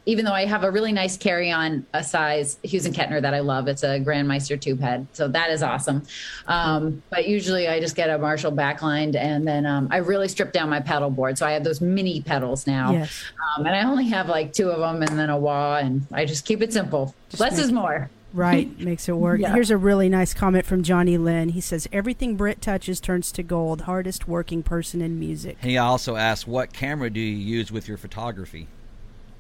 even 0.09 0.25
though 0.25 0.33
I 0.33 0.45
have 0.45 0.63
a 0.63 0.71
really 0.71 0.93
nice 0.93 1.17
carry 1.17 1.51
on 1.51 1.85
a 1.93 2.03
size 2.03 2.59
Hughes 2.63 2.87
and 2.87 2.95
Kettner 2.95 3.21
that 3.21 3.35
I 3.35 3.41
love, 3.41 3.67
it's 3.67 3.83
a 3.83 3.99
Grandmeister 3.99 4.61
tube 4.61 4.81
head. 4.81 5.05
So 5.13 5.27
that 5.29 5.51
is 5.51 5.65
awesome. 5.65 6.05
Um, 6.47 7.03
but 7.11 7.27
usually 7.27 7.67
I 7.67 7.81
just 7.81 7.97
get 7.97 8.09
a 8.09 8.17
Marshall 8.17 8.53
backlined 8.53 9.17
and 9.17 9.47
then 9.47 9.67
um, 9.67 9.89
I 9.91 9.97
really 9.97 10.29
strip 10.29 10.53
down 10.53 10.69
my 10.69 10.79
pedal 10.81 11.11
board. 11.11 11.39
So 11.39 11.45
I 11.47 11.53
have 11.53 11.65
those 11.65 11.81
mini 11.81 12.21
pedals 12.23 12.69
now. 12.69 12.93
Yes. 12.93 13.25
Um, 13.59 13.67
and 13.67 13.75
I 13.75 13.83
only 13.83 14.07
have 14.09 14.29
like 14.29 14.53
two 14.53 14.71
of 14.71 14.79
them 14.79 15.03
and 15.03 15.19
then 15.19 15.29
a 15.29 15.37
wah. 15.37 15.79
And 15.79 16.07
I 16.13 16.25
just 16.25 16.45
keep 16.45 16.63
it 16.63 16.73
simple. 16.73 17.13
Less 17.39 17.53
make- 17.57 17.61
is 17.65 17.73
more. 17.73 18.09
Right, 18.37 18.79
makes 18.79 19.09
it 19.09 19.17
work. 19.17 19.41
Yeah. 19.41 19.55
Here's 19.55 19.71
a 19.71 19.79
really 19.79 20.11
nice 20.11 20.35
comment 20.35 20.67
from 20.67 20.83
Johnny 20.83 21.17
Lynn. 21.17 21.49
He 21.51 21.61
says, 21.63 21.89
"Everything 21.91 22.37
Britt 22.37 22.61
touches 22.61 23.01
turns 23.01 23.33
to 23.33 23.43
gold. 23.43 23.83
Hardest 23.83 24.29
working 24.29 24.63
person 24.63 25.01
in 25.01 25.19
music." 25.19 25.57
He 25.63 25.79
also 25.79 26.17
asks, 26.17 26.47
"What 26.47 26.75
camera 26.75 27.09
do 27.09 27.19
you 27.19 27.35
use 27.35 27.73
with 27.73 27.89
your 27.89 27.97
photography?" 27.97 28.69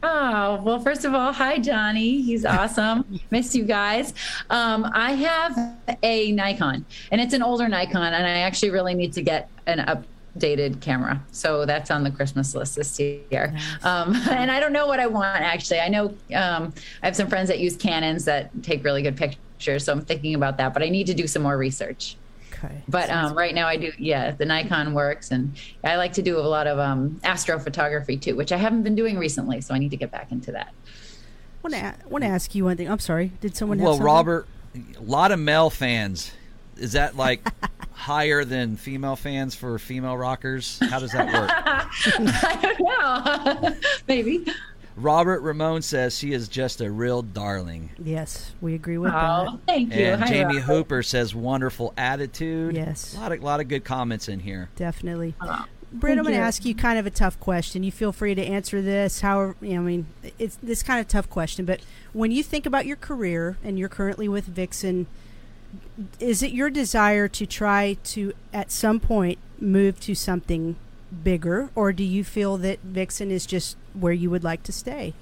Oh, 0.03 0.61
well, 0.63 0.79
first 0.79 1.05
of 1.05 1.15
all, 1.15 1.33
hi, 1.33 1.59
Johnny. 1.59 2.23
He's 2.23 2.45
awesome. 2.47 3.21
Miss 3.31 3.55
you 3.55 3.65
guys. 3.65 4.15
Um, 4.49 4.91
I 4.95 5.13
have 5.13 5.77
a 6.03 6.33
Nikon, 6.33 6.87
and 7.13 7.21
it's 7.21 7.35
an 7.35 7.43
older 7.43 7.69
Nikon, 7.69 8.15
and 8.15 8.27
I 8.27 8.39
actually 8.39 8.71
really 8.71 8.95
need 8.95 9.13
to 9.13 9.23
get 9.23 9.51
an 9.67 9.81
updated 10.37 10.81
camera. 10.81 11.23
So 11.33 11.67
that's 11.67 11.91
on 11.91 12.05
the 12.05 12.11
Christmas 12.11 12.55
list 12.55 12.77
this 12.77 12.99
year. 12.99 13.57
Um, 13.83 14.15
and 14.31 14.51
I 14.51 14.61
don't 14.61 14.73
know 14.73 14.87
what 14.87 15.01
I 15.01 15.07
want, 15.07 15.41
actually. 15.41 15.81
I 15.81 15.89
know 15.89 16.07
um, 16.35 16.73
I 17.03 17.07
have 17.07 17.17
some 17.17 17.29
friends 17.29 17.49
that 17.49 17.59
use 17.59 17.77
Canons 17.77 18.25
that 18.25 18.51
take 18.63 18.85
really 18.85 19.03
good 19.03 19.17
pictures, 19.17 19.85
so 19.85 19.93
I'm 19.93 20.05
thinking 20.05 20.35
about 20.35 20.57
that, 20.59 20.73
but 20.73 20.83
I 20.83 20.89
need 20.89 21.07
to 21.07 21.15
do 21.15 21.27
some 21.27 21.43
more 21.43 21.57
research. 21.57 22.17
Okay. 22.53 22.83
But 22.89 23.11
um, 23.11 23.37
right 23.37 23.55
now 23.55 23.67
I 23.67 23.77
do, 23.77 23.93
yeah, 23.99 24.31
the 24.31 24.47
Nikon 24.47 24.95
works, 24.95 25.31
and 25.31 25.55
I 25.85 25.97
like 25.97 26.15
to 26.15 26.23
do 26.23 26.39
a 26.39 26.41
lot 26.41 26.67
of 26.67 26.79
um, 26.79 27.21
astrophotography 27.23 28.21
too, 28.21 28.35
which 28.35 28.51
I 28.51 28.57
haven't 28.57 28.83
been 28.83 28.95
doing 28.95 29.19
recently, 29.19 29.61
so 29.61 29.75
I 29.75 29.79
need 29.79 29.91
to 29.91 29.97
get 29.97 30.11
back 30.11 30.33
into 30.33 30.53
that. 30.53 30.73
want 31.63 31.75
to 31.75 31.95
want 32.09 32.25
to 32.25 32.29
ask 32.29 32.55
you 32.55 32.65
one 32.65 32.77
thing. 32.77 32.89
I'm 32.89 32.99
sorry. 32.99 33.33
Did 33.41 33.57
someone? 33.57 33.79
have 33.79 33.85
Well, 33.85 33.95
something? 33.95 34.07
Robert, 34.07 34.49
a 34.97 35.03
lot 35.03 35.33
of 35.33 35.39
male 35.39 35.69
fans. 35.69 36.33
Is 36.79 36.93
that 36.93 37.17
like 37.17 37.47
higher 37.93 38.45
than 38.45 38.77
female 38.77 39.17
fans 39.17 39.55
for 39.55 39.79
female 39.79 40.17
rockers? 40.17 40.79
How 40.91 40.99
does 40.99 41.13
that 41.13 41.33
work? 41.33 41.51
I 42.45 42.75
don't 42.79 43.65
know, 43.73 43.77
maybe. 44.09 44.47
Robert 44.97 45.41
Ramon 45.41 45.83
says 45.83 46.17
she 46.17 46.33
is 46.33 46.49
just 46.49 46.81
a 46.81 46.91
real 46.91 47.21
darling. 47.21 47.91
Yes, 48.03 48.53
we 48.63 48.75
agree 48.75 48.97
with 48.97 49.13
Oh, 49.15 49.61
thank 49.67 49.95
you. 49.95 50.07
And 50.07 50.23
Hi, 50.23 50.29
Jamie 50.29 50.55
Robert. 50.55 50.61
Hooper 50.63 51.03
says 51.03 51.35
wonderful 51.35 51.93
attitude. 51.99 52.75
Yes. 52.75 53.15
A 53.15 53.21
lot 53.21 53.33
of 53.33 53.43
lot 53.43 53.61
of 53.61 53.69
good 53.69 53.85
comments 53.85 54.29
in 54.29 54.41
here. 54.41 54.71
Definitely. 54.77 55.35
Oh, 55.41 55.67
Britt, 55.93 56.17
I'm 56.19 56.25
going 56.25 56.35
to 56.35 56.41
ask 56.41 56.65
you 56.65 56.75
kind 56.75 56.99
of 56.99 57.07
a 57.07 57.11
tough 57.11 57.39
question. 57.41 57.83
You 57.83 57.93
feel 57.93 58.11
free 58.13 58.35
to 58.35 58.43
answer 58.43 58.81
this. 58.83 59.21
However, 59.21 59.55
you 59.61 59.75
know, 59.75 59.81
I 59.81 59.85
mean, 59.85 60.07
it's 60.39 60.57
this 60.63 60.83
kind 60.83 61.01
of 61.01 61.09
tough 61.09 61.29
question. 61.31 61.65
But 61.65 61.81
when 62.13 62.33
you 62.33 62.43
think 62.43 62.67
about 62.67 62.87
your 62.87 62.97
career 62.97 63.57
and 63.63 63.79
you're 63.79 63.89
currently 63.89 64.29
with 64.29 64.47
Vixen, 64.47 65.07
is 66.21 66.43
it 66.43 66.53
your 66.53 66.71
desire 66.71 67.29
to 67.29 67.47
try 67.47 67.97
to, 68.05 68.33
at 68.53 68.71
some 68.71 69.01
point, 69.01 69.39
move 69.59 70.01
to 70.01 70.15
something 70.15 70.77
bigger, 71.23 71.71
or 71.75 71.93
do 71.93 72.05
you 72.05 72.25
feel 72.25 72.57
that 72.59 72.81
Vixen 72.81 73.31
is 73.31 73.47
just 73.47 73.77
where 73.95 74.13
you 74.13 74.31
would 74.31 74.45
like 74.45 74.63
to 74.65 74.73
stay? 74.73 75.15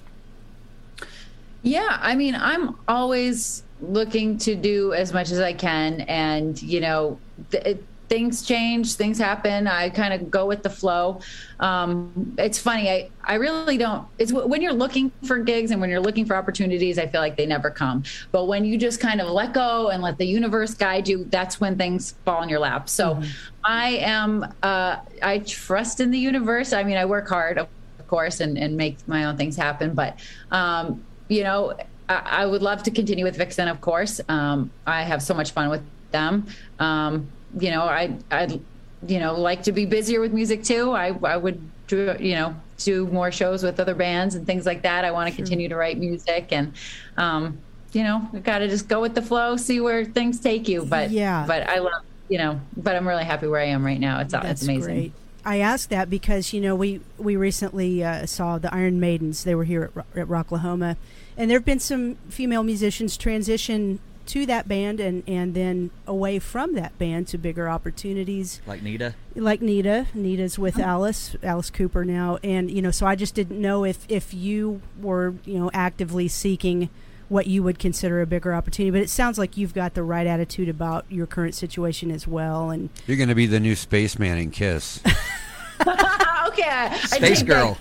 Yeah, 1.61 1.97
I 2.01 2.15
mean, 2.15 2.35
I'm 2.35 2.75
always 2.87 3.63
looking 3.81 4.37
to 4.39 4.55
do 4.55 4.93
as 4.93 5.13
much 5.13 5.31
as 5.31 5.39
I 5.39 5.53
can, 5.53 6.01
and 6.01 6.61
you 6.61 6.79
know, 6.79 7.19
th- 7.51 7.77
things 8.07 8.43
change, 8.43 8.93
things 8.93 9.17
happen. 9.17 9.67
I 9.67 9.89
kind 9.89 10.13
of 10.13 10.29
go 10.29 10.45
with 10.45 10.63
the 10.63 10.69
flow. 10.69 11.21
Um, 11.59 12.35
it's 12.37 12.59
funny. 12.59 12.89
I 12.89 13.09
I 13.23 13.35
really 13.35 13.77
don't. 13.77 14.07
It's 14.19 14.31
when 14.31 14.61
you're 14.61 14.73
looking 14.73 15.11
for 15.23 15.39
gigs 15.39 15.71
and 15.71 15.81
when 15.81 15.89
you're 15.89 15.99
looking 15.99 16.25
for 16.25 16.35
opportunities, 16.35 16.99
I 16.99 17.07
feel 17.07 17.21
like 17.21 17.37
they 17.37 17.45
never 17.45 17.69
come. 17.69 18.03
But 18.31 18.45
when 18.45 18.65
you 18.65 18.77
just 18.77 18.99
kind 18.99 19.21
of 19.21 19.29
let 19.29 19.53
go 19.53 19.89
and 19.89 20.03
let 20.03 20.17
the 20.17 20.25
universe 20.25 20.73
guide 20.73 21.07
you, 21.07 21.25
that's 21.25 21.59
when 21.59 21.77
things 21.77 22.15
fall 22.25 22.43
in 22.43 22.49
your 22.49 22.59
lap. 22.59 22.89
So, 22.89 23.21
I 23.63 23.89
am. 24.01 24.43
Uh, 24.61 24.97
I 25.23 25.39
trust 25.39 25.99
in 25.99 26.11
the 26.11 26.19
universe. 26.19 26.73
I 26.73 26.83
mean, 26.83 26.97
I 26.97 27.05
work 27.05 27.27
hard, 27.27 27.57
of 27.57 27.67
course, 28.07 28.39
and 28.39 28.57
and 28.57 28.77
make 28.77 28.97
my 29.07 29.25
own 29.25 29.37
things 29.37 29.55
happen. 29.55 29.93
But 29.93 30.19
um, 30.51 31.03
you 31.27 31.43
know, 31.43 31.75
I, 32.07 32.43
I 32.43 32.45
would 32.45 32.61
love 32.61 32.83
to 32.83 32.91
continue 32.91 33.25
with 33.25 33.37
Vixen, 33.37 33.67
of 33.67 33.81
course. 33.81 34.21
Um, 34.29 34.71
I 34.85 35.03
have 35.03 35.23
so 35.23 35.33
much 35.33 35.51
fun 35.51 35.69
with 35.69 35.83
them. 36.11 36.47
Um, 36.79 37.27
you 37.59 37.71
know, 37.71 37.83
I, 37.83 38.15
I'd, 38.31 38.59
you 39.07 39.19
know, 39.19 39.39
like 39.39 39.63
to 39.63 39.71
be 39.71 39.85
busier 39.85 40.19
with 40.19 40.33
music 40.33 40.63
too. 40.63 40.91
I, 40.91 41.17
I 41.23 41.37
would 41.37 41.61
do, 41.87 42.15
you 42.19 42.35
know, 42.35 42.55
do 42.77 43.07
more 43.07 43.31
shows 43.31 43.63
with 43.63 43.79
other 43.79 43.95
bands 43.95 44.35
and 44.35 44.45
things 44.45 44.65
like 44.65 44.81
that. 44.81 45.05
I 45.05 45.11
want 45.11 45.29
to 45.29 45.35
continue 45.35 45.69
to 45.69 45.75
write 45.75 45.97
music 45.97 46.47
and, 46.51 46.73
um, 47.17 47.59
you 47.93 48.03
know, 48.03 48.27
got 48.43 48.59
to 48.59 48.67
just 48.67 48.87
go 48.89 48.99
with 48.99 49.15
the 49.15 49.21
flow, 49.21 49.55
see 49.55 49.79
where 49.79 50.03
things 50.03 50.39
take 50.39 50.67
you. 50.67 50.83
But 50.85 51.11
Yeah. 51.11 51.45
but 51.47 51.69
I 51.69 51.79
love, 51.79 52.03
you 52.27 52.37
know, 52.37 52.59
but 52.75 52.95
I'm 52.95 53.07
really 53.07 53.23
happy 53.23 53.47
where 53.47 53.61
I 53.61 53.65
am 53.65 53.85
right 53.85 53.99
now. 53.99 54.19
It's, 54.19 54.33
That's 54.33 54.45
it's 54.51 54.63
amazing. 54.63 54.83
great. 54.93 55.13
I 55.45 55.59
ask 55.59 55.89
that 55.89 56.09
because 56.09 56.53
you 56.53 56.59
know 56.59 56.75
we 56.75 57.01
we 57.19 57.35
recently 57.35 58.03
uh, 58.03 58.25
saw 58.25 58.57
the 58.57 58.73
Iron 58.73 58.99
Maidens. 58.99 59.43
They 59.43 59.53
were 59.53 59.63
here 59.63 59.91
at, 59.95 60.21
at 60.21 60.27
Rocklahoma, 60.27 60.97
and 61.37 61.51
there 61.51 61.59
have 61.59 61.65
been 61.65 61.79
some 61.79 62.15
female 62.29 62.63
musicians 62.63 63.15
transition 63.15 63.99
to 64.27 64.45
that 64.45 64.67
band 64.67 64.99
and 64.99 65.23
and 65.27 65.53
then 65.53 65.91
away 66.07 66.39
from 66.39 66.73
that 66.75 66.97
band 66.97 67.27
to 67.29 67.37
bigger 67.37 67.69
opportunities 67.69 68.61
Like 68.65 68.81
Nita. 68.83 69.15
like 69.35 69.61
Nita. 69.61 70.07
Nita's 70.13 70.57
with 70.59 70.75
uh-huh. 70.79 70.87
Alice, 70.89 71.35
Alice 71.43 71.69
Cooper 71.69 72.03
now, 72.05 72.37
and 72.43 72.69
you 72.71 72.81
know, 72.81 72.91
so 72.91 73.05
I 73.05 73.15
just 73.15 73.35
didn't 73.35 73.61
know 73.61 73.83
if 73.85 74.05
if 74.09 74.33
you 74.33 74.81
were 75.01 75.35
you 75.45 75.59
know 75.59 75.69
actively 75.73 76.27
seeking 76.27 76.89
what 77.27 77.47
you 77.47 77.63
would 77.63 77.79
consider 77.79 78.21
a 78.21 78.25
bigger 78.27 78.53
opportunity. 78.53 78.91
But 78.91 79.01
it 79.01 79.09
sounds 79.09 79.37
like 79.39 79.57
you've 79.57 79.73
got 79.73 79.95
the 79.95 80.03
right 80.03 80.27
attitude 80.27 80.69
about 80.69 81.05
your 81.09 81.25
current 81.25 81.55
situation 81.55 82.11
as 82.11 82.27
well, 82.27 82.69
and 82.69 82.89
You're 83.07 83.17
going 83.17 83.29
to 83.29 83.35
be 83.35 83.47
the 83.47 83.59
new 83.59 83.75
spaceman 83.75 84.37
in 84.37 84.51
Kiss. 84.51 85.01
okay. 86.47 86.63
I 86.63 86.97
Space 87.05 87.39
take 87.39 87.47
Girl. 87.47 87.77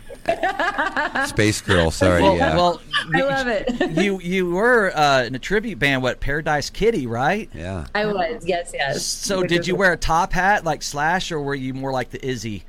Space 1.27 1.61
Girl, 1.61 1.91
sorry, 1.91 2.23
Well, 2.23 2.37
yeah. 2.37 2.57
well, 2.57 2.81
I 3.15 3.21
love 3.21 3.47
it. 3.47 3.91
you 4.03 4.21
you 4.21 4.51
were 4.51 4.91
uh, 4.97 5.25
in 5.25 5.35
a 5.35 5.39
tribute 5.39 5.79
band, 5.79 6.03
what 6.03 6.21
Paradise 6.21 6.71
Kitty, 6.71 7.07
right? 7.07 7.51
yeah. 7.53 7.87
I 7.95 8.07
was, 8.07 8.43
yes, 8.47 8.73
yes. 8.75 9.05
So 9.05 9.41
Which 9.41 9.51
did 9.51 9.67
you 9.67 9.77
wear 9.77 9.93
a 9.93 9.97
top 9.99 10.33
hat 10.33 10.65
like 10.65 10.83
Slash, 10.83 11.31
or 11.31 11.41
were 11.41 11.55
you 11.55 11.75
more 11.75 11.93
like 11.93 12.11
the 12.11 12.25
Izzy? 12.27 12.65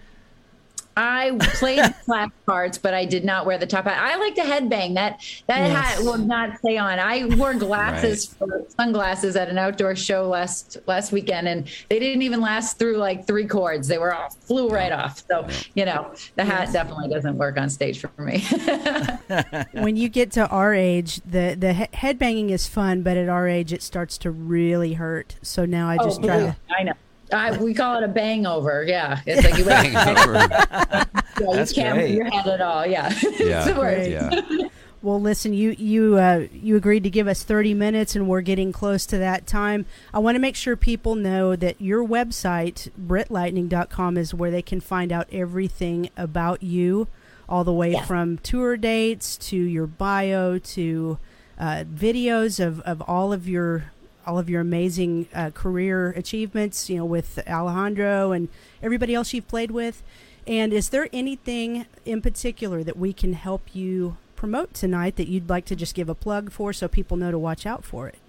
I 0.98 1.38
played 1.56 1.82
clap 2.06 2.32
parts, 2.46 2.78
but 2.78 2.94
I 2.94 3.06
did 3.06 3.26
not 3.26 3.46
wear 3.46 3.58
the 3.58 3.68
top 3.68 3.86
hat. 3.86 3.98
I 4.00 4.18
like 4.18 4.36
to 4.36 4.42
headbang. 4.42 4.94
That 4.96 5.22
that 5.48 5.60
Yes. 5.60 5.76
hat 5.76 6.04
will 6.04 6.18
not 6.18 6.58
stay 6.60 6.78
on. 6.78 7.00
I 7.00 7.26
wore 7.36 7.54
glasses 7.54 8.26
for 8.26 8.66
sunglasses 8.78 9.36
at 9.36 9.50
an 9.50 9.58
outdoor 9.58 9.96
show 9.96 10.30
last 10.30 10.78
last 10.86 11.12
weekend, 11.12 11.48
and 11.48 11.68
they 11.90 12.00
didn't 12.00 12.22
even 12.22 12.40
last 12.40 12.80
through 12.80 12.98
like 12.98 13.28
three 13.28 13.46
chords. 13.46 13.88
They 13.88 13.98
were 13.98 14.14
all 14.14 14.30
flew 14.30 14.70
right 14.70 14.92
off. 14.92 15.24
So 15.28 15.48
you 15.74 15.86
know, 15.86 16.14
the 16.36 16.46
hat 16.46 16.72
definitely 16.72 17.10
doesn't 17.10 17.38
work 17.38 17.58
on 17.58 17.70
stage 17.70 18.00
for 18.00 18.22
me. 18.22 18.40
when 19.74 19.98
you 19.98 20.08
get 20.08 20.32
to 20.34 20.48
our 20.48 20.74
age, 20.74 21.22
the 21.26 21.56
the 21.60 21.90
headbanging 21.94 22.52
is 22.52 22.68
fun, 22.68 23.02
but 23.02 23.18
at 23.18 23.28
our 23.28 23.48
age, 23.48 23.74
it 23.74 23.82
starts 23.82 24.18
to 24.20 24.32
really 24.32 24.94
hurt. 24.94 25.36
So 25.42 25.66
now 25.66 25.90
I 25.90 25.98
oh, 26.00 26.06
just 26.06 26.22
oh, 26.22 26.28
try 26.28 26.38
yeah, 26.38 26.54
to. 26.54 26.76
I 26.78 26.84
know. 26.84 26.94
I, 27.34 27.58
we 27.58 27.74
call 27.74 27.98
it 27.98 28.04
a 28.04 28.08
bang 28.08 28.46
over. 28.46 28.84
Yeah, 28.88 29.20
it's 29.26 29.44
like 29.44 29.58
you, 29.58 29.66
Bang 29.66 29.96
over. 29.96 30.34
yeah, 30.34 31.06
you 31.40 31.54
That's 31.54 31.74
can't 31.74 31.96
great. 31.96 32.10
move 32.10 32.18
your 32.18 32.30
head 32.30 32.48
at 32.48 32.62
all. 32.62 32.86
Yeah, 32.86 33.10
Yeah. 33.10 33.20
it's 33.66 33.66
the 33.74 33.76
worst. 33.80 34.10
yeah. 34.10 34.68
Well, 35.02 35.22
listen, 35.22 35.54
you 35.54 35.72
you 35.78 36.18
uh, 36.18 36.48
you 36.52 36.76
agreed 36.76 37.04
to 37.04 37.10
give 37.12 37.28
us 37.28 37.44
30 37.44 37.74
minutes, 37.76 38.16
and 38.16 38.28
we're 38.28 38.42
getting 38.42 38.72
close 38.72 39.06
to 39.08 39.18
that 39.20 39.46
time. 39.46 39.86
I 40.14 40.20
want 40.20 40.34
to 40.36 40.40
make 40.40 40.56
sure 40.56 40.76
people 40.76 41.14
know 41.14 41.56
that 41.56 41.80
your 41.80 42.04
website, 42.04 42.90
BrittLightning.com, 43.00 44.18
is 44.18 44.34
where 44.34 44.50
they 44.52 44.62
can 44.64 44.80
find 44.80 45.12
out 45.12 45.28
everything 45.32 46.10
about 46.18 46.64
you, 46.64 47.08
all 47.48 47.64
the 47.64 47.74
way 47.74 47.92
Yes. 47.92 48.08
from 48.08 48.38
tour 48.40 48.78
dates 48.78 49.38
to 49.50 49.56
your 49.58 49.86
bio 49.88 50.58
to 50.58 51.20
uh, 51.60 51.84
videos 51.88 52.64
of, 52.66 52.80
of 52.82 53.02
all 53.02 53.32
of 53.32 53.48
your 53.48 53.92
all 54.26 54.38
of 54.40 54.50
your 54.50 54.62
amazing 54.62 55.28
uh, 55.34 55.52
career 55.52 56.10
achievements. 56.12 56.90
You 56.90 56.98
know, 56.98 57.06
with 57.06 57.40
Alejandro 57.48 58.32
and 58.32 58.50
everybody 58.82 59.14
else 59.16 59.34
you've 59.34 59.48
played 59.48 59.72
with. 59.72 60.04
And 60.48 60.74
is 60.74 60.90
there 60.90 61.10
anything 61.12 61.88
in 62.06 62.22
particular 62.22 62.84
that 62.84 62.98
we 62.98 63.14
can 63.14 63.34
help 63.34 63.74
you 63.74 64.18
promote 64.36 64.74
tonight 64.74 65.16
that 65.16 65.28
you'd 65.28 65.50
like 65.50 65.66
to 65.66 65.76
just 65.76 65.96
give 65.96 66.08
a 66.08 66.16
plug 66.16 66.52
for 66.52 66.72
so 66.72 66.88
people 66.88 67.18
know 67.18 67.32
to 67.32 67.40
watch 67.40 67.66
out 67.66 67.84
for 67.84 68.08
it? 68.08 68.20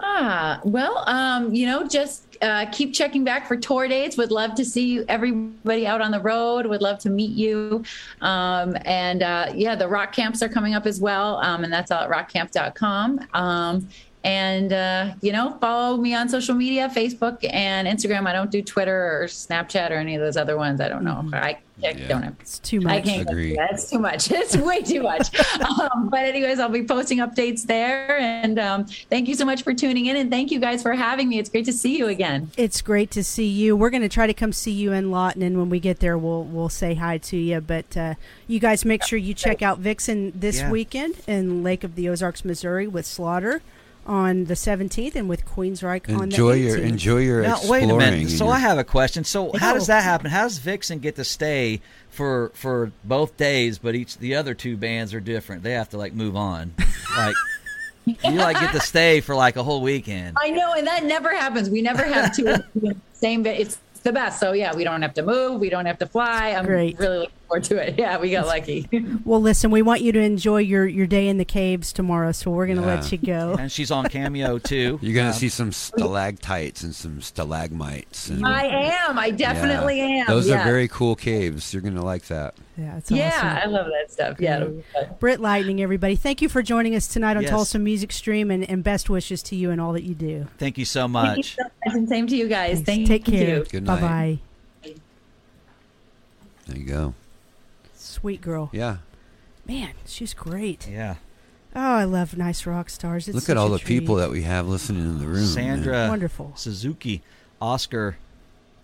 Ah, 0.00 0.60
well, 0.64 1.04
um, 1.08 1.54
you 1.54 1.66
know, 1.66 1.86
just 1.86 2.36
uh, 2.42 2.66
keep 2.70 2.92
checking 2.92 3.24
back 3.24 3.48
for 3.48 3.56
tour 3.56 3.88
dates. 3.88 4.18
Would 4.18 4.30
love 4.30 4.54
to 4.56 4.64
see 4.64 4.86
you, 4.86 5.04
everybody 5.08 5.86
out 5.86 6.02
on 6.02 6.10
the 6.10 6.20
road. 6.20 6.66
Would 6.66 6.82
love 6.82 6.98
to 7.00 7.10
meet 7.10 7.30
you. 7.30 7.82
Um, 8.20 8.76
and 8.84 9.22
uh, 9.22 9.52
yeah, 9.54 9.74
the 9.76 9.88
rock 9.88 10.12
camps 10.12 10.42
are 10.42 10.48
coming 10.48 10.74
up 10.74 10.84
as 10.84 11.00
well. 11.00 11.36
Um, 11.38 11.64
and 11.64 11.72
that's 11.72 11.90
all 11.90 12.02
at 12.02 12.10
rockcamp.com. 12.10 13.26
Um, 13.32 13.88
and, 14.24 14.72
uh, 14.72 15.14
you 15.20 15.32
know, 15.32 15.56
follow 15.60 15.98
me 15.98 16.14
on 16.14 16.28
social 16.30 16.54
media, 16.54 16.90
Facebook 16.94 17.38
and 17.52 17.86
Instagram. 17.86 18.26
I 18.26 18.32
don't 18.32 18.50
do 18.50 18.62
Twitter 18.62 19.20
or 19.22 19.26
Snapchat 19.26 19.90
or 19.90 19.94
any 19.94 20.14
of 20.16 20.22
those 20.22 20.36
other 20.38 20.56
ones. 20.56 20.80
I 20.80 20.88
don't 20.88 21.04
know. 21.04 21.28
I, 21.34 21.38
I 21.38 21.58
Yeah. 21.90 22.08
don't 22.08 22.22
have 22.22 22.36
It's 22.40 22.58
too 22.60 22.80
much. 22.80 22.92
I 22.92 23.00
can't 23.02 23.28
Agree. 23.28 23.52
agree. 23.52 23.56
That's 23.56 23.90
too 23.90 23.98
much. 23.98 24.30
It's 24.30 24.56
way 24.56 24.80
too 24.82 25.02
much. 25.02 25.28
um, 25.60 26.08
but 26.08 26.20
anyways, 26.20 26.58
I'll 26.58 26.70
be 26.70 26.84
posting 26.84 27.18
updates 27.18 27.64
there. 27.66 28.18
And 28.18 28.58
um, 28.58 28.86
thank 29.10 29.28
you 29.28 29.34
so 29.34 29.44
much 29.44 29.62
for 29.62 29.74
tuning 29.74 30.06
in, 30.06 30.16
and 30.16 30.30
thank 30.30 30.50
you 30.50 30.58
guys 30.58 30.82
for 30.82 30.92
having 30.94 31.28
me. 31.28 31.38
It's 31.38 31.50
great 31.50 31.66
to 31.66 31.72
see 31.72 31.98
you 31.98 32.06
again. 32.08 32.50
It's 32.56 32.80
great 32.80 33.10
to 33.10 33.22
see 33.22 33.46
you. 33.48 33.76
We're 33.76 33.90
going 33.90 34.02
to 34.02 34.08
try 34.08 34.26
to 34.26 34.34
come 34.34 34.52
see 34.54 34.70
you 34.72 34.92
in 34.92 35.10
Lawton, 35.10 35.42
and 35.42 35.58
when 35.58 35.68
we 35.68 35.80
get 35.80 36.00
there, 36.00 36.16
we'll 36.16 36.44
we'll 36.44 36.68
say 36.70 36.94
hi 36.94 37.18
to 37.18 37.36
you. 37.36 37.60
But 37.60 37.94
uh, 37.96 38.14
you 38.46 38.58
guys 38.58 38.84
make 38.86 39.04
sure 39.04 39.18
you 39.18 39.34
check 39.34 39.60
out 39.60 39.80
Vixen 39.80 40.32
this 40.34 40.60
Yeah. 40.60 40.70
weekend 40.70 41.16
in 41.26 41.62
Lake 41.62 41.84
of 41.84 41.94
the 41.94 42.08
Ozarks, 42.08 42.42
Missouri, 42.44 42.86
with 42.86 43.04
Slaughter 43.04 43.60
on 44.06 44.44
the 44.44 44.54
17th, 44.54 45.14
and 45.16 45.28
with 45.28 45.44
Queensryche 45.46 46.08
on 46.10 46.16
the 46.16 46.22
Enjoy 46.24 46.52
your 46.52 46.76
enjoy 46.78 47.18
your 47.18 47.42
Now, 47.42 47.56
exploring. 47.56 47.88
wait 47.88 47.94
a 47.94 47.96
minute. 48.12 48.30
So 48.30 48.44
your- 48.46 48.54
I 48.54 48.58
have 48.58 48.78
a 48.78 48.84
question. 48.84 49.24
So 49.24 49.52
how 49.58 49.74
does 49.74 49.86
that 49.86 50.02
happen? 50.04 50.30
How 50.30 50.42
does 50.44 50.58
Vixen 50.58 50.98
get 50.98 51.16
to 51.16 51.24
stay 51.24 51.80
for 52.10 52.50
for 52.54 52.92
both 53.04 53.36
days, 53.36 53.78
but 53.78 53.94
each 53.94 54.18
the 54.18 54.34
other 54.34 54.54
two 54.54 54.76
bands 54.76 55.14
are 55.14 55.20
different? 55.20 55.62
They 55.62 55.72
have 55.72 55.88
to 55.90 55.96
like 55.98 56.12
move 56.12 56.36
on. 56.36 56.74
like 57.16 57.34
you 58.06 58.32
like 58.32 58.60
get 58.60 58.72
to 58.72 58.80
stay 58.80 59.20
for 59.20 59.34
like 59.34 59.56
a 59.56 59.62
whole 59.62 59.80
weekend. 59.80 60.36
I 60.40 60.50
know, 60.50 60.74
and 60.74 60.86
that 60.86 61.04
never 61.04 61.34
happens. 61.34 61.70
We 61.70 61.80
never 61.82 62.04
have 62.04 62.36
two 62.36 62.54
same. 63.14 63.42
vi- 63.44 63.50
It's 63.56 63.78
the 64.02 64.12
best. 64.12 64.38
So 64.38 64.52
yeah, 64.52 64.74
we 64.74 64.84
don't 64.84 65.00
have 65.00 65.14
to 65.14 65.22
move. 65.22 65.60
We 65.60 65.70
don't 65.70 65.86
have 65.86 65.98
to 66.00 66.06
fly. 66.06 66.50
I'm 66.50 66.66
Great. 66.66 66.98
really 66.98 67.30
looking 67.50 67.62
forward 67.62 67.64
to 67.64 67.88
it. 67.88 67.98
Yeah, 68.04 68.18
we 68.18 68.30
got 68.30 68.46
lucky. 68.46 68.88
Well, 69.24 69.40
listen, 69.40 69.70
we 69.70 69.82
want 69.82 70.00
you 70.02 70.12
to 70.12 70.20
enjoy 70.20 70.58
your, 70.58 70.86
your 70.86 71.06
day 71.06 71.28
in 71.28 71.38
the 71.38 71.44
caves 71.44 71.92
tomorrow, 71.92 72.32
so 72.32 72.50
we're 72.50 72.66
going 72.66 72.78
to 72.78 72.82
Yeah. 72.86 72.94
let 72.96 73.12
you 73.12 73.18
go. 73.18 73.56
And 73.58 73.70
she's 73.72 73.90
on 73.90 74.06
Cameo 74.08 74.58
too. 74.58 74.98
You're 75.02 75.14
gonna 75.14 75.28
Um, 75.28 75.34
see 75.34 75.48
some 75.48 75.72
stalactites 75.72 76.82
and 76.82 76.94
some 76.94 77.20
stalagmites. 77.22 78.28
And, 78.28 78.44
I 78.44 78.64
am. 79.08 79.18
I 79.18 79.30
definitely 79.30 79.98
Yeah. 79.98 80.22
am. 80.22 80.26
Those 80.26 80.48
yeah. 80.48 80.60
are 80.60 80.64
very 80.64 80.88
cool 80.88 81.16
caves. 81.16 81.72
You're 81.72 81.82
gonna 81.82 82.04
like 82.04 82.26
that. 82.26 82.54
Yeah, 82.76 82.96
it's 82.98 83.10
Yeah, 83.10 83.28
awesome. 83.36 83.48
I 83.48 83.64
love 83.66 83.86
that 83.86 84.12
stuff. 84.12 84.40
Yeah. 84.40 84.56
it'll 84.56 84.68
be 84.70 84.82
fun. 84.92 85.06
Britt 85.20 85.40
Lightning, 85.40 85.80
everybody. 85.80 86.16
Thank 86.16 86.42
you 86.42 86.48
for 86.48 86.62
joining 86.62 86.94
us 86.96 87.06
tonight 87.06 87.36
on 87.36 87.42
Yes. 87.44 87.50
Tulsa 87.50 87.78
Music 87.78 88.10
Stream, 88.12 88.50
and, 88.50 88.68
and 88.68 88.82
best 88.82 89.08
wishes 89.08 89.42
to 89.44 89.56
you 89.56 89.70
and 89.70 89.80
all 89.80 89.92
that 89.92 90.02
you 90.02 90.14
do. 90.14 90.46
Thank 90.58 90.76
you 90.78 90.84
so 90.84 91.02
Thank 91.08 91.08
you 91.08 91.12
much. 91.36 91.56
so 91.56 91.62
much, 91.62 91.94
and 91.94 92.08
same 92.08 92.26
to 92.26 92.36
you 92.36 92.48
guys. 92.48 92.80
Thanks. 92.80 92.86
Thank 92.86 93.06
Take 93.08 93.24
care. 93.24 93.58
you. 93.58 93.64
Good 93.64 93.84
Bye 93.84 94.00
night. 94.00 94.38
bye. 94.82 94.94
There 96.66 96.76
you 96.78 96.84
go. 96.84 97.14
Sweet 98.14 98.40
girl. 98.40 98.70
Yeah. 98.72 98.98
Man, 99.66 99.90
she's 100.06 100.34
great. 100.34 100.88
Yeah, 100.88 101.16
Oh, 101.76 101.80
I 101.80 102.04
love 102.04 102.36
nice 102.36 102.66
rock 102.66 102.88
stars. 102.90 103.26
It's 103.26 103.34
Look 103.34 103.48
at 103.48 103.56
all 103.56 103.72
a 103.74 103.78
the 103.78 103.84
people 103.84 104.16
that 104.16 104.30
we 104.30 104.42
have 104.42 104.68
listening 104.68 105.02
in 105.02 105.18
the 105.18 105.24
room. 105.26 105.34
man. 105.40 105.46
Sandra 105.46 106.06
Wonderful. 106.08 106.52
Suzuki, 106.54 107.22
Oscar 107.60 108.16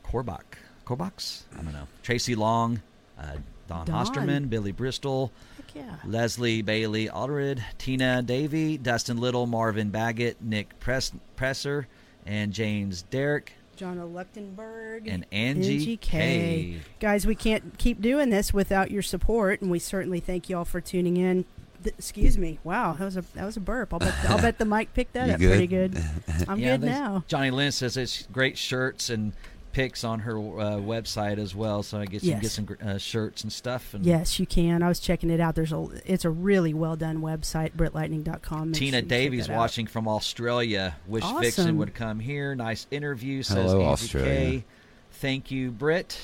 Korbach, 0.05 0.59
Korbox. 0.87 1.43
I 1.57 1.63
don't 1.63 1.73
know. 1.73 1.87
Tracy 2.03 2.35
Long, 2.35 2.81
uh, 3.19 3.37
Don, 3.69 3.87
Don. 3.87 4.07
Hosterman, 4.07 4.49
Billy 4.51 4.73
Bristol, 4.73 5.31
Heck 5.57 5.77
yeah. 5.77 5.97
Leslie 6.05 6.63
Bailey 6.63 7.07
Alderid, 7.09 7.63
Tina 7.79 8.23
Davey, 8.23 8.77
Dustin 8.77 9.19
Little, 9.19 9.47
Marvin 9.47 9.91
Baggett, 9.91 10.43
Nick 10.43 10.81
Press- 10.81 11.13
Presser, 11.37 11.87
and 12.27 12.53
James 12.53 13.03
Derrick, 13.03 13.53
John 13.81 13.97
Leuchtenberg 13.97 15.09
and 15.11 15.25
Angie, 15.33 15.97
K. 15.97 16.81
Guys, 17.01 17.27
we 17.27 17.35
can't 17.35 17.79
keep 17.79 18.03
doing 18.03 18.29
this 18.29 18.53
without 18.53 18.91
your 18.91 19.01
support, 19.01 19.63
and 19.63 19.71
we 19.71 19.79
certainly 19.79 20.21
thank 20.21 20.51
you 20.51 20.59
all 20.59 20.67
for 20.67 20.83
tuning 20.83 21.17
in. 21.17 21.47
Th- 21.83 21.95
excuse 21.97 22.37
me. 22.37 22.59
Wow, 22.63 22.93
that 22.93 23.05
was 23.07 23.17
a 23.17 23.23
that 23.33 23.47
was 23.47 23.57
a 23.57 23.61
burp. 23.61 23.95
I'll 23.95 23.99
bet 23.99 24.15
I'll 24.29 24.37
bet 24.39 24.59
the 24.59 24.67
mic 24.67 24.93
picked 24.93 25.15
that 25.15 25.29
You 25.29 25.33
up 25.33 25.41
good? 25.41 25.49
pretty 25.49 25.67
good. 25.67 25.97
I'm 26.49 26.59
Yeah, 26.59 26.77
good 26.77 26.89
now. 26.89 27.25
Johnny 27.27 27.51
Lynn 27.51 27.73
says 27.73 27.97
it's 27.97 28.27
great 28.31 28.59
shirts 28.59 29.09
and 29.09 29.33
pics 29.73 30.03
on 30.05 30.21
her 30.21 30.37
uh, 30.37 30.77
website 30.77 31.39
as 31.39 31.55
well, 31.55 31.83
so 31.83 31.99
I 31.99 32.07
guess 32.07 32.23
you 32.25 32.33
can 32.33 32.41
get 32.41 32.51
some 32.51 32.69
uh, 32.85 32.99
shirts 32.99 33.43
and 33.43 33.53
stuff. 33.53 33.95
And 33.95 34.05
Yes, 34.05 34.39
you 34.41 34.47
can. 34.47 34.83
I 34.83 34.89
was 34.89 35.01
checking 35.01 35.31
it 35.31 35.41
out. 35.41 35.55
There's 35.55 35.73
a 35.73 35.87
it's 36.05 36.25
a 36.25 36.31
really 36.31 36.75
well 36.75 36.97
done 36.97 37.19
website, 37.21 37.73
BrittLightning.com. 37.73 38.73
Tina 38.73 38.99
sure 38.99 39.09
Davies 39.09 39.47
that 39.47 39.53
out. 39.55 39.59
watching 39.59 39.87
from 39.87 40.09
Australia. 40.09 40.97
Wish 41.07 41.25
Awesome. 41.25 41.41
Vixen 41.41 41.77
would 41.79 41.95
come 41.95 42.21
here. 42.21 42.55
Nice 42.55 42.87
interview, 42.91 43.43
says 43.43 43.71
Hello, 43.71 43.81
Angie 43.83 43.87
Australia. 44.05 44.31
K. 44.61 44.65
Thank 45.13 45.51
you, 45.51 45.71
Britt. 45.71 46.19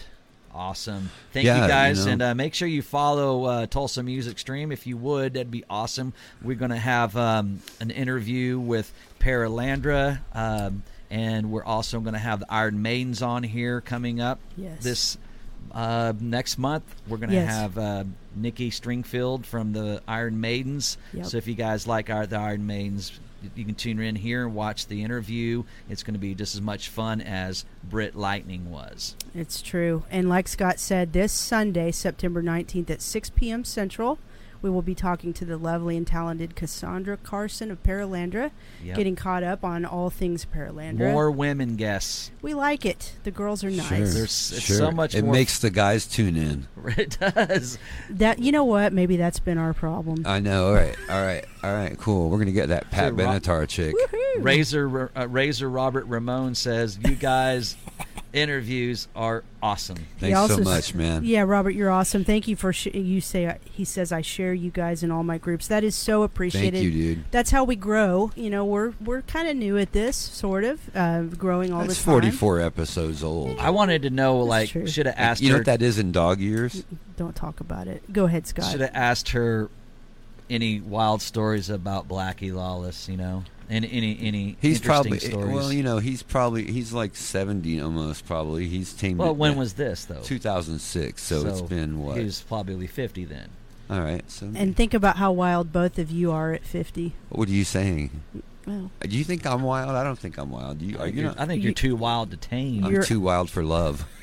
Awesome. 0.54 1.10
Thank 1.34 1.44
Yeah, 1.44 1.56
you 1.56 1.62
you 1.64 1.68
guys. 1.68 2.06
know. 2.06 2.12
And 2.12 2.22
uh, 2.22 2.34
make 2.34 2.54
sure 2.54 2.66
you 2.66 2.80
follow 2.80 3.44
uh, 3.44 3.66
Tulsa 3.66 4.02
Music 4.02 4.38
Stream 4.38 4.72
if 4.72 4.86
you 4.86 4.96
would. 4.96 5.34
That'd 5.34 5.50
be 5.50 5.64
awesome. 5.68 6.14
We're 6.42 6.56
going 6.56 6.70
to 6.70 6.78
have 6.78 7.14
um, 7.14 7.60
an 7.78 7.90
interview 7.90 8.58
with 8.58 8.90
Paralandra. 9.20 10.20
Um, 10.34 10.82
and 11.10 11.50
we're 11.50 11.64
also 11.64 12.00
going 12.00 12.12
to 12.14 12.18
have 12.18 12.40
the 12.40 12.52
Iron 12.52 12.82
Maidens 12.82 13.22
on 13.22 13.42
here 13.42 13.80
coming 13.80 14.20
up 14.20 14.38
Yes. 14.56 14.82
this 14.82 15.18
Uh, 15.72 16.12
next 16.20 16.56
month 16.58 16.84
we're 17.06 17.16
gonna 17.18 17.34
Yes. 17.34 17.48
have 17.54 17.76
uh, 17.76 18.04
Nikki 18.34 18.70
Stringfield 18.70 19.44
from 19.44 19.72
the 19.72 20.00
Iron 20.08 20.40
Maidens. 20.40 20.96
Yep. 21.12 21.26
So 21.26 21.36
if 21.36 21.46
you 21.46 21.54
guys 21.54 21.86
like 21.86 22.08
our, 22.08 22.26
the 22.26 22.36
Iron 22.38 22.66
Maidens, 22.66 23.12
you- 23.42 23.50
you 23.56 23.64
can 23.66 23.74
tune 23.74 24.00
in 24.00 24.16
here 24.16 24.46
and 24.46 24.54
watch 24.54 24.86
the 24.86 25.02
interview. 25.02 25.64
It's 25.90 26.02
going 26.02 26.14
to 26.14 26.20
be 26.20 26.34
just 26.34 26.54
as 26.54 26.62
much 26.62 26.88
fun 26.88 27.20
as 27.20 27.64
Britt 27.84 28.14
Lightning 28.16 28.70
was. 28.70 29.16
It's 29.34 29.60
true. 29.60 30.04
And 30.10 30.28
like 30.30 30.48
Scott 30.48 30.78
said, 30.78 31.12
this 31.12 31.32
Sunday, 31.32 31.90
September 31.90 32.42
19th 32.42 32.88
at 32.88 33.02
6 33.02 33.30
p.m. 33.30 33.62
Central, 33.64 34.18
we 34.62 34.70
will 34.70 34.82
be 34.82 34.94
talking 34.94 35.32
to 35.34 35.44
the 35.44 35.56
lovely 35.56 35.96
and 35.96 36.06
talented 36.06 36.56
Cassandra 36.56 37.16
Carson 37.16 37.70
of 37.70 37.82
Paralandra, 37.82 38.50
Yep. 38.84 38.96
getting 38.96 39.16
caught 39.16 39.42
up 39.42 39.64
on 39.64 39.84
all 39.84 40.10
things 40.10 40.44
Paralandra. 40.46 41.12
More 41.12 41.30
women 41.30 41.76
guests. 41.76 42.30
We 42.42 42.54
like 42.54 42.84
it. 42.84 43.14
The 43.24 43.30
girls 43.30 43.62
are 43.64 43.70
nice. 43.70 43.88
Sure. 43.88 43.98
There's 43.98 44.52
it's 44.52 44.60
sure. 44.60 44.76
so 44.76 44.90
much 44.90 45.14
It 45.14 45.24
more. 45.24 45.34
makes 45.34 45.58
the 45.58 45.70
guys 45.70 46.06
tune 46.06 46.36
in. 46.36 46.66
it 46.96 47.18
does. 47.20 47.78
That 48.10 48.38
you 48.38 48.52
know 48.52 48.64
what? 48.64 48.92
Maybe 48.92 49.16
that's 49.16 49.38
been 49.40 49.58
our 49.58 49.72
problem. 49.74 50.22
I 50.26 50.40
know. 50.40 50.68
All 50.68 50.74
right. 50.74 50.96
All 51.10 51.22
right. 51.24 51.44
All 51.62 51.72
right. 51.74 51.96
Cool. 51.98 52.30
We're 52.30 52.38
gonna 52.38 52.52
get 52.52 52.68
that 52.68 52.90
Pat 52.90 53.10
So, 53.16 53.24
Rob- 53.24 53.42
Benatar 53.42 53.68
chick. 53.68 53.94
Razor 54.38 55.10
uh, 55.16 55.26
Razor 55.28 55.68
Robert 55.68 56.06
Ramon 56.06 56.54
says 56.54 56.98
you 57.04 57.14
guys 57.14 57.76
interviews 58.36 59.08
are 59.16 59.42
awesome. 59.62 59.96
Thanks 60.18 60.36
so 60.36 60.42
also 60.42 60.58
s- 60.60 60.64
much, 60.64 60.94
man. 60.94 61.24
Yeah, 61.24 61.42
Robert, 61.42 61.70
you're 61.70 61.90
awesome. 61.90 62.22
Thank 62.24 62.46
you 62.46 62.54
for 62.54 62.72
sh- 62.72 62.86
you 62.94 63.20
say 63.20 63.56
he 63.64 63.84
says 63.84 64.12
I 64.12 64.20
share 64.20 64.52
you 64.52 64.70
guys 64.70 65.02
in 65.02 65.10
all 65.10 65.22
my 65.22 65.38
groups. 65.38 65.66
That 65.68 65.82
is 65.82 65.94
so 65.94 66.22
appreciated. 66.22 66.74
Thank 66.80 66.84
you, 66.84 67.14
dude. 67.16 67.24
That's 67.30 67.50
how 67.50 67.64
we 67.64 67.76
grow. 67.76 68.30
You 68.36 68.50
know, 68.50 68.64
we're 68.64 68.92
we're 69.04 69.22
kind 69.22 69.48
of 69.48 69.56
new 69.56 69.78
at 69.78 69.92
this, 69.92 70.16
sort 70.16 70.64
of, 70.64 70.80
uh, 70.94 71.22
growing 71.22 71.72
all 71.72 71.80
That's 71.82 71.98
the 71.98 72.04
time. 72.04 72.20
44 72.22 72.60
episodes 72.60 73.22
old. 73.24 73.58
I 73.58 73.70
wanted 73.70 74.02
to 74.02 74.10
know, 74.10 74.46
That's 74.46 74.74
like, 74.74 74.88
should 74.88 75.06
have 75.06 75.14
asked 75.16 75.42
you 75.42 75.50
know 75.50 75.56
what 75.56 75.66
that 75.66 75.82
is 75.82 75.98
in 75.98 76.12
dog 76.12 76.38
years? 76.40 76.84
Don't 77.16 77.34
talk 77.34 77.60
about 77.60 77.88
it. 77.88 78.12
Go 78.12 78.26
ahead, 78.26 78.46
Scott. 78.46 78.70
Should 78.70 78.80
have 78.82 78.90
asked 78.94 79.30
her 79.30 79.70
any 80.50 80.80
wild 80.80 81.22
stories 81.22 81.70
about 81.70 82.06
Blackie 82.08 82.52
Lawless. 82.54 83.08
You 83.08 83.16
know, 83.16 83.44
any 83.70 83.90
any 83.90 84.18
any 84.20 84.56
He's 84.60 84.76
interesting 84.76 84.82
probably 84.84 85.18
stories. 85.18 85.54
well, 85.54 85.72
you 85.72 85.82
know, 85.82 85.98
he's 85.98 86.22
probably 86.22 86.70
he's 86.70 86.92
like 86.92 87.16
70 87.16 87.80
almost. 87.80 88.26
Probably 88.26 88.68
he's 88.68 88.92
tamed. 88.92 89.18
Well, 89.18 89.34
when 89.34 89.56
was 89.56 89.74
this 89.74 90.04
though? 90.04 90.20
2006? 90.22 91.22
So, 91.22 91.46
it's 91.46 91.62
been 91.62 92.00
what? 92.02 92.18
He 92.18 92.24
was 92.24 92.42
probably 92.42 92.86
fifty 92.86 93.24
then. 93.24 93.48
All 93.88 94.00
right. 94.00 94.28
So 94.30 94.50
And 94.54 94.76
think 94.76 94.94
about 94.94 95.16
how 95.16 95.32
wild 95.32 95.72
both 95.72 95.98
of 95.98 96.10
you 96.10 96.32
are 96.32 96.52
at 96.52 96.64
50. 96.64 97.12
what 97.28 97.48
are 97.48 97.52
you 97.52 97.64
saying? 97.64 98.10
Well, 98.66 98.90
Do 99.00 99.16
you 99.16 99.22
think 99.22 99.46
I'm 99.46 99.62
wild? 99.62 99.90
I 99.90 100.02
don't 100.02 100.18
think 100.18 100.38
I'm 100.38 100.50
wild. 100.50 100.82
You, 100.82 100.98
are 100.98 101.06
you 101.06 101.12
You're- 101.22 101.28
not? 101.28 101.38
I 101.40 101.46
think 101.46 101.62
you- 101.62 101.68
you're 101.68 101.74
too 101.74 101.94
wild 101.94 102.32
to 102.32 102.36
tame. 102.36 102.84
I'm 102.84 102.90
you're- 102.90 103.06
too 103.06 103.20
wild 103.20 103.48
for 103.48 103.62
love. 103.62 104.04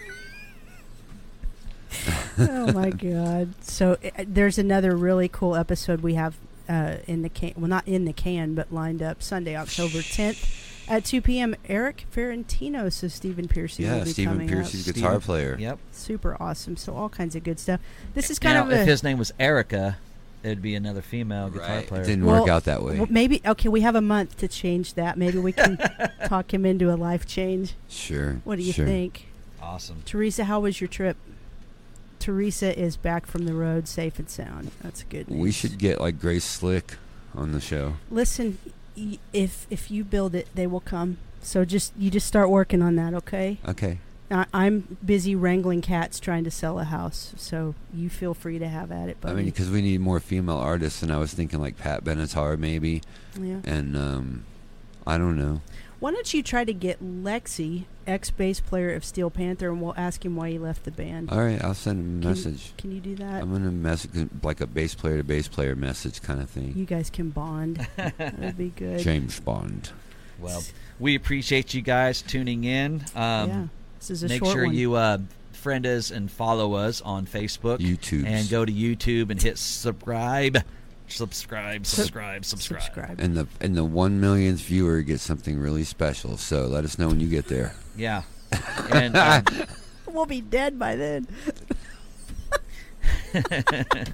oh 2.39 2.71
my 2.73 2.89
god. 2.89 3.53
So 3.63 3.97
uh, 4.03 4.23
there's 4.27 4.57
another 4.57 4.95
really 4.95 5.27
cool 5.29 5.55
episode 5.55 6.01
we 6.01 6.15
have 6.15 6.35
uh, 6.69 6.97
in 7.07 7.21
the 7.21 7.29
can. 7.29 7.53
Well, 7.57 7.67
not 7.69 7.87
in 7.87 8.05
the 8.05 8.13
can, 8.13 8.55
but 8.55 8.71
lined 8.73 9.01
up 9.01 9.21
Sunday, 9.23 9.55
October 9.55 9.99
10th 9.99 10.59
at 10.87 11.05
2 11.05 11.21
p.m. 11.21 11.55
Eric 11.69 12.05
Ferrentino, 12.11 12.89
so 12.91 13.07
Stephen 13.07 13.47
Pearcy 13.47 13.85
will 13.89 14.03
be 14.03 14.11
Stephen 14.11 14.33
coming 14.33 14.49
Pearcy's 14.49 14.87
up. 14.87 14.95
guitar 14.95 15.11
Steven- 15.11 15.21
player. 15.21 15.57
Yep. 15.59 15.79
Super 15.91 16.35
awesome. 16.41 16.75
So 16.77 16.93
all 16.95 17.09
kinds 17.09 17.35
of 17.35 17.43
good 17.43 17.59
stuff. 17.59 17.79
This 18.13 18.29
is 18.29 18.39
kind 18.39 18.55
now, 18.55 18.65
of 18.65 18.71
if 18.71 18.85
his 18.87 19.01
name 19.03 19.17
was 19.17 19.31
Erica, 19.39 19.97
it'd 20.43 20.61
be 20.61 20.75
another 20.75 21.01
female 21.01 21.49
guitar 21.49 21.77
Right. 21.77 21.87
player. 21.87 22.03
Didn't 22.03 22.25
Well, 22.25 22.41
work 22.41 22.49
out 22.49 22.65
that 22.65 22.83
way. 22.83 22.97
well, 22.97 23.07
maybe 23.09 23.41
okay. 23.45 23.69
We 23.69 23.79
have 23.81 23.95
a 23.95 24.01
month 24.01 24.35
to 24.39 24.47
change 24.49 24.95
that. 24.95 25.17
Maybe 25.17 25.37
we 25.37 25.53
can 25.53 25.77
talk 26.27 26.53
him 26.53 26.65
into 26.65 26.93
a 26.93 26.97
life 26.97 27.25
change. 27.25 27.75
Sure. 27.87 28.41
What 28.43 28.57
do 28.57 28.63
you 28.63 28.73
sure. 28.73 28.85
think, 28.85 29.27
Awesome. 29.61 30.01
Teresa? 30.03 30.43
How 30.43 30.59
was 30.59 30.81
your 30.81 30.89
trip? 30.89 31.15
Teresa 32.23 32.77
is 32.79 32.95
back 32.95 33.25
from 33.25 33.43
the 33.43 33.53
road, 33.53 33.85
safe 33.85 34.17
and 34.17 34.29
sound. 34.29 34.71
That's 34.81 35.03
good. 35.03 35.29
News. 35.29 35.41
We 35.41 35.51
should 35.51 35.77
get 35.77 35.99
like 35.99 36.21
Grace 36.21 36.45
Slick 36.45 36.95
on 37.35 37.51
the 37.51 37.59
show. 37.59 37.95
listen. 38.09 38.57
y- 38.95 39.19
If 39.33 39.67
if 39.69 39.91
you 39.91 40.05
build 40.05 40.33
it, 40.33 40.47
they 40.55 40.65
will 40.65 40.79
come. 40.79 41.17
So 41.41 41.65
just 41.65 41.91
you 41.97 42.09
just 42.09 42.25
start 42.25 42.49
working 42.49 42.81
on 42.81 42.95
that, 42.95 43.13
okay? 43.13 43.57
Okay. 43.67 43.97
I, 44.31 44.45
I'm 44.53 44.97
busy 45.05 45.35
wrangling 45.35 45.81
cats 45.81 46.17
trying 46.21 46.45
to 46.45 46.51
sell 46.51 46.79
a 46.79 46.85
house, 46.85 47.33
so 47.35 47.75
you 47.93 48.09
feel 48.09 48.33
free 48.33 48.57
to 48.57 48.69
have 48.69 48.89
at 48.89 49.09
it. 49.09 49.17
I 49.25 49.33
mean, 49.33 49.43
because 49.45 49.69
we 49.69 49.81
need 49.81 49.99
more 49.99 50.21
female 50.21 50.55
artists, 50.57 51.03
and 51.03 51.11
I 51.11 51.17
was 51.17 51.33
thinking 51.33 51.59
like 51.59 51.77
Pat 51.77 52.05
Benatar 52.05 52.57
maybe, 52.57 53.01
yeah. 53.37 53.57
and 53.65 53.97
um, 53.97 54.45
I 55.05 55.17
don't 55.17 55.37
know. 55.37 55.59
Why 56.03 56.11
don't 56.11 56.33
you 56.33 56.43
try 56.43 56.65
to 56.65 56.73
get 56.73 57.01
Lexxi, 57.01 57.85
ex 58.05 58.29
bass 58.29 58.59
player 58.59 58.93
of 58.93 59.05
Steel 59.05 59.29
Panther, 59.29 59.69
and 59.69 59.81
we'll 59.81 59.93
ask 59.95 60.25
him 60.25 60.35
why 60.35 60.49
he 60.49 60.59
left 60.59 60.83
the 60.83 60.91
band. 60.91 61.29
All 61.31 61.41
right, 61.41 61.63
I'll 61.63 61.73
send 61.73 62.01
him 62.01 62.19
a 62.19 62.21
Can- 62.21 62.29
message. 62.29 62.73
Can 62.77 62.91
you 62.91 62.99
do 62.99 63.15
that? 63.15 63.41
I'm 63.41 63.53
gonna 63.53 63.71
message 63.71 64.27
like 64.43 64.59
a 64.59 64.67
bass 64.67 64.95
player 64.95 65.19
to 65.19 65.23
bass 65.23 65.47
player 65.47 65.77
message 65.77 66.21
kind 66.21 66.41
of 66.41 66.49
thing. 66.49 66.73
You 66.75 66.83
guys 66.83 67.09
can 67.09 67.29
bond. 67.29 67.87
that 67.95 68.37
would 68.37 68.57
be 68.57 68.73
good. 68.75 68.99
James 68.99 69.39
Bond. 69.39 69.91
Well, 70.41 70.61
we 70.99 71.15
appreciate 71.15 71.73
you 71.73 71.81
guys 71.81 72.21
tuning 72.21 72.65
in. 72.65 72.95
Um, 73.15 73.49
yeah, 73.49 73.67
this 73.99 74.09
is 74.09 74.23
a 74.23 74.27
make 74.27 74.39
short 74.43 74.51
sure 74.51 74.65
one. 74.65 74.75
you 74.75 74.95
uh, 74.95 75.19
friend 75.53 75.85
us 75.85 76.11
and 76.11 76.29
follow 76.29 76.73
us 76.73 76.99
on 76.99 77.25
Facebook 77.25 77.77
YouTube. 77.77 78.25
and 78.25 78.49
go 78.49 78.65
to 78.65 78.73
YouTube 78.73 79.29
and 79.29 79.41
hit 79.41 79.57
subscribe, 79.57 80.57
subscribe, 81.13 81.85
subscribe, 81.85 82.45
subscribe. 82.45 82.81
subscribe. 82.81 83.19
And 83.19 83.35
the 83.35 83.47
and 83.61 83.75
the 83.75 83.83
one 83.83 84.19
millionth 84.19 84.61
viewer 84.61 85.01
gets 85.01 85.23
something 85.23 85.59
really 85.59 85.83
special. 85.83 86.37
So 86.37 86.65
let 86.67 86.83
us 86.83 86.97
know 86.97 87.07
when 87.07 87.19
you 87.19 87.27
get 87.27 87.47
there. 87.47 87.73
Yeah. 87.95 88.23
And 88.91 89.17
um, 89.17 89.43
We'll 90.05 90.27
be 90.27 90.41
dead 90.41 90.77
by 90.77 90.95
then. 90.95 91.27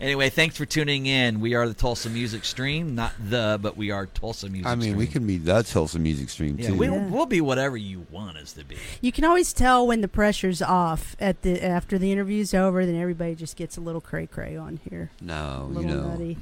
anyway, 0.00 0.28
thanks 0.30 0.56
for 0.56 0.66
tuning 0.66 1.06
in. 1.06 1.40
We 1.40 1.54
are 1.54 1.66
the 1.68 1.74
Tulsa 1.74 2.08
Music 2.10 2.44
Stream, 2.44 2.94
not 2.94 3.12
the, 3.18 3.58
but 3.60 3.76
we 3.76 3.90
are 3.90 4.06
Tulsa 4.06 4.48
Music. 4.48 4.66
Stream. 4.66 4.72
I 4.72 4.74
mean, 4.76 4.82
Stream. 4.90 4.96
we 4.98 5.06
can 5.06 5.26
be 5.26 5.38
the 5.38 5.62
Tulsa 5.62 5.98
Music 5.98 6.28
Stream 6.28 6.56
Yeah, 6.58 6.68
too. 6.68 6.74
we, 6.76 6.86
Yeah. 6.86 7.06
we'll 7.08 7.26
be 7.26 7.40
whatever 7.40 7.76
you 7.76 8.06
want 8.10 8.36
us 8.36 8.52
to 8.54 8.64
be. 8.64 8.76
You 9.00 9.12
can 9.12 9.24
always 9.24 9.52
tell 9.52 9.86
when 9.86 10.00
the 10.00 10.08
pressure's 10.08 10.60
off 10.62 11.16
at 11.20 11.42
the 11.42 11.62
after 11.64 11.98
the 11.98 12.12
interview's 12.12 12.54
over. 12.54 12.84
Then 12.86 12.96
everybody 12.96 13.34
just 13.34 13.56
gets 13.56 13.76
a 13.76 13.80
little 13.80 14.00
cray 14.00 14.26
cray 14.26 14.56
on 14.56 14.80
here, 14.88 15.10
no, 15.20 15.70
a 15.76 15.80
you 15.80 15.86
know. 15.86 16.08
nutty. 16.08 16.38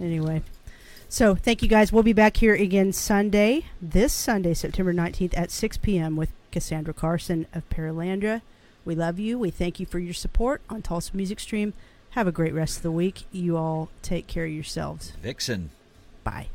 Anyway, 0.00 0.42
so 1.08 1.34
thank 1.34 1.62
you 1.62 1.68
guys. 1.68 1.92
We'll 1.92 2.02
be 2.02 2.12
back 2.12 2.36
here 2.36 2.54
again 2.54 2.92
Sunday, 2.92 3.64
this 3.82 4.12
Sunday, 4.12 4.54
September 4.54 4.92
nineteenth 4.92 5.34
at 5.36 5.50
six 5.50 5.76
p.m. 5.76 6.16
with 6.16 6.30
Cassandra 6.52 6.94
Carson 6.94 7.46
of 7.52 7.68
Paralandra. 7.68 8.42
We 8.84 8.94
love 8.94 9.18
you. 9.18 9.38
We 9.38 9.50
thank 9.50 9.78
you 9.80 9.84
for 9.86 9.98
your 9.98 10.14
support 10.14 10.62
on 10.70 10.80
Tulsa 10.82 11.14
Music 11.16 11.40
Stream. 11.40 11.74
Have 12.10 12.26
a 12.26 12.32
great 12.32 12.54
rest 12.54 12.78
of 12.78 12.82
the 12.82 12.90
week. 12.90 13.24
You 13.30 13.56
all 13.56 13.90
take 14.02 14.26
care 14.26 14.44
of 14.44 14.50
yourselves. 14.50 15.12
Vixen. 15.22 15.70
Bye. 16.24 16.48